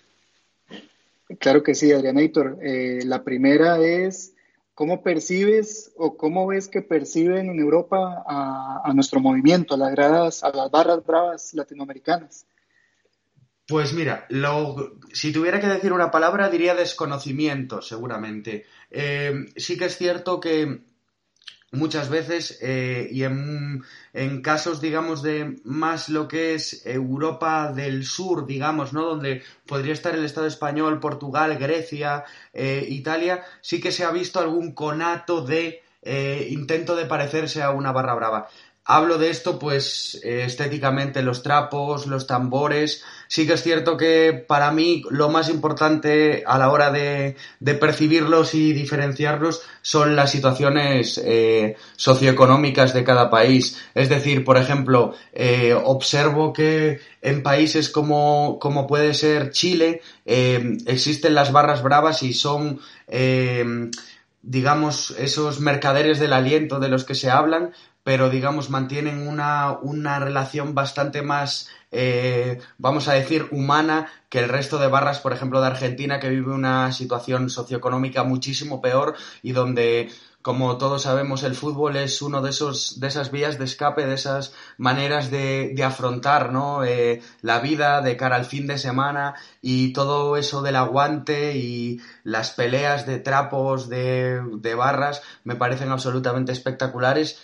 Claro 1.40 1.62
que 1.62 1.76
sí, 1.76 1.92
Adrianator. 1.92 2.60
Eh, 2.62 3.02
la 3.06 3.24
primera 3.24 3.80
es 3.80 4.33
¿Cómo 4.76 5.04
percibes 5.04 5.94
o 5.98 6.18
cómo 6.18 6.48
ves 6.48 6.68
que 6.68 6.82
perciben 6.82 7.50
en 7.50 7.60
Europa 7.60 8.24
a, 8.26 8.92
nuestro 8.94 9.20
movimiento, 9.20 9.76
a 9.76 9.78
las 9.78 9.92
gradas, 9.92 10.44
a 10.44 10.50
las 10.50 10.72
barras 10.72 11.06
bravas 11.06 11.54
latinoamericanas? 11.54 12.48
Pues 13.68 13.94
mira, 13.94 14.28
si 15.14 15.32
tuviera 15.32 15.62
que 15.62 15.68
decir 15.68 15.94
una 15.94 16.12
palabra 16.12 16.50
diría 16.50 16.74
desconocimiento, 16.74 17.82
seguramente. 17.82 18.66
Eh, 18.90 19.46
sí 19.56 19.78
que 19.78 19.86
es 19.86 19.98
cierto 19.98 20.40
que 20.40 20.82
muchas 21.74 22.10
veces 22.10 22.60
eh, 22.62 23.10
y 23.12 23.24
en, 23.24 23.84
en, 24.14 24.42
casos, 24.42 24.80
digamos, 24.80 25.22
de 25.22 25.58
más 25.66 26.08
lo 26.08 26.28
que 26.28 26.54
es 26.54 26.86
Europa 26.86 27.74
del 27.74 28.06
Sur, 28.06 28.46
digamos, 28.46 28.94
¿no? 28.94 29.04
Donde 29.04 29.44
podría 29.66 29.94
estar 29.94 30.16
el 30.16 30.24
Estado 30.24 30.48
español, 30.48 31.00
Portugal, 31.00 31.58
Grecia, 31.58 32.24
eh, 32.54 32.86
Italia, 32.88 33.44
sí 33.62 33.82
que 33.82 33.92
se 33.92 34.06
ha 34.06 34.12
visto 34.12 34.40
algún 34.40 34.74
conato 34.74 35.44
de 35.44 35.82
eh, 36.04 36.48
intento 36.52 36.96
de 36.96 37.06
parecerse 37.06 37.62
a 37.64 37.72
una 37.72 37.92
barra 37.92 38.14
brava. 38.14 38.50
Hablo 38.86 39.18
de 39.18 39.30
esto, 39.30 39.60
pues, 39.60 40.20
estéticamente, 40.24 41.22
los 41.22 41.42
trapos, 41.42 42.06
los 42.06 42.28
tambores. 42.28 43.02
Sí 43.30 43.48
que 43.48 43.54
es 43.54 43.64
cierto 43.64 43.96
que 43.96 44.34
para 44.46 44.72
mí 44.72 45.04
lo 45.10 45.30
más 45.30 45.48
importante 45.48 46.44
a 46.46 46.58
la 46.58 46.70
hora 46.70 46.92
de, 46.92 47.38
de 47.62 47.74
percibirlos 47.76 48.54
y 48.54 48.74
diferenciarlos 48.74 49.62
son 49.82 50.18
las 50.18 50.32
situaciones 50.32 51.18
eh, 51.24 51.78
socioeconómicas 51.96 52.94
de 52.94 53.06
cada 53.06 53.30
país. 53.30 53.82
Es 53.96 54.10
decir, 54.10 54.44
por 54.44 54.58
ejemplo, 54.58 55.16
eh, 55.32 55.74
observo 55.74 56.52
que 56.52 57.00
en 57.22 57.42
países 57.42 57.90
como, 57.90 58.60
como 58.60 58.86
puede 58.86 59.14
ser 59.14 59.52
Chile 59.52 60.02
eh, 60.26 60.78
existen 60.88 61.36
las 61.36 61.54
barras 61.54 61.84
bravas 61.84 62.22
y 62.22 62.34
son 62.34 62.82
digamos, 64.44 65.12
esos 65.12 65.62
mercaderes 65.62 66.20
del 66.20 66.34
aliento 66.34 66.80
de 66.80 66.90
los 66.90 67.06
que 67.06 67.16
se 67.16 67.30
hablan, 67.30 67.72
pero 68.04 68.30
digamos 68.30 68.70
mantienen 68.70 69.28
una, 69.28 69.72
una 69.82 70.20
relación 70.20 70.76
bastante 70.76 71.22
más, 71.22 71.70
eh, 71.92 72.60
vamos 72.78 73.08
a 73.08 73.14
decir, 73.14 73.48
humana 73.52 74.08
que 74.30 74.40
el 74.40 74.50
resto 74.50 74.78
de 74.78 74.88
barras, 74.88 75.20
por 75.20 75.34
ejemplo, 75.34 75.62
de 75.62 75.68
Argentina, 75.68 76.20
que 76.20 76.30
vive 76.30 76.52
una 76.52 76.92
situación 76.92 77.50
socioeconómica 77.50 78.24
muchísimo 78.24 78.82
peor 78.82 79.16
y 79.42 79.54
donde 79.54 80.10
como 80.44 80.78
todos 80.78 81.04
sabemos, 81.04 81.44
el 81.44 81.56
fútbol 81.56 81.96
es 81.96 82.22
uno 82.22 82.42
de 82.42 82.50
esos, 82.50 83.00
de 83.00 83.08
esas 83.08 83.32
vías 83.32 83.58
de 83.58 83.64
escape, 83.64 84.06
de 84.06 84.16
esas 84.16 84.54
maneras 84.78 85.32
de, 85.32 85.72
de 85.74 85.84
afrontar, 85.86 86.52
¿no? 86.52 86.84
Eh, 86.84 87.22
la 87.42 87.60
vida 87.60 88.02
de 88.02 88.18
cara 88.18 88.36
al 88.36 88.44
fin 88.44 88.68
de 88.68 88.78
semana 88.78 89.36
y 89.62 89.94
todo 89.94 90.36
eso 90.36 90.62
del 90.62 90.76
aguante 90.76 91.56
y 91.56 92.02
las 92.26 92.52
peleas 92.52 93.06
de 93.06 93.20
trapos, 93.20 93.88
de, 93.88 94.42
de 94.58 94.76
barras, 94.76 95.22
me 95.46 95.56
parecen 95.56 95.92
absolutamente 95.92 96.52
espectaculares 96.52 97.42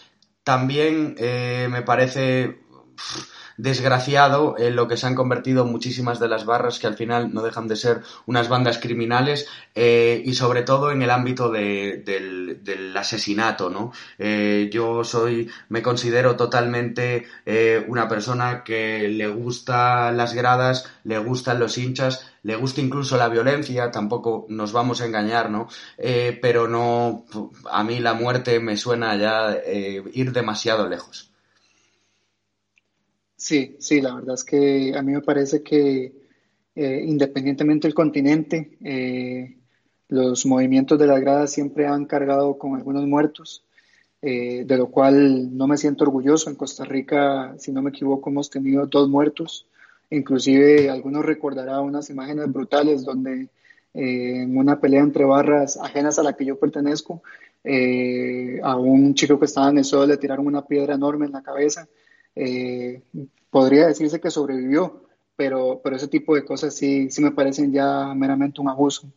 también 0.49 1.13
eh, 1.19 1.67
me 1.69 1.83
parece 1.83 2.57
desgraciado 3.55 4.55
en 4.57 4.75
lo 4.75 4.87
que 4.87 4.97
se 4.97 5.05
han 5.05 5.13
convertido 5.13 5.63
muchísimas 5.63 6.19
de 6.19 6.27
las 6.27 6.45
barras 6.45 6.79
que 6.79 6.87
al 6.87 6.95
final 6.95 7.33
no 7.33 7.43
dejan 7.43 7.67
de 7.67 7.75
ser 7.75 8.01
unas 8.25 8.49
bandas 8.49 8.79
criminales 8.79 9.47
eh, 9.75 10.23
y 10.25 10.33
sobre 10.33 10.63
todo 10.63 10.91
en 10.91 11.03
el 11.03 11.11
ámbito 11.11 11.51
de, 11.51 12.01
del, 12.03 12.97
asesinato, 12.97 13.69
¿no? 13.69 13.91
Eh, 14.17 14.69
yo 14.73 15.03
soy, 15.03 15.49
me 15.69 15.83
considero 15.83 16.35
totalmente 16.35 17.27
eh, 17.45 17.85
una 17.87 18.07
persona 18.07 18.63
que 18.63 19.07
le 19.07 19.27
gusta 19.27 20.11
las 20.11 20.33
gradas, 20.33 20.89
le 21.03 21.19
gustan 21.19 21.59
los 21.59 21.77
hinchas, 21.77 22.25
le 22.49 22.55
gusta 22.55 22.81
incluso 22.81 23.15
la 23.15 23.29
violencia, 23.29 23.91
tampoco 23.91 24.47
nos 24.49 24.71
vamos 24.71 25.01
a 25.01 25.05
engañar, 25.05 25.51
¿no? 25.51 25.67
Eh, 25.99 26.39
pero 26.41 26.67
no, 26.67 27.23
a 27.69 27.83
mí 27.83 27.99
la 27.99 28.15
muerte 28.15 28.59
me 28.59 28.75
suena 28.75 29.15
ya 29.15 29.53
eh, 29.63 30.01
ir 30.13 30.31
demasiado 30.31 30.89
lejos. 30.89 31.31
Sí, 33.35 33.77
sí, 33.79 34.01
la 34.01 34.15
verdad 34.15 34.33
es 34.33 34.43
que 34.43 34.97
a 34.97 35.03
mí 35.03 35.11
me 35.11 35.21
parece 35.21 35.61
que 35.61 36.11
eh, 36.73 37.03
independientemente 37.05 37.87
del 37.87 37.93
continente, 37.93 38.79
los 40.07 40.43
movimientos 40.47 40.97
de 40.97 41.05
las 41.05 41.21
gradas 41.21 41.51
siempre 41.51 41.85
han 41.85 42.05
cargado 42.05 42.57
con 42.57 42.75
algunos 42.75 43.05
muertos, 43.05 43.63
de 44.19 44.75
lo 44.75 44.87
cual 44.87 45.55
no 45.55 45.67
me 45.67 45.77
siento 45.77 46.03
orgulloso. 46.03 46.49
En 46.49 46.55
Costa 46.55 46.83
Rica, 46.83 47.53
si 47.59 47.71
no 47.71 47.83
me 47.83 47.91
equivoco, 47.91 48.31
hemos 48.31 48.49
tenido 48.49 48.87
dos 48.87 49.07
muertos. 49.07 49.67
Inclusive 50.09 50.89
algunos 50.89 51.25
recordarán 51.25 51.83
unas 51.83 52.09
imágenes 52.09 52.51
brutales 52.51 53.03
donde 53.03 53.49
eh, 53.93 54.41
en 54.41 54.57
una 54.57 54.79
pelea 54.79 55.01
entre 55.01 55.25
barras 55.25 55.77
ajenas 55.77 56.19
a 56.19 56.23
la 56.23 56.33
que 56.33 56.45
yo 56.45 56.59
pertenezco, 56.59 57.21
eh, 57.63 58.59
a 58.63 58.77
un 58.77 59.13
chico 59.13 59.37
que 59.37 59.45
estaba 59.45 59.69
en 59.69 59.79
el 59.79 59.85
suelo 59.85 60.07
le 60.07 60.17
tiraron 60.17 60.47
una 60.47 60.65
piedra 60.65 60.95
enorme 60.95 61.25
en 61.25 61.31
la 61.31 61.43
cabeza. 61.43 61.87
Eh, 62.35 63.01
podría 63.49 63.87
decirse 63.87 64.19
que 64.19 64.31
sobrevivió, 64.31 65.03
pero, 65.35 65.81
pero 65.83 65.95
ese 65.95 66.07
tipo 66.07 66.35
de 66.35 66.45
cosas 66.45 66.75
sí, 66.75 67.09
sí 67.09 67.21
me 67.21 67.31
parecen 67.31 67.71
ya 67.71 68.13
meramente 68.15 68.61
un 68.61 68.69
abuso. 68.69 69.11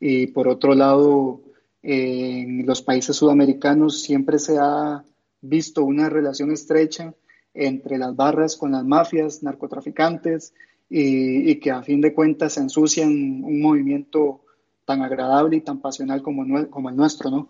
Y 0.00 0.28
por 0.28 0.48
otro 0.48 0.74
lado, 0.74 1.40
en 1.82 2.66
los 2.66 2.82
países 2.82 3.16
sudamericanos 3.16 4.00
siempre 4.02 4.38
se 4.38 4.58
ha 4.58 5.04
visto 5.40 5.84
una 5.84 6.08
relación 6.08 6.52
estrecha 6.52 7.14
entre 7.58 7.98
las 7.98 8.14
barras 8.14 8.56
con 8.56 8.72
las 8.72 8.84
mafias, 8.84 9.42
narcotraficantes, 9.42 10.54
y, 10.90 11.56
que 11.56 11.70
a 11.70 11.82
fin 11.82 12.00
de 12.00 12.14
cuentas 12.14 12.56
ensucian 12.56 13.10
un 13.44 13.60
movimiento 13.60 14.40
tan 14.84 15.02
agradable 15.02 15.56
y 15.56 15.60
tan 15.60 15.80
pasional 15.80 16.22
como, 16.22 16.44
como 16.70 16.88
el 16.88 16.96
nuestro, 16.96 17.30
¿no? 17.30 17.48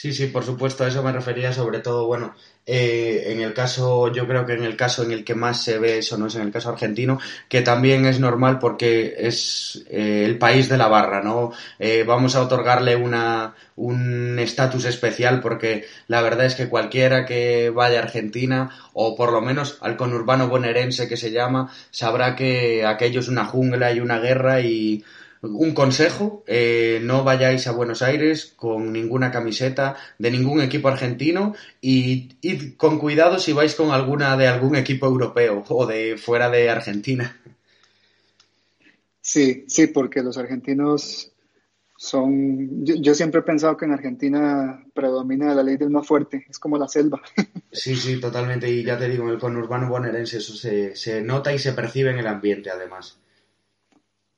Sí, 0.00 0.14
sí, 0.14 0.28
por 0.28 0.44
supuesto, 0.44 0.82
a 0.82 0.88
eso 0.88 1.02
me 1.02 1.12
refería 1.12 1.52
sobre 1.52 1.80
todo, 1.80 2.06
bueno, 2.06 2.34
eh, 2.64 3.24
en 3.26 3.40
el 3.42 3.52
caso, 3.52 4.10
yo 4.10 4.26
creo 4.26 4.46
que 4.46 4.54
en 4.54 4.64
el 4.64 4.74
caso 4.74 5.02
en 5.02 5.12
el 5.12 5.24
que 5.24 5.34
más 5.34 5.62
se 5.62 5.78
ve 5.78 5.98
eso, 5.98 6.16
no 6.16 6.28
es 6.28 6.36
en 6.36 6.40
el 6.40 6.50
caso 6.50 6.70
argentino, 6.70 7.18
que 7.50 7.60
también 7.60 8.06
es 8.06 8.18
normal 8.18 8.58
porque 8.58 9.14
es 9.18 9.84
eh, 9.90 10.22
el 10.24 10.38
país 10.38 10.70
de 10.70 10.78
la 10.78 10.88
barra, 10.88 11.22
¿no? 11.22 11.52
Eh, 11.78 12.04
vamos 12.06 12.34
a 12.34 12.40
otorgarle 12.40 12.96
una, 12.96 13.54
un 13.76 14.38
estatus 14.38 14.86
especial 14.86 15.42
porque 15.42 15.84
la 16.08 16.22
verdad 16.22 16.46
es 16.46 16.54
que 16.54 16.70
cualquiera 16.70 17.26
que 17.26 17.68
vaya 17.68 18.00
a 18.00 18.04
Argentina, 18.04 18.70
o 18.94 19.14
por 19.14 19.30
lo 19.32 19.42
menos 19.42 19.76
al 19.82 19.98
conurbano 19.98 20.48
bonaerense 20.48 21.08
que 21.08 21.18
se 21.18 21.30
llama, 21.30 21.70
sabrá 21.90 22.34
que 22.36 22.86
aquello 22.86 23.20
es 23.20 23.28
una 23.28 23.44
jungla 23.44 23.92
y 23.92 24.00
una 24.00 24.18
guerra 24.18 24.62
y 24.62 25.04
un 25.42 25.72
consejo, 25.72 26.44
eh, 26.46 27.00
no 27.02 27.24
vayáis 27.24 27.66
a 27.66 27.72
Buenos 27.72 28.02
Aires 28.02 28.52
con 28.56 28.92
ninguna 28.92 29.30
camiseta 29.30 29.96
de 30.18 30.30
ningún 30.30 30.60
equipo 30.60 30.88
argentino 30.88 31.54
y 31.80 32.36
id 32.42 32.76
con 32.76 32.98
cuidado 32.98 33.38
si 33.38 33.52
vais 33.52 33.74
con 33.74 33.90
alguna 33.90 34.36
de 34.36 34.48
algún 34.48 34.76
equipo 34.76 35.06
europeo 35.06 35.64
o 35.68 35.86
de 35.86 36.18
fuera 36.18 36.50
de 36.50 36.68
Argentina. 36.68 37.40
Sí, 39.22 39.64
sí, 39.68 39.86
porque 39.86 40.22
los 40.22 40.36
argentinos 40.36 41.32
son, 41.96 42.84
yo, 42.84 42.96
yo 42.96 43.14
siempre 43.14 43.40
he 43.40 43.44
pensado 43.44 43.76
que 43.76 43.84
en 43.84 43.92
Argentina 43.92 44.84
predomina 44.94 45.54
la 45.54 45.62
ley 45.62 45.76
del 45.76 45.90
más 45.90 46.06
fuerte, 46.06 46.46
es 46.48 46.58
como 46.58 46.78
la 46.78 46.88
selva. 46.88 47.20
Sí, 47.72 47.94
sí, 47.94 48.18
totalmente. 48.18 48.68
Y 48.68 48.82
ya 48.82 48.98
te 48.98 49.08
digo, 49.08 49.22
en 49.22 49.34
el 49.34 49.38
conurbano 49.38 49.88
bonaerense 49.88 50.38
eso 50.38 50.54
se, 50.54 50.96
se 50.96 51.22
nota 51.22 51.52
y 51.54 51.58
se 51.60 51.72
percibe 51.72 52.10
en 52.10 52.18
el 52.18 52.26
ambiente, 52.26 52.68
además. 52.68 53.19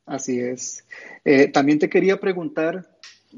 Así 0.06 0.40
es. 0.40 0.84
Eh, 1.24 1.48
también 1.48 1.78
te 1.78 1.88
quería 1.88 2.18
preguntar 2.18 2.88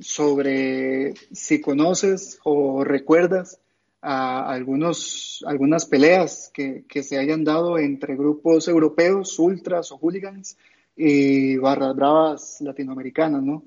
sobre 0.00 1.14
si 1.32 1.60
conoces 1.60 2.38
o 2.44 2.84
recuerdas 2.84 3.60
algunos, 4.00 5.42
algunas 5.46 5.86
peleas 5.86 6.50
que, 6.52 6.84
que 6.86 7.02
se 7.02 7.18
hayan 7.18 7.42
dado 7.42 7.78
entre 7.78 8.16
grupos 8.16 8.68
europeos, 8.68 9.38
ultras 9.38 9.92
o 9.92 9.98
hooligans 9.98 10.58
y 10.96 11.56
barras 11.56 11.96
bravas 11.96 12.60
latinoamericanas, 12.60 13.42
¿no? 13.42 13.64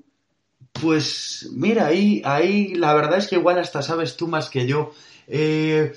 Pues 0.80 1.48
mira, 1.52 1.86
ahí, 1.86 2.22
ahí 2.24 2.74
la 2.74 2.94
verdad 2.94 3.18
es 3.18 3.26
que 3.26 3.36
igual 3.36 3.58
hasta 3.58 3.82
sabes 3.82 4.16
tú 4.16 4.28
más 4.28 4.48
que 4.48 4.66
yo. 4.66 4.92
Eh, 5.26 5.92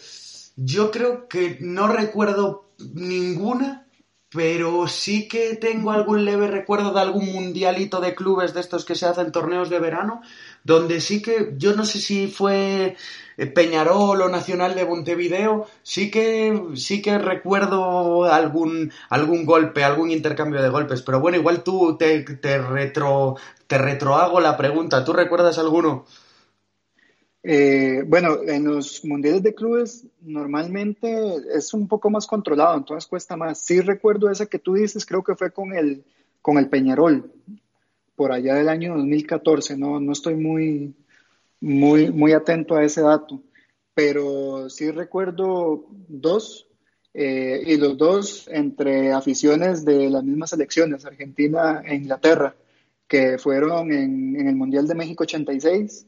yo 0.56 0.92
creo 0.92 1.28
que 1.28 1.58
no 1.62 1.88
recuerdo 1.88 2.66
ninguna, 2.94 3.81
pero 4.34 4.88
sí 4.88 5.28
que 5.28 5.56
tengo 5.56 5.92
algún 5.92 6.24
leve 6.24 6.48
recuerdo 6.48 6.94
de 6.94 7.02
algún 7.02 7.34
mundialito 7.34 8.00
de 8.00 8.16
clubes 8.16 8.54
de 8.54 8.62
estos 8.62 8.86
que 8.86 8.96
se 8.96 9.06
hacen 9.06 9.32
torneos 9.32 9.70
de 9.70 9.80
verano, 9.80 10.22
donde 10.64 11.02
sí 11.02 11.22
que, 11.22 11.54
yo 11.58 11.76
no 11.76 11.84
sé 11.84 12.00
si 12.00 12.28
fue 12.28 12.96
eh, 13.38 13.48
Peñarol 13.48 14.22
o 14.22 14.30
Nacional 14.30 14.74
de 14.74 14.86
Montevideo, 14.86 15.68
sí 15.84 16.10
que, 16.10 16.62
sí 16.76 17.02
que 17.02 17.18
recuerdo 17.18 18.24
algún, 18.24 18.94
algún 19.10 19.46
golpe, 19.46 19.84
algún 19.84 20.12
intercambio 20.12 20.62
de 20.62 20.70
golpes, 20.70 21.02
pero 21.02 21.20
bueno, 21.20 21.38
igual 21.38 21.62
tú 21.64 21.98
te, 21.98 22.22
te 22.22 22.58
retro, 22.58 23.36
te 23.68 23.78
retrohago 23.78 24.40
la 24.40 24.56
pregunta, 24.56 25.04
¿tú 25.04 25.12
recuerdas 25.12 25.58
alguno? 25.58 26.06
Eh, 27.44 28.04
bueno, 28.06 28.44
en 28.44 28.66
los 28.66 29.04
mundiales 29.04 29.42
de 29.42 29.56
clubes 29.56 30.06
normalmente 30.22 31.38
es 31.56 31.74
un 31.74 31.88
poco 31.88 32.10
más 32.10 32.28
controlado, 32.28 32.78
entonces 32.78 33.10
cuesta 33.10 33.36
más. 33.36 33.60
Sí 33.60 33.82
recuerdo 33.82 34.30
esa 34.30 34.46
que 34.46 34.60
tú 34.60 34.76
dices, 34.76 35.06
creo 35.06 35.24
que 35.24 35.36
fue 35.36 35.52
con 35.52 35.74
el, 35.74 36.04
con 36.42 36.58
el 36.58 36.70
Peñarol, 36.70 37.32
por 38.16 38.32
allá 38.32 38.56
del 38.56 38.70
año 38.70 38.96
2014, 38.96 39.78
no, 39.78 40.00
no 40.00 40.12
estoy 40.12 40.36
muy, 40.36 40.94
muy, 41.60 42.12
muy 42.12 42.34
atento 42.34 42.76
a 42.76 42.84
ese 42.84 43.02
dato, 43.02 43.42
pero 43.96 44.70
sí 44.70 44.92
recuerdo 44.92 45.88
dos, 46.08 46.68
eh, 47.14 47.64
y 47.66 47.78
los 47.78 47.98
dos 47.98 48.48
entre 48.50 49.12
aficiones 49.14 49.84
de 49.84 50.10
las 50.12 50.24
mismas 50.24 50.52
selecciones, 50.52 51.06
Argentina 51.06 51.82
e 51.84 51.96
Inglaterra, 51.96 52.56
que 53.08 53.40
fueron 53.40 53.92
en, 53.92 54.36
en 54.40 54.48
el 54.48 54.56
Mundial 54.56 54.88
de 54.88 54.96
México 54.96 55.24
86 55.24 56.06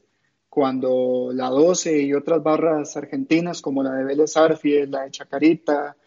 cuando 0.53 1.31
la 1.33 1.49
12 1.49 2.03
y 2.03 2.13
otras 2.13 2.43
barras 2.43 2.95
argentinas 2.95 3.59
como 3.59 3.81
la 3.81 3.93
de 3.95 4.03
Vélez 4.03 4.37
Arfiel, 4.37 4.91
la 4.91 5.01
de 5.01 5.09
Chacarita 5.09 5.97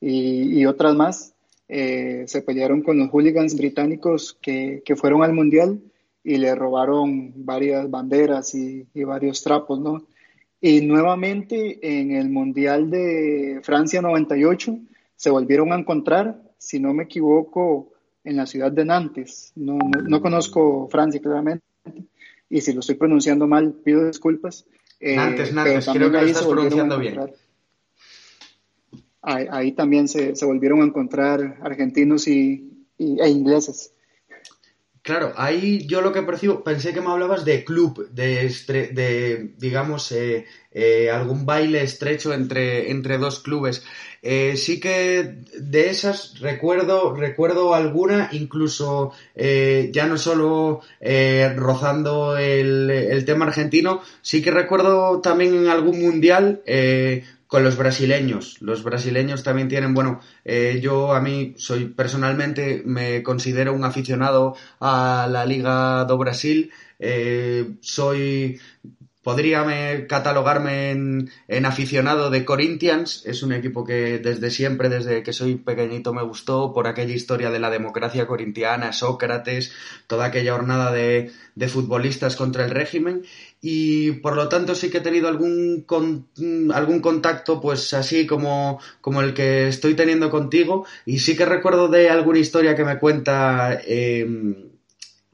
y, 0.00 0.64
otras 0.64 0.94
más 0.94 1.34
eh, 1.66 2.22
se 2.28 2.42
pelearon 2.42 2.82
con 2.82 2.98
los 2.98 3.10
hooligans 3.10 3.56
británicos 3.56 4.38
que, 4.40 4.80
que, 4.84 4.94
fueron 4.94 5.24
al 5.24 5.32
mundial 5.32 5.80
y 6.22 6.36
le 6.36 6.54
robaron 6.54 7.32
varias 7.44 7.90
banderas 7.90 8.54
y, 8.54 8.86
y, 8.94 9.02
varios 9.02 9.42
trapos, 9.42 9.80
¿no? 9.80 10.06
Y 10.60 10.82
nuevamente 10.82 11.80
en 11.82 12.12
el 12.12 12.30
mundial 12.30 12.88
de 12.88 13.58
Francia 13.64 14.00
98 14.02 14.78
se 15.16 15.30
volvieron 15.30 15.72
a 15.72 15.78
encontrar, 15.80 16.40
si 16.58 16.78
no 16.78 16.94
me 16.94 17.02
equivoco, 17.02 17.90
en 18.22 18.36
la 18.36 18.46
ciudad 18.46 18.70
de 18.70 18.84
Nantes. 18.84 19.50
No, 19.56 19.76
no 20.06 20.20
conozco 20.20 20.86
Francia 20.92 21.20
claramente 21.20 21.64
y 22.48 22.60
si 22.60 22.72
lo 22.72 22.80
estoy 22.80 22.94
pronunciando 22.94 23.46
mal, 23.46 23.72
pido 23.72 24.06
disculpas. 24.06 24.66
Eh, 25.00 25.16
Nantes, 25.16 25.52
Nantes, 25.52 25.88
creo 25.92 26.10
que 26.10 26.18
lo 26.18 26.26
estás 26.26 26.46
pronunciando 26.46 26.98
bien. 26.98 27.20
Ahí, 29.22 29.46
ahí, 29.50 29.72
también 29.72 30.06
se, 30.06 30.36
se, 30.36 30.46
volvieron 30.46 30.82
a 30.82 30.84
encontrar 30.84 31.58
argentinos 31.60 32.28
y, 32.28 32.86
y, 32.96 33.20
e 33.20 33.28
ingleses. 33.28 33.92
Claro, 35.06 35.32
ahí 35.36 35.86
yo 35.86 36.00
lo 36.00 36.12
que 36.12 36.22
percibo, 36.22 36.64
pensé 36.64 36.92
que 36.92 37.00
me 37.00 37.12
hablabas 37.12 37.44
de 37.44 37.62
club, 37.62 38.08
de, 38.10 39.52
digamos, 39.56 40.10
eh, 40.10 40.46
eh, 40.72 41.10
algún 41.12 41.46
baile 41.46 41.84
estrecho 41.84 42.34
entre, 42.34 42.90
entre 42.90 43.16
dos 43.16 43.38
clubes. 43.38 43.84
Eh, 44.20 44.56
sí 44.56 44.80
que 44.80 45.44
de 45.60 45.90
esas 45.90 46.40
recuerdo, 46.40 47.14
recuerdo 47.14 47.72
alguna, 47.72 48.30
incluso 48.32 49.12
ya 49.36 50.06
no 50.08 50.18
solo 50.18 50.80
rozando 51.54 52.36
el, 52.36 52.90
el, 52.90 53.24
tema 53.24 53.46
argentino, 53.46 54.00
sí 54.22 54.42
que 54.42 54.50
recuerdo 54.50 55.20
también 55.20 55.54
en 55.54 55.68
algún 55.68 56.00
mundial 56.00 56.62
con 57.46 57.62
los 57.64 57.76
brasileños. 57.76 58.60
Los 58.60 58.82
brasileños 58.82 59.42
también 59.42 59.68
tienen, 59.68 59.94
bueno, 59.94 60.20
eh, 60.44 60.80
yo 60.82 61.12
a 61.14 61.20
mí 61.20 61.54
soy 61.56 61.86
personalmente 61.86 62.82
me 62.84 63.22
considero 63.22 63.72
un 63.72 63.84
aficionado 63.84 64.56
a 64.80 65.28
la 65.30 65.46
Liga 65.46 66.04
do 66.04 66.18
Brasil. 66.18 66.70
Eh, 66.98 67.76
soy 67.80 68.58
podría 69.26 70.06
catalogarme 70.06 70.92
en, 70.92 71.66
aficionado 71.66 72.30
de 72.30 72.44
Corinthians. 72.44 73.24
Es 73.26 73.42
un 73.42 73.52
equipo 73.52 73.82
que 73.82 74.20
desde 74.20 74.52
siempre, 74.52 74.88
desde 74.88 75.24
que 75.24 75.32
soy 75.32 75.56
pequeñito, 75.56 76.14
me 76.14 76.22
gustó 76.22 76.72
por 76.72 76.86
aquella 76.86 77.12
historia 77.12 77.50
de 77.50 77.58
la 77.58 77.68
democracia 77.68 78.28
corintiana, 78.28 78.92
Sócrates, 78.92 79.72
toda 80.06 80.26
aquella 80.26 80.52
jornada 80.52 80.92
de, 80.92 81.32
de 81.56 81.68
futbolistas 81.68 82.36
contra 82.36 82.66
el 82.66 82.70
régimen. 82.70 83.24
Y 83.60 84.12
por 84.12 84.36
lo 84.36 84.48
tanto 84.48 84.76
sí 84.76 84.90
que 84.90 84.98
he 84.98 85.00
tenido 85.00 85.26
algún, 85.26 85.82
con, 85.84 86.28
algún 86.72 87.00
contacto, 87.00 87.60
pues 87.60 87.94
así 87.94 88.28
como, 88.28 88.78
como 89.00 89.22
el 89.22 89.34
que 89.34 89.66
estoy 89.66 89.94
teniendo 89.94 90.30
contigo. 90.30 90.86
Y 91.04 91.18
sí 91.18 91.36
que 91.36 91.46
recuerdo 91.46 91.88
de 91.88 92.10
alguna 92.10 92.38
historia 92.38 92.76
que 92.76 92.84
me 92.84 93.00
cuenta. 93.00 93.80
Eh, 93.84 94.75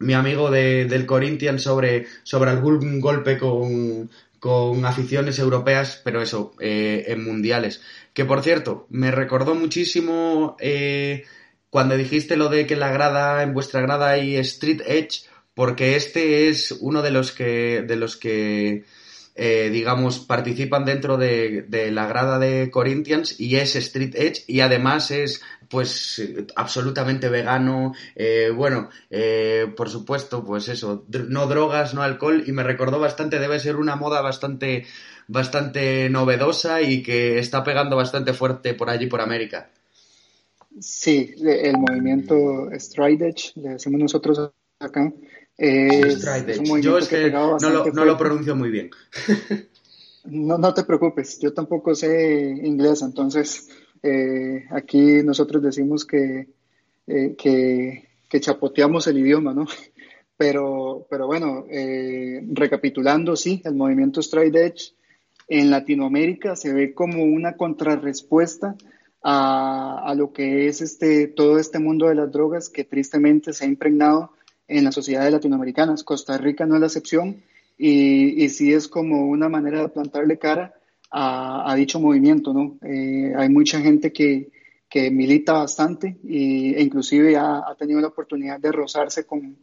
mi 0.03 0.15
amigo 0.15 0.51
de, 0.51 0.85
del 0.85 1.07
Corinthians 1.07 1.63
sobre, 1.63 2.07
sobre 2.23 2.51
algún 2.51 3.01
golpe 3.01 3.39
con, 3.39 4.11
con 4.39 4.85
aficiones 4.85 5.39
europeas, 5.39 6.01
pero 6.05 6.21
eso, 6.21 6.55
eh, 6.61 7.05
en 7.09 7.25
mundiales. 7.25 7.81
Que 8.13 8.25
por 8.25 8.43
cierto, 8.43 8.87
me 8.91 9.11
recordó 9.11 9.55
muchísimo 9.55 10.57
eh, 10.61 11.25
cuando 11.71 11.97
dijiste 11.97 12.37
lo 12.37 12.49
de 12.49 12.67
que 12.67 12.75
en 12.75 12.81
la 12.81 12.93
grada, 12.93 13.43
en 13.43 13.55
vuestra 13.55 13.81
grada 13.81 14.11
hay 14.11 14.37
Street 14.37 14.83
Edge, 14.87 15.27
porque 15.55 15.97
este 15.97 16.49
es 16.49 16.73
uno 16.81 17.03
de 17.03 17.11
los 17.11 17.33
que, 17.33 17.83
de 17.87 17.97
los 17.97 18.17
que 18.17 18.85
eh, 19.35 19.71
digamos, 19.73 20.19
participan 20.19 20.85
dentro 20.85 21.17
de, 21.17 21.63
de, 21.63 21.91
la 21.91 22.07
grada 22.07 22.39
de 22.39 22.71
Corinthians 22.71 23.41
y 23.41 23.57
es 23.57 23.77
Street 23.77 24.15
Edge 24.15 24.45
y 24.47 24.61
además 24.61 25.11
es 25.11 25.41
pues 25.73 26.23
absolutamente 26.55 27.31
vegano, 27.31 27.95
eh, 28.15 28.53
bueno, 28.55 28.91
eh, 29.09 29.73
por 29.75 29.89
supuesto, 29.89 30.45
pues 30.45 30.69
eso, 30.69 31.07
no 31.31 31.47
drogas, 31.47 31.95
no 31.95 32.03
alcohol 32.03 32.45
y 32.47 32.53
me 32.53 32.63
recordó 32.63 33.01
bastante, 33.01 33.39
debe 33.39 33.59
ser 33.59 33.77
una 33.77 33.97
moda 33.97 34.21
bastante, 34.21 34.85
bastante 35.29 36.11
novedosa 36.11 36.83
y 36.83 37.03
que 37.03 37.39
está 37.39 37.65
pegando 37.65 37.97
bastante 37.97 38.35
fuerte 38.35 38.75
por 38.75 38.91
allí, 38.91 39.07
por 39.07 39.23
América. 39.23 39.71
Sí, 40.79 41.35
el 41.43 41.79
movimiento 41.79 42.69
Stride 42.79 43.29
Edge, 43.31 43.53
le 43.55 43.71
decimos 43.71 43.99
nosotros 43.99 44.51
acá, 44.79 45.11
es, 45.57 46.23
sí, 46.23 46.29
es 46.49 46.71
un 46.71 46.83
Yo 46.83 46.99
es 46.99 47.09
que, 47.09 47.17
que 47.17 47.31
no, 47.31 47.57
lo, 47.59 47.87
no 47.87 48.05
lo, 48.05 48.19
pronuncio 48.19 48.55
muy 48.55 48.69
bien. 48.69 48.91
no, 50.25 50.59
no 50.59 50.75
te 50.75 50.85
preocupes, 50.85 51.41
yo 51.41 51.55
tampoco 51.55 51.95
sé 51.95 52.61
inglés, 52.63 53.01
entonces 53.01 53.71
eh, 54.03 54.67
aquí 54.71 55.23
nosotros 55.23 55.63
decimos 55.63 56.05
que, 56.05 56.49
eh, 57.07 57.35
que, 57.37 58.09
que, 58.29 58.41
chapoteamos 58.41 59.07
el 59.07 59.19
idioma, 59.19 59.55
¿no? 59.55 59.67
Pero, 60.35 61.07
pero 61.09 61.29
bueno, 61.29 61.67
eh, 61.71 62.45
recapitulando, 62.51 63.37
sí, 63.37 63.63
el 63.65 63.77
movimiento 63.77 64.21
Stride 64.21 64.67
Edge 64.67 64.93
en 65.47 65.71
Latinoamérica 65.71 66.57
se 66.57 66.73
ve 66.73 66.95
como 66.95 67.23
una 67.23 67.57
contrarrespuesta 67.57 68.75
a, 69.23 70.03
a, 70.05 70.15
lo 70.17 70.33
que 70.33 70.67
es 70.67 70.81
este, 70.81 71.29
todo 71.29 71.61
este 71.61 71.79
mundo 71.79 72.09
de 72.09 72.17
las 72.17 72.33
drogas 72.33 72.71
que 72.71 72.83
tristemente 72.83 73.53
se 73.53 73.67
ha 73.67 73.69
impregnado 73.69 74.33
en 74.67 74.83
las 74.83 74.97
sociedades 74.97 75.33
latinoamericanas. 75.33 76.03
Costa 76.03 76.37
Rica 76.39 76.67
no 76.67 76.75
es 76.75 76.81
la 76.81 76.87
excepción 76.87 77.43
y, 77.79 78.43
y 78.43 78.49
sí 78.49 78.73
es 78.73 78.89
como 78.89 79.29
una 79.29 79.49
manera 79.49 79.83
de 79.83 79.91
plantarle 79.91 80.39
cara 80.39 80.75
a, 81.13 81.75
dicho 81.77 82.01
movimiento, 82.01 82.53
¿no? 82.55 82.79
Eh, 82.83 83.33
hay 83.37 83.49
mucha 83.49 83.81
gente 83.81 84.13
que, 84.13 84.51
que 84.89 85.11
milita 85.11 85.53
bastante 85.53 86.17
y, 86.25 86.75
e 86.75 86.83
inclusive 86.83 87.37
ha, 87.37 87.59
ha, 87.59 87.75
tenido 87.77 88.01
la 88.01 88.09
oportunidad 88.09 88.59
de 88.59 88.73
rozarse 88.73 89.27
con, 89.27 89.59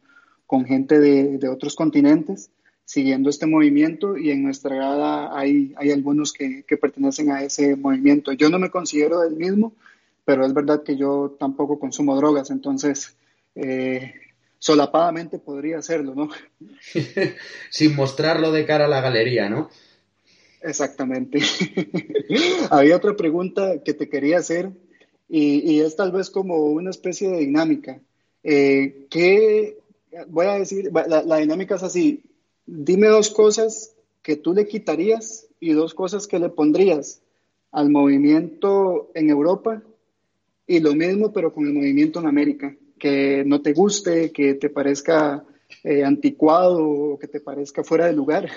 con 0.46 0.66
gente 0.66 1.00
de, 1.00 1.38
de 1.38 1.50
otros 1.50 1.76
continentes 1.76 2.52
siguiendo 2.86 3.30
este 3.30 3.46
movimiento 3.46 4.18
y 4.18 4.32
en 4.32 4.44
nuestra 4.44 4.76
grada 4.76 5.38
hay, 5.38 5.74
hay 5.78 5.92
algunos 5.92 6.34
que, 6.34 6.64
que, 6.68 6.78
pertenecen 6.78 7.32
a 7.32 7.44
ese 7.44 7.76
movimiento. 7.76 8.32
Yo 8.32 8.50
no 8.50 8.58
me 8.58 8.72
considero 8.72 9.20
del 9.20 9.36
mismo, 9.36 9.74
pero 10.26 10.44
es 10.44 10.54
verdad 10.56 10.82
que 10.82 10.98
yo 10.98 11.36
tampoco 11.40 11.78
consumo 11.78 12.16
drogas, 12.16 12.50
entonces 12.50 13.16
eh, 13.54 14.14
solapadamente 14.58 15.38
podría 15.38 15.78
hacerlo, 15.78 16.16
¿no? 16.16 16.30
Sin 17.70 17.96
mostrarlo 17.96 18.52
de 18.52 18.66
cara 18.66 18.86
a 18.86 18.90
la 18.90 19.02
galería, 19.02 19.50
¿no? 19.50 19.70
Exactamente. 20.62 21.40
Había 22.70 22.98
otra 22.98 23.16
pregunta 23.16 23.82
que 23.84 23.94
te 23.94 24.10
quería 24.10 24.40
hacer 24.40 24.72
y, 25.28 25.80
es 25.82 25.96
tal 25.96 26.12
vez 26.12 26.30
como 26.30 26.58
una 26.66 26.90
especie 26.90 27.30
de 27.30 27.40
dinámica. 27.40 28.02
Eh, 28.44 29.06
¿qué, 29.10 29.78
voy 30.28 30.48
a 30.48 30.54
decir, 30.56 30.92
la, 30.92 31.24
la 31.24 31.38
dinámica 31.38 31.76
es 31.76 31.84
así, 31.84 32.24
dime 32.66 33.08
dos 33.08 33.30
cosas 33.30 33.94
que 34.22 34.36
tú 34.36 34.54
le 34.54 34.68
quitarías 34.68 35.48
y 35.60 35.74
dos 35.74 35.94
cosas 35.94 36.28
que 36.28 36.40
le 36.40 36.50
pondrías 36.50 37.22
al 37.72 37.90
movimiento 37.90 39.12
en 39.14 39.30
Europa 39.30 39.84
y 40.66 40.80
lo 40.80 40.94
mismo 40.94 41.32
pero 41.32 41.54
con 41.54 41.68
el 41.68 41.74
movimiento 41.74 42.20
en 42.20 42.28
América, 42.28 42.76
que 42.98 43.44
no 43.46 43.62
te 43.62 43.74
guste, 43.74 44.32
que 44.32 44.56
te 44.56 44.70
parezca 44.70 45.44
eh, 45.84 46.04
anticuado 46.04 46.88
o 46.88 47.20
que 47.20 47.28
te 47.28 47.40
parezca 47.40 47.84
fuera 47.84 48.06
de 48.06 48.14
lugar. 48.14 48.50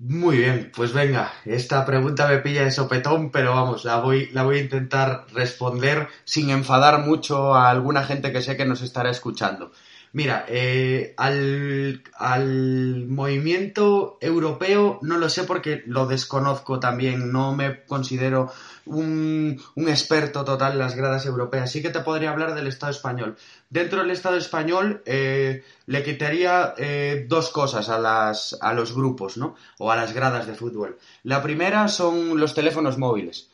Muy 0.00 0.38
bien, 0.38 0.72
pues 0.74 0.92
venga, 0.92 1.32
esta 1.44 1.84
pregunta 1.84 2.26
me 2.28 2.38
pilla 2.38 2.62
de 2.64 2.70
sopetón, 2.72 3.30
pero 3.30 3.52
vamos, 3.54 3.84
la 3.84 3.98
voy, 4.00 4.28
la 4.32 4.42
voy 4.44 4.58
a 4.58 4.62
intentar 4.62 5.26
responder 5.32 6.08
sin 6.24 6.50
enfadar 6.50 7.00
mucho 7.04 7.54
a 7.54 7.68
alguna 7.70 8.04
gente 8.04 8.32
que 8.32 8.42
sé 8.42 8.56
que 8.56 8.64
nos 8.64 8.82
estará 8.82 9.10
escuchando. 9.10 9.72
Mira, 10.12 10.46
eh, 10.48 11.14
al, 11.16 12.02
al, 12.14 13.06
movimiento 13.06 14.18
europeo 14.20 14.98
no 15.02 15.18
lo 15.18 15.28
sé 15.28 15.44
porque 15.44 15.82
lo 15.86 16.06
desconozco 16.06 16.80
también, 16.80 17.30
no 17.30 17.54
me 17.54 17.84
considero 17.84 18.50
un, 18.86 19.60
un, 19.74 19.88
experto 19.88 20.44
total 20.44 20.72
en 20.72 20.78
las 20.78 20.94
gradas 20.96 21.26
europeas. 21.26 21.70
Sí 21.70 21.82
que 21.82 21.90
te 21.90 22.00
podría 22.00 22.30
hablar 22.30 22.54
del 22.54 22.68
Estado 22.68 22.90
español. 22.90 23.36
Dentro 23.68 24.00
del 24.00 24.10
Estado 24.10 24.36
español 24.36 25.02
eh, 25.04 25.62
le 25.86 26.02
quitaría 26.02 26.74
eh, 26.78 27.26
dos 27.28 27.50
cosas 27.50 27.90
a, 27.90 27.98
las, 27.98 28.56
a 28.62 28.72
los 28.72 28.94
grupos, 28.94 29.36
¿no? 29.36 29.56
O 29.78 29.92
a 29.92 29.96
las 29.96 30.14
gradas 30.14 30.46
de 30.46 30.54
fútbol. 30.54 30.98
La 31.22 31.42
primera 31.42 31.86
son 31.88 32.40
los 32.40 32.54
teléfonos 32.54 32.96
móviles. 32.96 33.50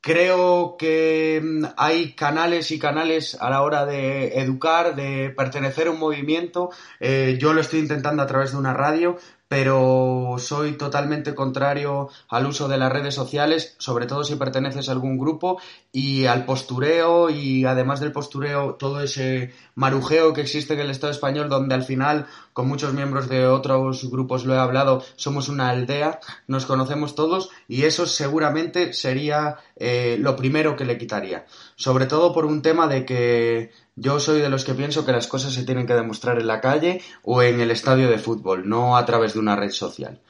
Creo 0.00 0.76
que 0.78 1.40
mm, 1.42 1.64
hay 1.76 2.14
canales 2.14 2.70
y 2.70 2.78
canales 2.78 3.36
a 3.40 3.50
la 3.50 3.62
hora 3.62 3.84
de 3.84 4.38
educar, 4.38 4.94
de 4.94 5.30
pertenecer 5.30 5.88
a 5.88 5.90
un 5.90 5.98
movimiento. 5.98 6.70
Eh, 7.00 7.36
yo 7.40 7.52
lo 7.52 7.60
estoy 7.60 7.80
intentando 7.80 8.22
a 8.22 8.26
través 8.26 8.52
de 8.52 8.58
una 8.58 8.74
radio, 8.74 9.16
pero 9.48 10.36
soy 10.38 10.72
totalmente 10.72 11.34
contrario 11.34 12.10
al 12.28 12.46
uso 12.46 12.68
de 12.68 12.76
las 12.76 12.92
redes 12.92 13.14
sociales, 13.14 13.74
sobre 13.78 14.06
todo 14.06 14.22
si 14.22 14.36
perteneces 14.36 14.88
a 14.88 14.92
algún 14.92 15.18
grupo, 15.18 15.58
y 15.90 16.26
al 16.26 16.44
postureo, 16.44 17.30
y 17.30 17.64
además 17.64 18.00
del 18.00 18.12
postureo, 18.12 18.74
todo 18.74 19.00
ese 19.00 19.52
marujeo 19.74 20.34
que 20.34 20.42
existe 20.42 20.74
en 20.74 20.80
el 20.80 20.90
Estado 20.90 21.12
español, 21.12 21.48
donde 21.48 21.74
al 21.74 21.82
final, 21.82 22.26
con 22.52 22.68
muchos 22.68 22.92
miembros 22.92 23.28
de 23.28 23.46
otros 23.46 24.10
grupos 24.10 24.44
lo 24.44 24.54
he 24.54 24.58
hablado, 24.58 25.02
somos 25.16 25.48
una 25.48 25.70
aldea, 25.70 26.20
nos 26.46 26.66
conocemos 26.66 27.14
todos, 27.14 27.50
y 27.68 27.84
eso 27.84 28.06
seguramente 28.06 28.92
sería 28.92 29.56
eh, 29.76 30.18
lo 30.20 30.36
primero 30.36 30.76
que 30.76 30.84
le 30.84 30.98
quitaría. 30.98 31.46
Sobre 31.74 32.06
todo 32.06 32.34
por 32.34 32.44
un 32.44 32.60
tema 32.60 32.86
de 32.86 33.06
que 33.06 33.70
yo 34.00 34.20
soy 34.20 34.40
de 34.40 34.48
los 34.48 34.64
que 34.64 34.74
pienso 34.74 35.04
que 35.04 35.12
las 35.12 35.26
cosas 35.26 35.52
se 35.52 35.64
tienen 35.64 35.86
que 35.86 35.94
demostrar 35.94 36.38
en 36.38 36.46
la 36.46 36.60
calle 36.60 37.00
o 37.22 37.42
en 37.42 37.60
el 37.60 37.70
estadio 37.70 38.08
de 38.08 38.18
fútbol, 38.18 38.68
no 38.68 38.96
a 38.96 39.04
través 39.06 39.34
de 39.34 39.40
una 39.40 39.56
red 39.56 39.70
social. 39.70 40.20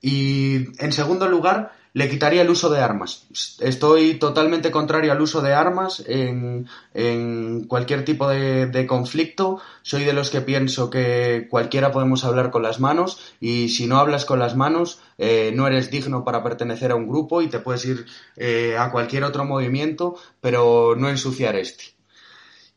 Y 0.00 0.66
en 0.82 0.92
segundo 0.92 1.26
lugar, 1.28 1.72
le 1.96 2.10
quitaría 2.10 2.42
el 2.42 2.50
uso 2.50 2.68
de 2.68 2.80
armas. 2.80 3.26
Estoy 3.58 4.18
totalmente 4.18 4.70
contrario 4.70 5.12
al 5.12 5.20
uso 5.22 5.40
de 5.40 5.54
armas 5.54 6.04
en, 6.06 6.66
cualquier 7.68 8.04
tipo 8.04 8.28
de, 8.28 8.66
de, 8.66 8.86
conflicto. 8.86 9.62
Soy 9.80 10.04
de 10.04 10.12
los 10.12 10.28
que 10.28 10.42
pienso 10.42 10.90
que 10.90 11.46
cualquiera 11.48 11.92
podemos 11.92 12.22
hablar 12.26 12.50
con 12.50 12.62
las 12.62 12.80
manos 12.80 13.34
y 13.40 13.70
si 13.70 13.86
no 13.86 13.96
hablas 13.96 14.26
con 14.26 14.38
las 14.38 14.54
manos 14.56 15.00
eh, 15.16 15.52
no 15.54 15.66
eres 15.66 15.90
digno 15.90 16.22
para 16.22 16.42
pertenecer 16.42 16.90
a 16.90 16.96
un 16.96 17.08
grupo 17.08 17.40
y 17.40 17.48
te 17.48 17.60
puedes 17.60 17.86
ir 17.86 18.04
eh, 18.36 18.76
a 18.78 18.90
cualquier 18.92 19.24
otro 19.24 19.46
movimiento, 19.46 20.16
pero 20.42 20.96
no 20.98 21.08
ensuciar 21.08 21.56
este. 21.56 21.95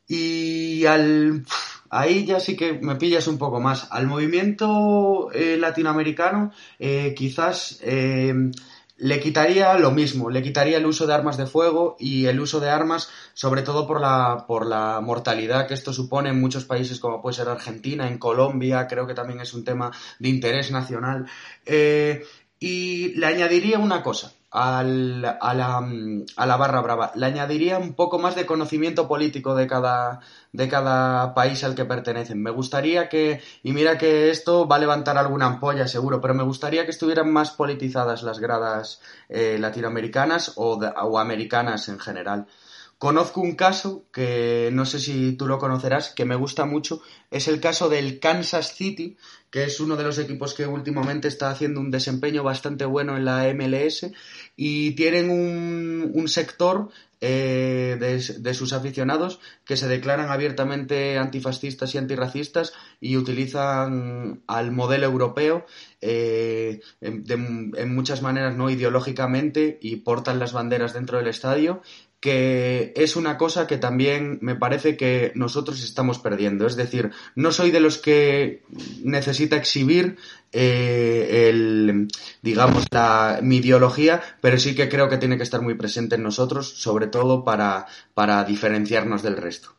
Y 0.10 0.86
al 0.88 1.46
ahí 1.90 2.26
ya 2.26 2.40
sí 2.40 2.56
que 2.56 2.74
me 2.74 2.96
pillas 2.96 3.28
un 3.28 3.38
poco 3.38 3.60
más. 3.60 3.88
Al 3.92 4.08
movimiento 4.08 5.32
eh, 5.34 5.58
latinoamericano, 5.58 6.52
eh, 6.80 7.14
quizás 7.16 7.80
eh, 7.84 8.34
le 8.98 9.20
quitaría 9.20 9.78
lo 9.78 9.92
mismo, 9.92 10.30
le 10.30 10.42
quitaría 10.42 10.78
el 10.78 10.86
uso 10.86 11.08
de 11.08 11.14
armas 11.14 11.38
de 11.38 11.46
fuego 11.46 11.96
y 12.00 12.26
el 12.26 12.40
uso 12.40 12.60
de 12.60 12.70
armas, 12.70 13.10
sobre 13.34 13.62
todo 13.62 13.88
por 13.88 14.02
la, 14.02 14.46
por 14.48 14.66
la 14.66 15.00
mortalidad 15.02 15.68
que 15.68 15.74
esto 15.74 15.94
supone 15.94 16.30
en 16.30 16.40
muchos 16.40 16.66
países 16.66 17.00
como 17.00 17.22
puede 17.22 17.36
ser 17.36 17.48
Argentina, 17.48 18.08
en 18.08 18.18
Colombia, 18.18 18.88
creo 18.88 19.08
que 19.08 19.14
también 19.14 19.40
es 19.40 19.54
un 19.54 19.64
tema 19.64 19.92
de 20.20 20.30
interés 20.30 20.72
nacional. 20.72 21.28
y 22.62 23.14
le 23.16 23.26
añadiría 23.26 23.80
una 23.80 24.04
cosa 24.04 24.34
al, 24.52 25.24
a, 25.26 25.54
la, 25.54 25.78
a, 26.36 26.46
la, 26.46 26.58
barra 26.58 26.82
brava. 26.82 27.12
Le 27.16 27.26
añadiría 27.26 27.78
un 27.78 27.94
poco 27.94 28.20
más 28.20 28.36
de 28.36 28.46
conocimiento 28.46 29.08
político 29.08 29.56
de 29.56 29.68
cada, 29.68 30.22
de 30.52 30.68
cada 30.68 31.34
país 31.34 31.64
al 31.64 31.76
que 31.76 31.86
pertenecen. 31.86 32.42
Me 32.42 32.52
gustaría 32.52 33.10
que, 33.10 33.42
y 33.64 33.74
mira 33.74 33.98
que 33.98 34.30
esto 34.30 34.68
va 34.68 34.78
a 34.78 34.80
levantar 34.80 35.18
alguna 35.18 35.46
ampolla 35.46 35.88
seguro, 35.88 36.20
pero 36.22 36.34
me 36.34 36.44
gustaría 36.44 36.86
que 36.86 36.92
estuvieran 36.92 37.32
más 37.32 37.52
politizadas 37.52 38.24
las 38.24 38.40
gradas 38.40 39.02
eh, 39.30 39.58
latinoamericanas 39.60 40.54
o, 40.56 40.78
de, 40.78 40.88
o 40.88 41.20
americanas 41.20 41.88
en 41.90 42.00
general. 42.00 42.48
Conozco 43.00 43.40
un 43.40 43.56
caso 43.56 44.04
que 44.12 44.72
no 44.74 44.86
sé 44.86 45.00
si 45.00 45.32
tú 45.32 45.48
lo 45.48 45.58
conocerás, 45.58 46.10
que 46.10 46.26
me 46.26 46.36
gusta 46.36 46.66
mucho, 46.66 47.02
es 47.32 47.48
el 47.48 47.62
caso 47.62 47.88
del 47.88 48.20
Kansas 48.20 48.76
City, 48.76 49.16
que 49.50 49.64
es 49.64 49.80
uno 49.80 49.96
de 49.96 50.04
los 50.04 50.20
equipos 50.20 50.54
que 50.54 50.68
últimamente 50.68 51.30
está 51.30 51.50
haciendo 51.50 51.80
un 51.80 51.92
desempeño 51.92 52.44
bastante 52.44 52.84
bueno 52.84 53.16
en 53.16 53.24
la 53.24 53.52
MLS 53.54 54.12
y 54.58 54.92
tienen 54.96 55.30
un, 55.30 56.12
un 56.14 56.28
sector 56.28 56.90
eh, 57.22 57.98
de, 58.00 58.40
de, 58.40 58.54
sus 58.54 58.74
aficionados 58.74 59.40
que 59.66 59.76
se 59.76 59.88
declaran 59.88 60.30
abiertamente 60.30 61.18
antifascistas 61.18 61.96
y 61.96 61.98
antirracistas 61.98 62.74
y 63.02 63.18
utilizan 63.18 64.44
al 64.48 64.72
modelo 64.72 65.06
europeo 65.06 65.66
eh, 66.02 66.80
en 67.02 67.94
muchas 67.94 68.22
maneras 68.22 68.56
no 68.56 68.70
ideológicamente 68.70 69.80
y 69.82 69.98
portan 69.98 70.40
las 70.40 70.54
banderas 70.54 70.94
dentro 70.94 71.18
del 71.18 71.28
estadio 71.28 71.82
que 72.20 72.92
es 72.96 73.16
una 73.16 73.38
cosa 73.38 73.66
que 73.66 73.78
también 73.78 74.40
me 74.42 74.56
parece 74.56 74.98
que 74.98 75.32
nosotros 75.36 75.84
estamos 75.84 76.20
perdiendo. 76.20 76.68
Es 76.68 76.76
decir, 76.76 77.12
no 77.36 77.52
soy 77.52 77.72
de 77.72 77.80
los 77.80 77.98
que 77.98 78.64
necesita 79.04 79.56
exhibir 79.56 80.18
eh, 80.52 81.48
el, 81.50 82.08
digamos, 82.42 82.86
la, 82.92 83.40
mi 83.42 83.58
ideología, 83.58 84.22
pero 84.42 84.58
sí 84.58 84.76
que 84.76 84.90
creo 84.90 85.08
que 85.08 85.18
tiene 85.18 85.38
que 85.38 85.44
estar 85.44 85.62
muy 85.62 85.76
presente 85.76 86.16
en 86.16 86.24
nosotros, 86.24 86.68
sobre 86.68 87.08
todo 87.08 87.44
para, 87.44 87.86
para 88.14 88.44
diferenciarnos 88.44 89.24
del 89.24 89.38
resto. 89.38 89.70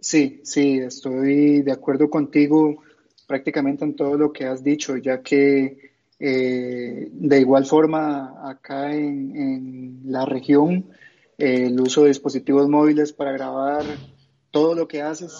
Sí, 0.00 0.40
sí, 0.44 0.78
estoy 0.78 1.62
de 1.62 1.72
acuerdo 1.72 2.08
contigo 2.08 2.82
prácticamente 3.26 3.84
en 3.84 3.94
todo 3.94 4.16
lo 4.16 4.32
que 4.32 4.46
has 4.46 4.64
dicho, 4.64 4.96
ya 4.96 5.22
que 5.22 5.87
eh, 6.20 7.08
de 7.12 7.40
igual 7.40 7.64
forma, 7.66 8.48
acá 8.48 8.94
en, 8.94 10.00
la 10.04 10.24
región, 10.24 10.90
eh, 11.36 11.66
el 11.66 11.80
uso 11.80 12.02
de 12.02 12.08
dispositivos 12.08 12.68
móviles 12.68 13.12
para 13.12 13.32
grabar 13.32 13.84
todo 14.50 14.74
lo 14.74 14.88
que 14.88 15.02
haces 15.02 15.32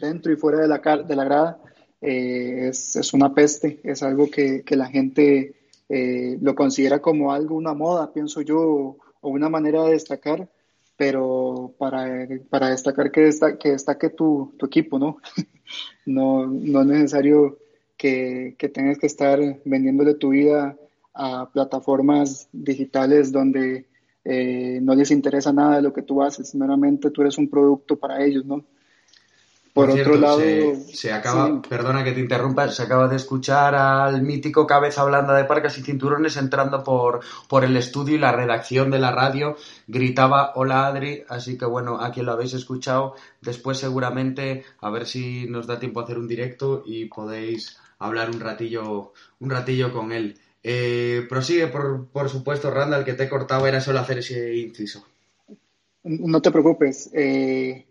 dentro 0.00 0.32
y 0.32 0.36
fuera 0.36 0.60
de 0.60 0.68
la, 0.68 0.78
de 0.78 1.16
la 1.16 1.24
grada 1.24 1.58
eh, 2.00 2.68
es, 2.68 2.96
es, 2.96 3.14
una 3.14 3.34
peste, 3.34 3.80
es 3.84 4.02
algo 4.02 4.30
que, 4.30 4.62
que 4.64 4.76
la 4.76 4.86
gente 4.86 5.56
eh, 5.88 6.36
lo 6.40 6.54
considera 6.54 7.00
como 7.00 7.32
algo, 7.32 7.56
una 7.56 7.74
moda, 7.74 8.12
pienso 8.12 8.42
yo, 8.42 8.98
o 9.20 9.28
una 9.28 9.48
manera 9.48 9.84
de 9.84 9.92
destacar, 9.92 10.50
pero 10.96 11.74
para, 11.78 12.26
para 12.50 12.70
destacar 12.70 13.10
que, 13.10 13.22
destaque, 13.22 13.58
que 13.58 13.70
destaque 13.70 14.10
tu, 14.10 14.54
tu 14.58 14.66
equipo, 14.66 14.98
¿no? 14.98 15.18
no, 16.06 16.46
no 16.46 16.80
es 16.80 16.86
necesario 16.86 17.58
que, 17.96 18.54
que 18.58 18.68
tengas 18.68 18.98
que 18.98 19.06
estar 19.06 19.38
vendiéndole 19.64 20.14
tu 20.14 20.30
vida 20.30 20.76
a 21.14 21.48
plataformas 21.50 22.48
digitales 22.52 23.32
donde 23.32 23.86
eh, 24.24 24.80
no 24.82 24.94
les 24.94 25.10
interesa 25.10 25.52
nada 25.52 25.76
de 25.76 25.82
lo 25.82 25.92
que 25.92 26.02
tú 26.02 26.22
haces, 26.22 26.54
meramente 26.54 27.10
tú 27.10 27.22
eres 27.22 27.38
un 27.38 27.48
producto 27.48 27.96
para 27.96 28.22
ellos, 28.24 28.44
¿no? 28.44 28.64
Por, 29.72 29.90
Por 29.90 30.00
otro 30.00 30.14
cierto, 30.14 30.20
lado, 30.20 30.38
se, 30.38 30.96
se 30.96 31.12
acaba, 31.12 31.46
sí, 31.48 31.68
perdona 31.68 32.02
que 32.02 32.12
te 32.12 32.20
interrumpa, 32.20 32.66
se 32.68 32.82
acaba 32.82 33.08
de 33.08 33.16
escuchar 33.16 33.74
al 33.74 34.22
mítico 34.22 34.66
cabeza 34.66 35.04
blanda 35.04 35.36
de 35.36 35.44
parcas 35.44 35.76
y 35.76 35.82
cinturones 35.82 36.38
entrando 36.38 36.82
por, 36.82 37.20
por 37.46 37.62
el 37.62 37.76
estudio 37.76 38.14
y 38.14 38.18
la 38.18 38.32
redacción 38.32 38.90
de 38.90 38.98
la 38.98 39.10
radio 39.10 39.54
gritaba 39.86 40.52
hola 40.54 40.86
Adri, 40.86 41.24
así 41.28 41.58
que 41.58 41.66
bueno, 41.66 42.00
a 42.00 42.10
quien 42.10 42.24
lo 42.24 42.32
habéis 42.32 42.54
escuchado, 42.54 43.16
después 43.42 43.76
seguramente 43.76 44.64
a 44.80 44.88
ver 44.88 45.06
si 45.06 45.46
nos 45.46 45.66
da 45.66 45.78
tiempo 45.78 46.00
a 46.00 46.04
hacer 46.04 46.18
un 46.18 46.26
directo 46.26 46.82
y 46.86 47.04
podéis 47.04 47.76
hablar 47.98 48.30
un 48.30 48.40
ratillo, 48.40 49.12
un 49.40 49.50
ratillo 49.50 49.92
con 49.92 50.12
él. 50.12 50.38
Eh, 50.62 51.26
prosigue, 51.28 51.68
por, 51.68 52.06
por 52.08 52.28
supuesto, 52.28 52.70
Randall, 52.70 53.04
que 53.04 53.14
te 53.14 53.24
he 53.24 53.28
cortado, 53.28 53.66
era 53.66 53.80
solo 53.80 54.00
hacer 54.00 54.18
ese 54.18 54.54
inciso. 54.56 55.06
no 56.04 56.40
te 56.40 56.50
preocupes. 56.50 57.10
Eh, 57.12 57.86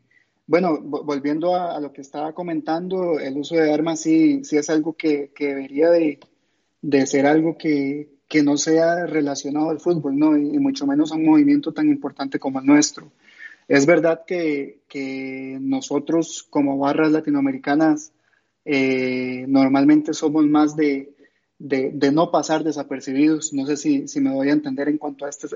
bueno, 0.47 0.79
vo- 0.79 1.03
volviendo 1.03 1.55
a, 1.55 1.75
a 1.75 1.79
lo 1.79 1.91
que 1.91 2.01
estaba 2.01 2.33
comentando, 2.33 3.19
el 3.19 3.37
uso 3.37 3.55
de 3.55 3.71
armas 3.73 3.99
sí, 3.99 4.43
sí 4.43 4.57
es 4.57 4.69
algo 4.69 4.93
que, 4.95 5.31
que 5.35 5.47
debería 5.47 5.89
de, 5.89 6.19
de 6.81 7.05
ser 7.07 7.25
algo 7.25 7.57
que, 7.57 8.09
que 8.27 8.43
no 8.43 8.57
sea 8.57 9.05
relacionado 9.05 9.69
al 9.69 9.79
fútbol, 9.79 10.17
¿no? 10.17 10.37
Y, 10.37 10.55
y 10.55 10.59
mucho 10.59 10.87
menos 10.87 11.11
a 11.11 11.15
un 11.15 11.25
movimiento 11.25 11.73
tan 11.73 11.89
importante 11.89 12.39
como 12.39 12.59
el 12.59 12.65
nuestro. 12.65 13.11
Es 13.67 13.85
verdad 13.85 14.23
que, 14.27 14.81
que 14.89 15.57
nosotros 15.61 16.47
como 16.49 16.77
barras 16.79 17.11
latinoamericanas 17.11 18.13
eh, 18.65 19.45
normalmente 19.47 20.13
somos 20.13 20.45
más 20.47 20.75
de, 20.75 21.15
de, 21.59 22.11
no 22.11 22.31
pasar 22.31 22.63
desapercibidos. 22.63 23.53
No 23.53 23.65
sé 23.65 23.77
si, 23.77 24.07
si 24.07 24.19
me 24.19 24.33
voy 24.33 24.49
a 24.49 24.53
entender 24.53 24.89
en 24.89 24.97
cuanto 24.97 25.25
a 25.25 25.29
este 25.29 25.47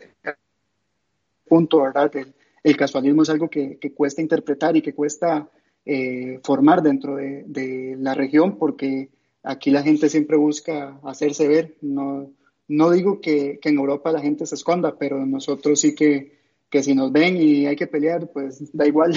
punto, 1.45 1.81
¿verdad? 1.81 2.15
El, 2.15 2.33
el 2.63 2.77
casualismo 2.77 3.23
es 3.23 3.29
algo 3.29 3.49
que, 3.49 3.77
que 3.77 3.93
cuesta 3.93 4.21
interpretar 4.21 4.77
y 4.77 4.81
que 4.81 4.93
cuesta 4.93 5.49
eh, 5.85 6.39
formar 6.43 6.83
dentro 6.83 7.15
de, 7.15 7.43
de 7.47 7.95
la 7.97 8.13
región 8.13 8.57
porque 8.57 9.09
aquí 9.43 9.71
la 9.71 9.81
gente 9.81 10.09
siempre 10.09 10.37
busca 10.37 10.99
hacerse 11.03 11.47
ver. 11.47 11.77
No, 11.81 12.31
no 12.67 12.91
digo 12.91 13.19
que, 13.19 13.59
que 13.59 13.69
en 13.69 13.77
Europa 13.77 14.11
la 14.11 14.21
gente 14.21 14.45
se 14.45 14.55
esconda, 14.55 14.97
pero 14.97 15.25
nosotros 15.25 15.79
sí 15.79 15.95
que, 15.95 16.37
que 16.69 16.83
si 16.83 16.93
nos 16.93 17.11
ven 17.11 17.37
y 17.37 17.65
hay 17.65 17.75
que 17.75 17.87
pelear, 17.87 18.29
pues 18.31 18.71
da 18.71 18.87
igual. 18.87 19.13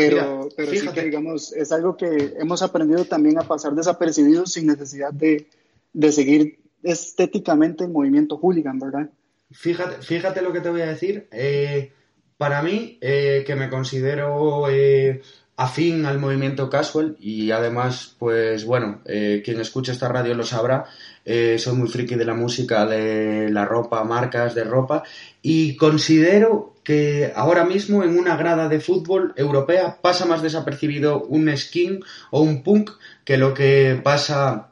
Pero, 0.00 0.38
Mira, 0.44 0.54
pero 0.56 0.72
sí 0.72 0.88
que, 0.88 1.02
digamos, 1.02 1.52
es 1.52 1.72
algo 1.72 1.96
que 1.96 2.34
hemos 2.38 2.62
aprendido 2.62 3.04
también 3.04 3.38
a 3.38 3.42
pasar 3.42 3.74
desapercibidos 3.74 4.52
sin 4.52 4.66
necesidad 4.66 5.12
de, 5.12 5.46
de 5.92 6.12
seguir 6.12 6.58
estéticamente 6.82 7.84
el 7.84 7.90
movimiento 7.90 8.36
hooligan, 8.36 8.78
¿verdad? 8.78 9.10
Fíjate, 9.50 10.02
fíjate 10.02 10.42
lo 10.42 10.52
que 10.52 10.60
te 10.60 10.70
voy 10.70 10.80
a 10.82 10.86
decir. 10.86 11.28
eh, 11.32 11.92
para 12.40 12.62
mí, 12.62 12.96
eh, 13.02 13.44
que 13.46 13.54
me 13.54 13.68
considero 13.68 14.64
eh, 14.70 15.20
afín 15.60 16.06
al 16.06 16.18
movimiento 16.18 16.70
casual 16.70 17.18
y 17.20 17.50
además, 17.50 18.16
pues 18.18 18.64
bueno, 18.64 19.02
eh, 19.04 19.42
quien 19.44 19.60
escuche 19.60 19.92
esta 19.92 20.08
radio 20.08 20.34
lo 20.34 20.42
sabrá, 20.42 20.86
eh, 21.26 21.58
soy 21.58 21.76
muy 21.76 21.86
friki 21.86 22.14
de 22.14 22.24
la 22.24 22.32
música, 22.32 22.86
de 22.86 23.50
la 23.50 23.66
ropa, 23.66 24.02
marcas 24.02 24.54
de 24.54 24.64
ropa 24.64 25.02
y 25.42 25.76
considero 25.76 26.76
que 26.82 27.30
ahora 27.36 27.66
mismo 27.66 28.02
en 28.02 28.18
una 28.18 28.38
grada 28.38 28.70
de 28.70 28.80
fútbol 28.80 29.34
europea 29.36 29.98
pasa 30.00 30.24
más 30.24 30.40
desapercibido 30.40 31.24
un 31.24 31.54
skin 31.54 32.00
o 32.30 32.40
un 32.40 32.62
punk 32.62 32.92
que 33.22 33.36
lo 33.36 33.52
que 33.52 34.00
pasa 34.02 34.70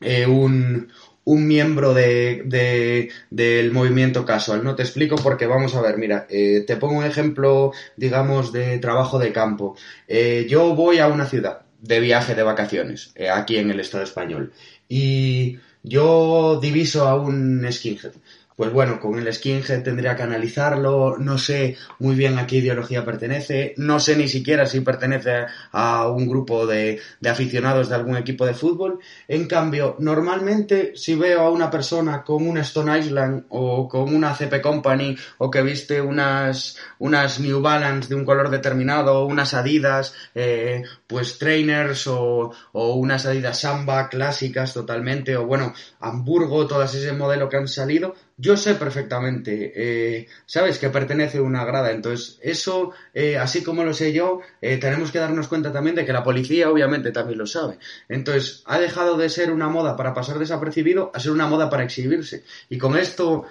eh, 0.00 0.26
un, 0.26 0.88
un 1.32 1.46
miembro 1.46 1.94
de, 1.94 2.42
de- 2.46 3.10
del 3.30 3.70
movimiento 3.72 4.24
casual. 4.24 4.64
No 4.64 4.74
te 4.74 4.82
explico 4.82 5.16
porque 5.16 5.46
vamos 5.46 5.74
a 5.74 5.80
ver, 5.82 5.96
mira, 5.98 6.26
eh, 6.30 6.64
te 6.66 6.76
pongo 6.76 6.98
un 6.98 7.04
ejemplo, 7.04 7.72
digamos, 7.96 8.52
de 8.52 8.78
trabajo 8.78 9.18
de 9.18 9.32
campo. 9.32 9.76
Eh, 10.08 10.46
yo 10.48 10.74
voy 10.74 10.98
a 10.98 11.06
una 11.08 11.26
ciudad 11.26 11.62
de 11.80 12.00
viaje 12.00 12.34
de 12.34 12.42
vacaciones, 12.42 13.12
eh, 13.14 13.28
aquí 13.30 13.56
en 13.56 13.70
el 13.70 13.80
Estado 13.80 14.04
español, 14.04 14.52
y 14.88 15.58
yo 15.82 16.58
diviso 16.60 17.08
a 17.08 17.14
un 17.14 17.66
skinhead. 17.72 18.12
Pues 18.60 18.74
bueno, 18.74 19.00
con 19.00 19.18
el 19.18 19.32
skinhead 19.32 19.82
tendría 19.82 20.14
que 20.14 20.22
analizarlo, 20.22 21.16
no 21.16 21.38
sé 21.38 21.78
muy 21.98 22.14
bien 22.14 22.38
a 22.38 22.46
qué 22.46 22.56
ideología 22.56 23.06
pertenece, 23.06 23.72
no 23.78 23.98
sé 24.00 24.16
ni 24.16 24.28
siquiera 24.28 24.66
si 24.66 24.80
pertenece 24.80 25.46
a 25.72 26.08
un 26.08 26.28
grupo 26.28 26.66
de, 26.66 27.00
aficionados 27.26 27.88
de 27.88 27.94
algún 27.94 28.18
equipo 28.18 28.44
de 28.44 28.52
fútbol. 28.52 28.98
En 29.28 29.46
cambio, 29.46 29.96
normalmente 29.98 30.92
si 30.94 31.14
veo 31.14 31.40
a 31.40 31.50
una 31.50 31.70
persona 31.70 32.22
con 32.22 32.46
una 32.46 32.60
Stone 32.60 32.98
Island 32.98 33.44
o 33.48 33.88
con 33.88 34.14
una 34.14 34.34
CP 34.34 34.60
Company 34.60 35.16
o 35.38 35.50
que 35.50 35.62
viste 35.62 36.02
unas, 36.02 36.76
unas 36.98 37.40
New 37.40 37.62
Balance 37.62 38.10
de 38.10 38.14
un 38.14 38.26
color 38.26 38.50
determinado, 38.50 39.24
unas 39.24 39.54
Adidas, 39.54 40.12
eh, 40.34 40.82
pues 41.10 41.38
trainers 41.38 42.06
o, 42.06 42.52
o 42.72 42.94
unas 42.94 43.26
Adidas 43.26 43.60
Samba 43.60 44.08
clásicas 44.08 44.72
totalmente, 44.72 45.36
o 45.36 45.44
bueno, 45.44 45.74
Hamburgo, 45.98 46.68
todas 46.68 46.94
ese 46.94 47.12
modelo 47.12 47.48
que 47.48 47.56
han 47.56 47.66
salido, 47.66 48.14
yo 48.36 48.56
sé 48.56 48.74
perfectamente, 48.76 49.72
eh, 49.74 50.26
¿sabes? 50.46 50.78
Que 50.78 50.88
pertenece 50.88 51.38
a 51.38 51.42
una 51.42 51.64
grada. 51.64 51.90
Entonces, 51.90 52.38
eso, 52.42 52.92
eh, 53.12 53.36
así 53.36 53.62
como 53.62 53.84
lo 53.84 53.92
sé 53.92 54.12
yo, 54.12 54.40
eh, 54.62 54.78
tenemos 54.78 55.10
que 55.10 55.18
darnos 55.18 55.48
cuenta 55.48 55.72
también 55.72 55.96
de 55.96 56.06
que 56.06 56.12
la 56.12 56.22
policía 56.22 56.70
obviamente 56.70 57.10
también 57.10 57.38
lo 57.38 57.46
sabe. 57.46 57.78
Entonces, 58.08 58.62
ha 58.66 58.78
dejado 58.78 59.18
de 59.18 59.28
ser 59.28 59.50
una 59.50 59.68
moda 59.68 59.96
para 59.96 60.14
pasar 60.14 60.38
desapercibido 60.38 61.10
a 61.12 61.20
ser 61.20 61.32
una 61.32 61.48
moda 61.48 61.68
para 61.68 61.82
exhibirse. 61.82 62.44
Y 62.70 62.78
con 62.78 62.96
esto, 62.96 63.44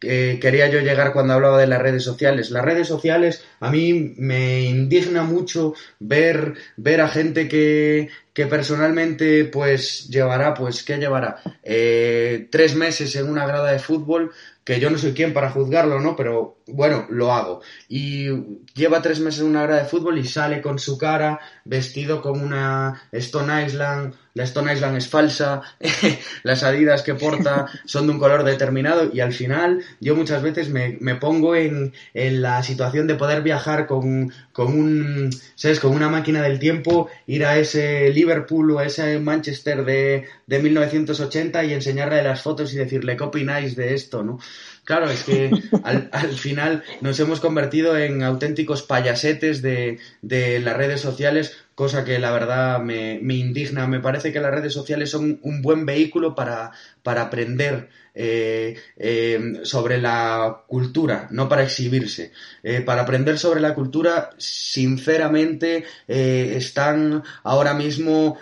que 0.00 0.38
quería 0.40 0.68
yo 0.68 0.80
llegar 0.80 1.12
cuando 1.12 1.34
hablaba 1.34 1.60
de 1.60 1.66
las 1.66 1.82
redes 1.82 2.02
sociales. 2.02 2.50
Las 2.50 2.64
redes 2.64 2.88
sociales 2.88 3.44
a 3.60 3.70
mí 3.70 4.14
me 4.16 4.62
indigna 4.62 5.22
mucho 5.22 5.74
ver, 5.98 6.54
ver 6.76 7.02
a 7.02 7.08
gente 7.08 7.48
que, 7.48 8.08
que 8.32 8.46
personalmente 8.46 9.44
pues 9.44 10.08
llevará, 10.08 10.54
pues 10.54 10.82
¿qué 10.82 10.96
llevará? 10.96 11.42
Eh, 11.62 12.48
tres 12.50 12.74
meses 12.74 13.14
en 13.14 13.28
una 13.28 13.46
grada 13.46 13.72
de 13.72 13.78
fútbol, 13.78 14.32
que 14.70 14.78
yo 14.78 14.88
no 14.88 14.98
soy 14.98 15.14
quien 15.14 15.32
para 15.32 15.50
juzgarlo, 15.50 15.98
¿no? 15.98 16.14
Pero 16.14 16.58
bueno, 16.68 17.04
lo 17.10 17.32
hago. 17.32 17.60
Y 17.88 18.28
lleva 18.72 19.02
tres 19.02 19.18
meses 19.18 19.40
en 19.40 19.48
una 19.48 19.64
grada 19.64 19.82
de 19.82 19.88
fútbol 19.88 20.16
y 20.16 20.24
sale 20.24 20.62
con 20.62 20.78
su 20.78 20.96
cara 20.96 21.40
vestido 21.64 22.22
como 22.22 22.44
una 22.44 23.02
Stone 23.10 23.66
Island. 23.66 24.14
La 24.34 24.44
Stone 24.44 24.72
Island 24.72 24.96
es 24.96 25.08
falsa, 25.08 25.60
las 26.44 26.62
adidas 26.62 27.02
que 27.02 27.16
porta 27.16 27.66
son 27.84 28.06
de 28.06 28.12
un 28.12 28.20
color 28.20 28.44
determinado 28.44 29.10
y 29.12 29.18
al 29.18 29.32
final 29.32 29.82
yo 29.98 30.14
muchas 30.14 30.40
veces 30.40 30.68
me, 30.70 30.96
me 31.00 31.16
pongo 31.16 31.56
en, 31.56 31.92
en, 32.14 32.40
la 32.40 32.62
situación 32.62 33.08
de 33.08 33.16
poder 33.16 33.42
viajar 33.42 33.88
con, 33.88 34.32
con, 34.52 34.68
un, 34.68 35.30
¿sabes? 35.56 35.80
con 35.80 35.90
una 35.90 36.08
máquina 36.08 36.42
del 36.42 36.60
tiempo, 36.60 37.08
ir 37.26 37.44
a 37.44 37.58
ese 37.58 38.10
Liverpool 38.10 38.70
o 38.70 38.78
a 38.78 38.86
ese 38.86 39.18
Manchester 39.18 39.84
de, 39.84 40.28
de 40.46 40.58
1980 40.60 41.64
y 41.64 41.72
enseñarle 41.72 42.22
las 42.22 42.40
fotos 42.40 42.72
y 42.72 42.76
decirle 42.76 43.16
qué 43.16 43.24
opináis 43.24 43.74
de 43.74 43.94
esto, 43.94 44.22
¿no? 44.22 44.38
Claro, 44.84 45.10
es 45.10 45.24
que 45.24 45.50
al, 45.84 46.08
al, 46.12 46.30
final 46.30 46.82
nos 47.00 47.18
hemos 47.20 47.40
convertido 47.40 47.96
en 47.96 48.22
auténticos 48.22 48.82
payasetes 48.82 49.62
de, 49.62 49.98
de, 50.22 50.60
las 50.60 50.76
redes 50.76 51.00
sociales, 51.00 51.56
cosa 51.74 52.04
que 52.04 52.18
la 52.18 52.30
verdad 52.30 52.80
me, 52.80 53.18
me, 53.22 53.34
indigna. 53.34 53.86
Me 53.86 54.00
parece 54.00 54.32
que 54.32 54.40
las 54.40 54.50
redes 54.50 54.72
sociales 54.72 55.10
son 55.10 55.40
un 55.42 55.62
buen 55.62 55.86
vehículo 55.86 56.34
para, 56.34 56.72
para 57.02 57.22
aprender 57.22 57.88
eh, 58.12 58.76
eh, 58.96 59.60
sobre 59.62 59.98
la 59.98 60.64
cultura, 60.66 61.28
no 61.30 61.48
para 61.48 61.62
exhibirse. 61.62 62.32
Eh, 62.62 62.80
para 62.80 63.02
aprender 63.02 63.38
sobre 63.38 63.60
la 63.60 63.74
cultura, 63.74 64.30
sinceramente, 64.36 65.84
están 66.06 67.22
ahora 67.44 67.74
mismo 67.74 68.36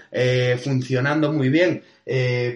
funcionando 0.62 1.32
muy 1.32 1.48
bien. 1.50 1.82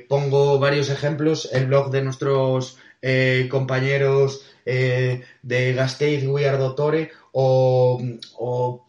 Pongo 0.09 0.59
varios 0.59 0.89
ejemplos, 0.89 1.49
el 1.53 1.67
blog 1.67 1.91
de 1.91 2.03
nuestros 2.03 2.79
eh, 3.03 3.49
compañeros 3.51 4.47
eh, 4.65 5.25
de 5.43 5.75
Gasteiz, 5.75 6.25
We 6.25 6.49
Dottore 6.51 7.11
o, 7.33 8.01
o 8.39 8.89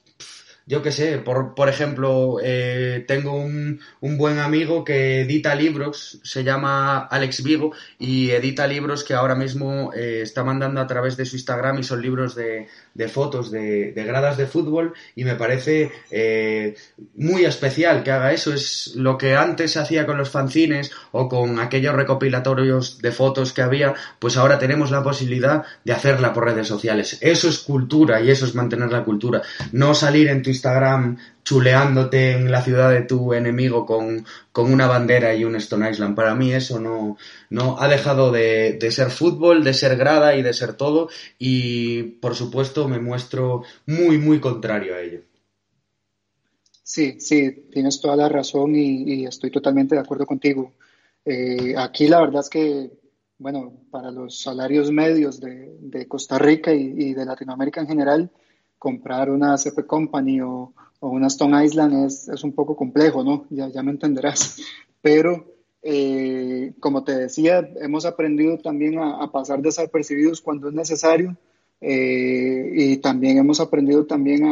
yo 0.66 0.82
qué 0.82 0.91
sé, 0.93 1.18
por, 1.18 1.55
por 1.55 1.68
ejemplo, 1.68 2.38
eh, 2.41 3.03
tengo 3.05 3.34
un, 3.34 3.82
un, 3.99 4.18
buen 4.18 4.39
amigo 4.39 4.86
que 4.86 5.22
edita 5.22 5.55
libros, 5.55 6.22
se 6.24 6.45
llama 6.45 6.99
Alex 6.99 7.43
Vigo, 7.43 7.74
y 7.99 8.30
edita 8.30 8.66
libros 8.66 9.03
que 9.03 9.14
ahora 9.14 9.36
mismo 9.36 9.91
está 9.93 10.45
mandando 10.45 10.80
a 10.80 10.88
través 10.88 11.18
de 11.18 11.26
su 11.26 11.36
Instagram 11.36 11.80
y 11.80 11.84
son 11.84 12.01
libros 12.01 12.34
de, 12.36 12.70
de 12.94 13.08
fotos 13.08 13.52
de, 13.52 13.91
de, 13.91 14.04
gradas 14.04 14.38
de 14.38 14.46
fútbol 14.46 14.94
y 15.16 15.24
me 15.24 15.36
parece 15.36 15.91
eh, 16.12 16.76
muy 17.16 17.46
especial 17.46 18.04
que 18.04 18.12
haga 18.12 18.34
eso. 18.34 18.54
Es 18.54 18.94
lo 18.96 19.18
que 19.18 19.36
antes 19.36 19.72
se 19.72 19.80
hacía 19.80 20.06
con 20.06 20.18
los 20.18 20.30
fanzines 20.30 20.91
o 21.12 21.28
con 21.28 21.60
aquellos 21.60 21.96
recopilatorios 21.96 23.00
de 23.00 23.12
fotos 23.12 23.54
que 23.54 23.62
había, 23.62 23.94
pues 24.20 24.38
ahora 24.38 24.60
tenemos 24.60 24.91
la 24.91 25.04
posibilidad 25.04 25.64
de 25.84 25.94
hacerla 25.94 26.34
por 26.34 26.46
redes 26.46 26.68
sociales. 26.68 27.18
Eso 27.22 27.50
es 27.50 27.60
cultura 27.60 28.22
y 28.22 28.30
eso 28.30 28.46
es 28.46 28.56
mantener 28.56 28.91
la 28.91 29.04
cultura. 29.04 29.41
No 29.72 29.94
salir 29.94 30.28
en 30.28 30.44
tu 30.44 30.50
Instagram 30.50 31.18
chuleándote 31.44 32.32
en 32.32 32.52
la 32.52 32.62
ciudad 32.62 32.89
de 32.91 33.02
tu 33.02 33.34
enemigo 33.34 33.86
con, 33.86 34.26
con 34.52 34.72
una 34.72 34.88
bandera 34.88 35.36
y 35.36 35.44
un 35.44 35.56
Stone 35.56 35.89
Island. 35.89 36.16
Para 36.16 36.36
mí 36.36 36.54
eso 36.54 36.80
no, 36.80 37.18
no 37.50 37.80
ha 37.80 37.88
dejado 37.88 38.32
de, 38.32 38.78
de, 38.80 38.91
ser 38.91 39.10
fútbol, 39.10 39.64
de 39.64 39.74
ser 39.74 39.98
grada 39.98 40.36
y 40.36 40.41
de 40.41 40.54
ser 40.54 40.74
todo 40.74 41.10
y 41.38 42.04
por 42.04 42.36
supuesto 42.36 42.88
me 42.88 43.00
muestro 43.00 43.64
muy 43.86 44.18
muy 44.18 44.39
contrario 44.39 44.96
a 44.96 45.02
ello. 45.02 45.22
Sí, 46.84 47.20
sí, 47.20 47.68
tienes 47.72 48.00
toda 48.02 48.16
la 48.16 48.30
razón 48.30 48.76
y, 48.76 49.26
estoy 49.26 49.50
totalmente 49.50 49.96
de 49.96 50.02
acuerdo 50.02 50.26
contigo. 50.26 50.74
Eh, 51.26 51.74
aquí 51.78 52.08
la 52.08 52.20
verdad 52.20 52.41
es 52.41 52.50
que, 52.50 52.91
bueno, 53.38 53.86
para 53.89 54.12
los 54.12 54.41
salarios 54.41 54.91
medios 54.91 55.39
de, 55.39 55.76
de 55.80 56.08
Costa 56.08 56.38
Rica 56.38 56.74
y, 56.74 56.94
y, 56.96 57.14
de 57.14 57.26
Latinoamérica 57.26 57.82
en 57.82 57.88
general, 57.88 58.32
comprar 58.78 59.30
una 59.30 59.58
CP 59.58 59.88
Company 59.88 60.41
o, 60.41 60.74
o 61.04 61.10
una 61.10 61.28
Stone 61.28 61.66
Island 61.66 62.06
es, 62.06 62.30
es, 62.30 62.45
un 62.45 62.54
poco 62.54 62.78
complejo, 62.78 63.26
¿no? 63.26 63.45
Ya, 63.49 63.68
ya 63.68 63.84
me 63.84 63.91
entenderás. 63.91 64.62
Pero, 65.01 65.45
eh, 65.82 66.72
como 66.80 67.04
te 67.04 67.14
decía, 67.14 67.70
hemos 67.82 68.06
aprendido 68.06 68.58
también 68.60 68.97
a, 68.99 69.30
pasar 69.30 69.62
desapercibidos 69.62 70.39
cuando 70.39 70.70
es 70.70 70.74
necesario 70.74 71.36
eh, 71.82 72.72
y 72.74 72.97
también 72.97 73.38
hemos 73.38 73.60
aprendido 73.60 74.06
también 74.06 74.45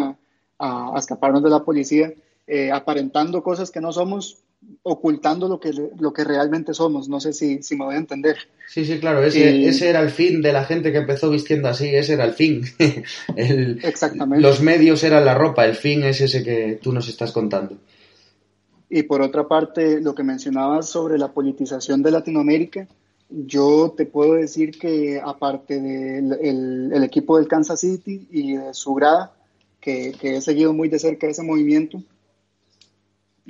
a 0.60 0.94
escaparnos 0.98 1.42
de 1.42 1.50
la 1.50 1.64
policía, 1.64 2.14
eh, 2.48 2.70
aparentando 2.70 3.42
cosas 3.44 3.72
que 3.72 3.80
no 3.80 3.94
somos, 3.94 4.44
ocultando 4.84 5.48
lo 5.48 5.60
que, 5.60 5.72
lo 6.00 6.14
que 6.14 6.24
realmente 6.24 6.74
somos. 6.74 7.10
No 7.10 7.20
sé 7.20 7.34
si, 7.34 7.62
si 7.62 7.76
me 7.76 7.86
voy 7.86 7.96
a 7.96 8.00
entender. 8.00 8.38
Sí, 8.68 8.86
sí, 8.86 9.00
claro, 9.00 9.24
ese, 9.24 9.56
y... 9.56 9.66
ese, 9.66 9.90
era 9.90 10.02
el 10.02 10.10
fin 10.10 10.42
de 10.42 10.54
la 10.54 10.66
gente 10.66 10.92
que 10.92 11.00
empezó 11.00 11.30
vistiendo 11.30 11.68
así, 11.68 11.88
ese 11.94 12.14
era 12.14 12.26
el 12.26 12.34
fin. 12.34 12.64
el, 13.36 13.84
Exactamente. 13.84 14.42
Los 14.42 14.62
medios 14.62 15.04
eran 15.04 15.26
la 15.26 15.34
ropa, 15.34 15.66
el 15.66 15.76
fin 15.76 16.04
es 16.04 16.22
ese 16.22 16.44
que 16.44 16.80
tú 16.82 16.92
nos 16.92 17.08
estás 17.08 17.32
contando. 17.32 17.78
Y 18.90 19.04
por 19.04 19.22
otra 19.22 19.48
parte, 19.48 20.02
lo 20.02 20.14
que 20.14 20.24
mencionabas 20.24 20.90
sobre 20.90 21.18
la 21.18 21.32
politización 21.32 22.04
de 22.04 22.12
Latinoamérica, 22.12 22.88
yo 23.30 23.94
te 23.96 24.06
puedo 24.06 24.34
decir 24.34 24.78
que 24.78 25.22
aparte 25.24 25.80
del 25.80 26.34
el, 26.42 26.92
el 26.94 27.04
equipo 27.04 27.38
del 27.38 27.48
Kansas 27.48 27.80
City 27.80 28.28
y 28.30 28.58
de 28.58 28.74
su 28.74 28.94
grada, 28.94 29.32
que, 29.80 30.14
que, 30.20 30.36
he 30.36 30.42
seguido 30.42 30.74
muy 30.74 30.90
de 30.90 31.00
cerca 31.00 31.28
ese 31.28 31.42
movimiento. 31.42 32.04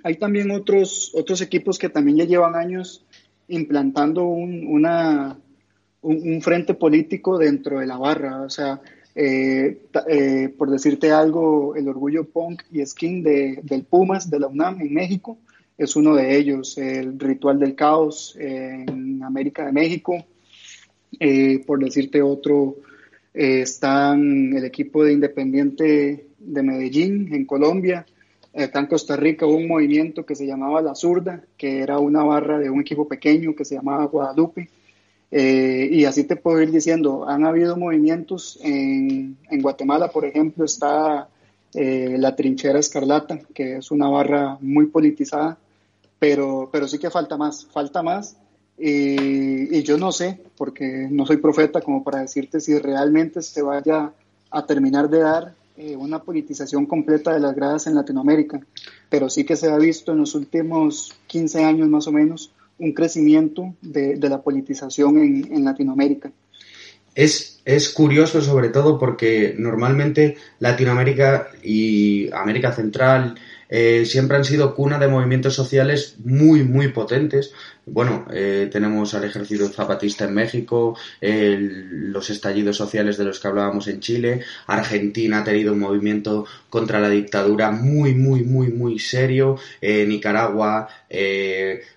Hay 0.03 0.15
también 0.15 0.51
otros, 0.51 1.11
otros 1.13 1.41
equipos 1.41 1.77
que 1.77 1.89
también 1.89 2.17
ya 2.17 2.25
llevan 2.25 2.55
años 2.55 3.05
implantando 3.47 4.25
un, 4.25 4.65
una, 4.67 5.37
un, 6.01 6.41
frente 6.41 6.73
político 6.73 7.37
dentro 7.37 7.79
de 7.79 7.85
la 7.85 7.97
barra. 7.97 8.41
O 8.41 8.49
sea, 8.49 8.81
eh, 9.15 9.81
eh, 10.07 10.49
por 10.57 10.69
decirte 10.69 11.11
algo, 11.11 11.75
el 11.75 11.87
orgullo 11.87 12.23
punk 12.25 12.63
y 12.71 12.85
skin 12.85 13.23
de, 13.23 13.59
del 13.63 13.83
Pumas, 13.83 14.29
de 14.29 14.39
la 14.39 14.47
UNAM 14.47 14.81
en 14.81 14.93
México, 14.93 15.37
es 15.77 15.95
uno 15.95 16.15
de 16.15 16.37
ellos. 16.37 16.77
El 16.77 17.19
ritual 17.19 17.59
del 17.59 17.75
caos 17.75 18.35
en 18.39 19.23
América 19.23 19.65
de 19.65 19.71
México, 19.71 20.25
eh, 21.19 21.63
por 21.65 21.83
decirte 21.83 22.21
otro, 22.21 22.77
eh, 23.33 23.61
están 23.61 24.53
el 24.55 24.65
equipo 24.65 25.03
de 25.03 25.13
Independiente 25.13 26.27
de 26.37 26.63
Medellín 26.63 27.33
en 27.33 27.45
Colombia. 27.45 28.05
Acá 28.53 28.79
en 28.79 28.87
Costa 28.87 29.15
Rica 29.15 29.45
hubo 29.45 29.55
un 29.55 29.67
movimiento 29.67 30.25
que 30.25 30.35
se 30.35 30.45
llamaba 30.45 30.81
La 30.81 30.93
Zurda, 30.93 31.41
que 31.57 31.79
era 31.79 31.99
una 31.99 32.23
barra 32.23 32.59
de 32.59 32.69
un 32.69 32.81
equipo 32.81 33.07
pequeño 33.07 33.55
que 33.55 33.63
se 33.63 33.75
llamaba 33.75 34.05
Guadalupe. 34.05 34.69
Eh, 35.31 35.87
y 35.89 36.03
así 36.03 36.25
te 36.25 36.35
puedo 36.35 36.61
ir 36.61 36.71
diciendo, 36.71 37.27
han 37.27 37.45
habido 37.45 37.77
movimientos 37.77 38.59
en, 38.61 39.37
en 39.49 39.61
Guatemala, 39.61 40.09
por 40.09 40.25
ejemplo, 40.25 40.65
está 40.65 41.29
eh, 41.73 42.17
la 42.19 42.35
Trinchera 42.35 42.79
Escarlata, 42.79 43.39
que 43.53 43.77
es 43.77 43.91
una 43.91 44.09
barra 44.09 44.57
muy 44.59 44.87
politizada, 44.87 45.57
pero, 46.19 46.69
pero 46.69 46.85
sí 46.89 46.99
que 46.99 47.09
falta 47.09 47.37
más, 47.37 47.65
falta 47.67 48.03
más 48.03 48.35
y, 48.77 49.77
y, 49.77 49.83
yo 49.83 49.97
no 49.97 50.11
sé, 50.11 50.41
porque 50.57 51.07
no 51.09 51.25
soy 51.25 51.37
profeta 51.37 51.79
como 51.79 52.03
para 52.03 52.19
decirte 52.19 52.59
si 52.59 52.77
realmente 52.77 53.41
se 53.41 53.61
vaya 53.61 54.11
a 54.49 54.65
terminar 54.65 55.09
de 55.09 55.19
dar 55.19 55.53
eh, 55.83 55.95
una 55.95 56.21
politización 56.21 56.85
completa 56.85 57.33
de 57.33 57.39
las 57.39 57.55
gradas 57.55 57.87
en 57.87 57.95
Latinoamérica, 57.95 58.61
pero 59.09 59.31
sí 59.31 59.43
que 59.43 59.55
se 59.55 59.67
ha 59.67 59.77
visto 59.79 60.11
en 60.11 60.19
los 60.19 60.35
últimos 60.35 61.11
15 61.25 61.63
años 61.63 61.89
más 61.89 62.07
o 62.07 62.11
menos 62.11 62.51
un 62.77 62.93
crecimiento 62.93 63.73
de, 63.81 64.15
la 64.17 64.43
politización 64.43 65.17
en, 65.17 65.51
en 65.51 65.65
Latinoamérica. 65.65 66.31
Es, 67.15 67.63
es, 67.65 67.89
curioso 67.89 68.43
sobre 68.43 68.69
todo 68.69 68.99
porque 68.99 69.55
normalmente 69.57 70.37
Latinoamérica 70.59 71.47
y 71.63 72.31
América 72.31 72.71
Central 72.73 73.39
eh, 73.73 74.05
siempre 74.05 74.35
han 74.35 74.43
sido 74.43 74.75
cuna 74.75 74.99
de 74.99 75.07
movimientos 75.07 75.55
sociales 75.55 76.17
muy, 76.25 76.63
muy 76.63 76.89
potentes. 76.89 77.53
Bueno, 77.85 78.25
eh, 78.29 78.69
tenemos 78.69 79.13
al 79.13 79.23
ejército 79.23 79.69
zapatista 79.69 80.25
en 80.25 80.33
México, 80.33 80.97
eh, 81.21 81.57
los 81.57 82.29
estallidos 82.29 82.75
sociales 82.75 83.17
de 83.17 83.23
los 83.23 83.39
que 83.39 83.47
hablábamos 83.47 83.87
en 83.87 84.01
Chile, 84.01 84.43
Argentina 84.67 85.39
ha 85.39 85.43
tenido 85.45 85.71
un 85.71 85.79
movimiento 85.79 86.45
contra 86.69 86.99
la 86.99 87.09
dictadura 87.09 87.71
muy, 87.71 88.13
muy, 88.13 88.43
muy, 88.43 88.67
muy 88.67 88.99
serio, 88.99 89.57
Nicaragua, 89.81 90.89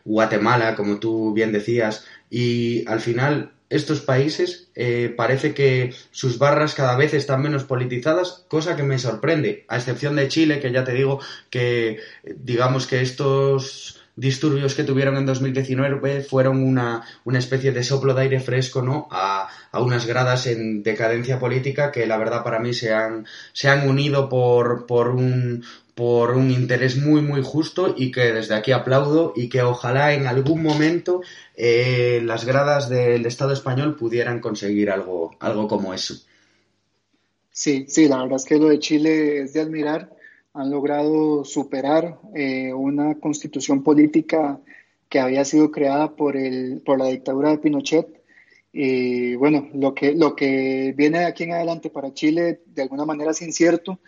Guatemala, 0.05 0.77
como 0.77 0.99
tú 1.01 1.33
bien 1.35 1.53
decías, 1.53 2.07
y 2.31 2.87
al 2.89 3.01
final 3.01 3.54
estos 3.77 4.01
países 4.01 4.69
eh, 4.75 5.13
parece 5.17 5.53
que 5.53 5.93
sus 6.11 6.39
barras 6.39 6.75
cada 6.75 6.97
vez 6.97 7.13
están 7.13 7.43
menos 7.43 7.65
politizadas, 7.65 8.45
cosa 8.49 8.77
que 8.77 8.83
me 8.85 8.99
sorprende, 8.99 9.65
a 9.69 9.77
excepción 9.77 10.15
de 10.15 10.29
Chile, 10.29 10.61
que 10.61 10.73
ya 10.73 10.85
te 10.85 10.93
digo 10.93 11.21
que 11.51 11.99
digamos 12.23 12.87
que 12.87 13.01
estos 13.01 14.04
disturbios 14.17 14.75
que 14.75 14.85
tuvieron 14.85 15.17
en 15.17 15.27
2019 15.27 16.23
fueron 16.23 16.63
una, 16.63 17.03
una 17.25 17.39
especie 17.39 17.73
de 17.73 17.83
soplo 17.83 18.15
de 18.15 18.23
aire 18.23 18.41
fresco 18.41 18.81
¿no? 18.81 19.09
a, 19.11 19.49
a, 19.73 19.81
unas 19.81 20.07
gradas 20.07 20.47
en 20.47 20.83
decadencia 20.83 21.39
política 21.39 21.91
que 21.91 22.07
la 22.07 22.17
verdad 22.17 22.45
para 22.45 22.61
mí 22.61 22.73
se 22.73 22.93
han, 22.93 23.27
se 23.53 23.69
han 23.69 23.89
unido 23.89 24.29
por, 24.29 24.87
por, 24.87 25.09
un, 25.09 25.65
por 25.95 26.33
un 26.33 26.51
interés 26.51 26.97
muy 26.97 27.23
muy 27.23 27.43
justo 27.43 27.95
y 27.97 28.13
que 28.13 28.33
desde 28.33 28.55
aquí 28.55 28.71
aplaudo 28.71 29.33
y 29.35 29.49
que 29.49 29.63
ojalá 29.63 30.15
en 30.15 30.27
algún 30.27 30.63
momento 30.63 31.21
eh, 31.57 32.21
las 32.25 32.45
gradas 32.45 32.89
del 32.89 33.27
Estado 33.27 33.53
español 33.53 33.97
pudieran 33.97 34.41
conseguir 34.41 34.91
algo, 34.91 35.37
algo 35.41 35.67
como 35.67 35.93
eso. 35.93 36.15
Sí, 37.51 37.87
sí, 37.89 38.09
la 38.09 38.21
verdad 38.21 38.37
es 38.37 38.45
que 38.45 38.59
lo 38.59 38.69
de 38.69 38.81
Chile 38.81 39.43
es 39.43 39.53
de 39.53 39.61
admirar. 39.61 40.14
Han 40.55 40.71
logrado 40.71 41.45
superar 41.45 42.19
eh, 42.35 42.73
una 42.73 43.17
constitución 43.21 43.83
política 43.83 44.61
que 45.09 45.21
había 45.21 45.45
sido 45.45 45.71
creada 45.71 46.17
por, 46.17 46.37
el, 46.37 46.81
por 46.85 46.99
la 46.99 47.07
dictadura 47.07 47.51
de 47.51 47.59
Pinochet. 47.59 48.09
Y 48.73 49.37
bueno, 49.37 49.69
lo 49.75 49.95
que, 49.95 50.15
lo 50.15 50.35
que 50.35 50.95
viene 50.97 51.21
de 51.21 51.27
aquí 51.27 51.45
en 51.45 51.53
adelante 51.53 51.91
para 51.91 52.15
Chile 52.15 52.63
de 52.67 52.83
alguna 52.83 53.05
manera 53.05 53.33
es 53.33 53.43
incierto, 53.43 54.01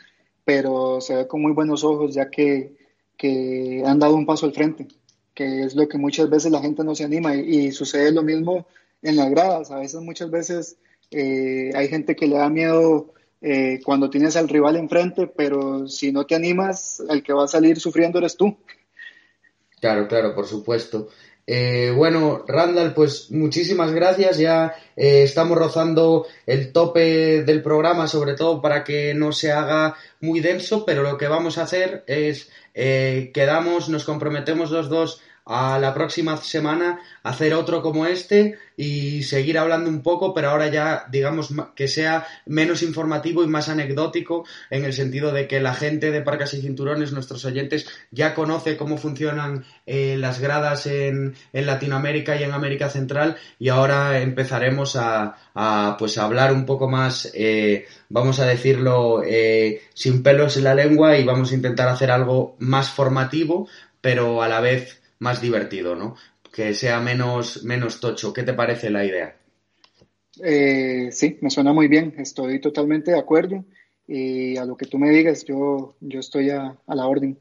pero 0.44 1.00
se 1.00 1.14
ve 1.14 1.26
con 1.28 1.42
muy 1.42 1.52
buenos 1.52 1.84
ojos 1.84 2.14
ya 2.14 2.30
que, 2.30 2.76
que 3.16 3.82
han 3.84 3.98
dado 3.98 4.14
un 4.16 4.26
paso 4.26 4.46
al 4.46 4.52
frente 4.52 4.88
que 5.36 5.64
es 5.64 5.76
lo 5.76 5.86
que 5.86 5.98
muchas 5.98 6.30
veces 6.30 6.50
la 6.50 6.62
gente 6.62 6.82
no 6.82 6.94
se 6.94 7.04
anima 7.04 7.36
y, 7.36 7.66
y 7.66 7.72
sucede 7.72 8.10
lo 8.10 8.22
mismo 8.22 8.66
en 9.02 9.16
las 9.16 9.30
gradas. 9.30 9.70
A 9.70 9.78
veces, 9.78 10.00
muchas 10.00 10.30
veces 10.30 10.78
eh, 11.10 11.70
hay 11.74 11.88
gente 11.88 12.16
que 12.16 12.26
le 12.26 12.36
da 12.36 12.48
miedo 12.48 13.12
eh, 13.40 13.80
cuando 13.84 14.10
tienes 14.10 14.36
al 14.36 14.48
rival 14.48 14.76
enfrente, 14.76 15.26
pero 15.26 15.86
si 15.88 16.12
no 16.12 16.24
te 16.26 16.34
animas, 16.34 17.02
el 17.08 17.22
que 17.22 17.32
va 17.32 17.44
a 17.44 17.48
salir 17.48 17.78
sufriendo 17.78 18.18
eres 18.18 18.36
tú. 18.36 18.56
Claro, 19.80 20.08
claro, 20.08 20.34
por 20.34 20.46
supuesto. 20.46 21.08
Eh, 21.48 21.92
bueno, 21.94 22.44
Randall, 22.48 22.92
pues 22.92 23.30
muchísimas 23.30 23.92
gracias. 23.92 24.38
Ya 24.38 24.74
eh, 24.96 25.22
estamos 25.22 25.56
rozando 25.56 26.26
el 26.44 26.72
tope 26.72 27.44
del 27.44 27.62
programa, 27.62 28.08
sobre 28.08 28.34
todo 28.34 28.60
para 28.60 28.82
que 28.82 29.14
no 29.14 29.30
se 29.30 29.52
haga 29.52 29.94
muy 30.20 30.40
denso, 30.40 30.84
pero 30.84 31.02
lo 31.02 31.16
que 31.16 31.28
vamos 31.28 31.58
a 31.58 31.62
hacer 31.62 32.02
es 32.08 32.50
eh, 32.74 33.30
quedamos, 33.32 33.88
nos 33.88 34.04
comprometemos 34.04 34.70
los 34.72 34.88
dos 34.88 35.22
a 35.46 35.78
la 35.78 35.94
próxima 35.94 36.36
semana 36.38 36.98
hacer 37.22 37.54
otro 37.54 37.80
como 37.80 38.04
este 38.04 38.58
y 38.76 39.22
seguir 39.22 39.58
hablando 39.58 39.88
un 39.88 40.02
poco, 40.02 40.34
pero 40.34 40.50
ahora 40.50 40.68
ya 40.68 41.06
digamos 41.08 41.54
que 41.76 41.86
sea 41.86 42.26
menos 42.46 42.82
informativo 42.82 43.44
y 43.44 43.46
más 43.46 43.68
anecdótico 43.68 44.44
en 44.70 44.84
el 44.84 44.92
sentido 44.92 45.32
de 45.32 45.46
que 45.46 45.60
la 45.60 45.72
gente 45.72 46.10
de 46.10 46.20
Parcas 46.20 46.52
y 46.54 46.60
Cinturones, 46.60 47.12
nuestros 47.12 47.44
oyentes, 47.44 47.88
ya 48.10 48.34
conoce 48.34 48.76
cómo 48.76 48.98
funcionan 48.98 49.64
eh, 49.86 50.16
las 50.18 50.40
gradas 50.40 50.86
en, 50.86 51.36
en, 51.52 51.66
Latinoamérica 51.66 52.36
y 52.36 52.42
en 52.42 52.52
América 52.52 52.90
Central 52.90 53.36
y 53.60 53.68
ahora 53.68 54.20
empezaremos 54.20 54.96
a, 54.96 55.36
a 55.54 55.96
pues 55.96 56.18
a 56.18 56.24
hablar 56.24 56.52
un 56.52 56.66
poco 56.66 56.88
más, 56.88 57.30
eh, 57.34 57.86
vamos 58.08 58.40
a 58.40 58.46
decirlo, 58.46 59.22
eh, 59.24 59.82
sin 59.94 60.24
pelos 60.24 60.56
en 60.56 60.64
la 60.64 60.74
lengua 60.74 61.16
y 61.16 61.24
vamos 61.24 61.52
a 61.52 61.54
intentar 61.54 61.88
hacer 61.88 62.10
algo 62.10 62.56
más 62.58 62.90
formativo, 62.90 63.68
pero 64.00 64.42
a 64.42 64.48
la 64.48 64.60
vez 64.60 65.05
más 65.18 65.40
divertido, 65.40 65.94
¿no? 65.96 66.16
Que 66.52 66.74
sea 66.74 67.00
menos, 67.00 67.64
menos 67.64 68.00
tocho. 68.00 68.32
¿Qué 68.32 68.42
te 68.42 68.54
parece 68.54 68.90
la 68.90 69.04
idea? 69.04 69.36
Eh, 70.42 71.08
sí, 71.12 71.38
me 71.40 71.50
suena 71.50 71.72
muy 71.72 71.88
bien. 71.88 72.14
Estoy 72.18 72.60
totalmente 72.60 73.10
de 73.10 73.18
acuerdo. 73.18 73.64
Y 74.06 74.56
a 74.56 74.64
lo 74.64 74.76
que 74.76 74.86
tú 74.86 74.98
me 74.98 75.10
digas, 75.10 75.44
yo, 75.44 75.96
yo 76.00 76.20
estoy 76.20 76.50
a, 76.50 76.78
a 76.86 76.94
la 76.94 77.06
orden. 77.06 77.38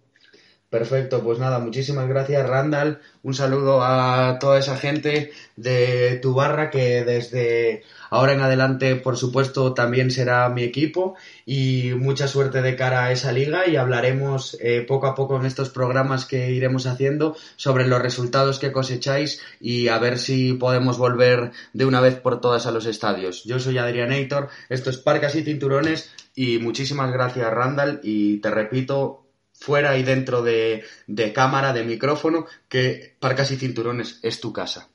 Perfecto, 0.69 1.23
pues 1.23 1.39
nada, 1.39 1.59
muchísimas 1.59 2.07
gracias 2.09 2.49
Randall. 2.49 2.99
Un 3.21 3.33
saludo 3.33 3.83
a 3.83 4.39
toda 4.39 4.57
esa 4.59 4.75
gente 4.75 5.31
de 5.55 6.19
tu 6.21 6.33
barra 6.33 6.69
que 6.69 7.05
desde 7.05 7.83
ahora 8.09 8.33
en 8.33 8.41
adelante, 8.41 8.95
por 8.95 9.15
supuesto, 9.15 9.73
también 9.73 10.09
será 10.09 10.49
mi 10.49 10.63
equipo 10.63 11.15
y 11.45 11.91
mucha 11.95 12.27
suerte 12.27 12.63
de 12.63 12.75
cara 12.75 13.05
a 13.05 13.11
esa 13.11 13.31
liga 13.31 13.67
y 13.67 13.75
hablaremos 13.75 14.57
eh, 14.59 14.83
poco 14.87 15.05
a 15.05 15.15
poco 15.15 15.37
en 15.39 15.45
estos 15.45 15.69
programas 15.69 16.25
que 16.25 16.51
iremos 16.51 16.87
haciendo 16.87 17.37
sobre 17.57 17.87
los 17.87 18.01
resultados 18.01 18.59
que 18.59 18.71
cosecháis 18.71 19.41
y 19.61 19.87
a 19.87 19.99
ver 19.99 20.17
si 20.17 20.53
podemos 20.53 20.97
volver 20.97 21.51
de 21.73 21.85
una 21.85 22.01
vez 22.01 22.15
por 22.15 22.41
todas 22.41 22.65
a 22.65 22.71
los 22.71 22.87
estadios. 22.87 23.43
Yo 23.45 23.59
soy 23.59 23.77
Adrianator, 23.77 24.49
esto 24.67 24.89
es 24.89 24.97
Parcas 24.97 25.35
y 25.35 25.43
Cinturones 25.43 26.11
y 26.33 26.57
muchísimas 26.57 27.13
gracias 27.13 27.49
Randall 27.53 28.01
y 28.03 28.39
te 28.39 28.49
repito 28.49 29.24
fuera 29.59 29.97
y 29.97 30.03
dentro 30.03 30.41
de, 30.41 30.83
de 31.07 31.33
cámara, 31.33 31.73
de 31.73 31.83
micrófono, 31.83 32.45
que 32.69 33.15
Parcas 33.19 33.51
y 33.51 33.57
Cinturones 33.57 34.19
es 34.21 34.39
tu 34.39 34.53
casa. 34.53 34.89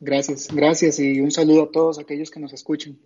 Gracias, 0.00 0.48
gracias 0.52 0.98
y 0.98 1.20
un 1.20 1.30
saludo 1.30 1.64
a 1.64 1.70
todos 1.70 1.98
aquellos 1.98 2.30
que 2.30 2.40
nos 2.40 2.52
escuchen. 2.52 2.98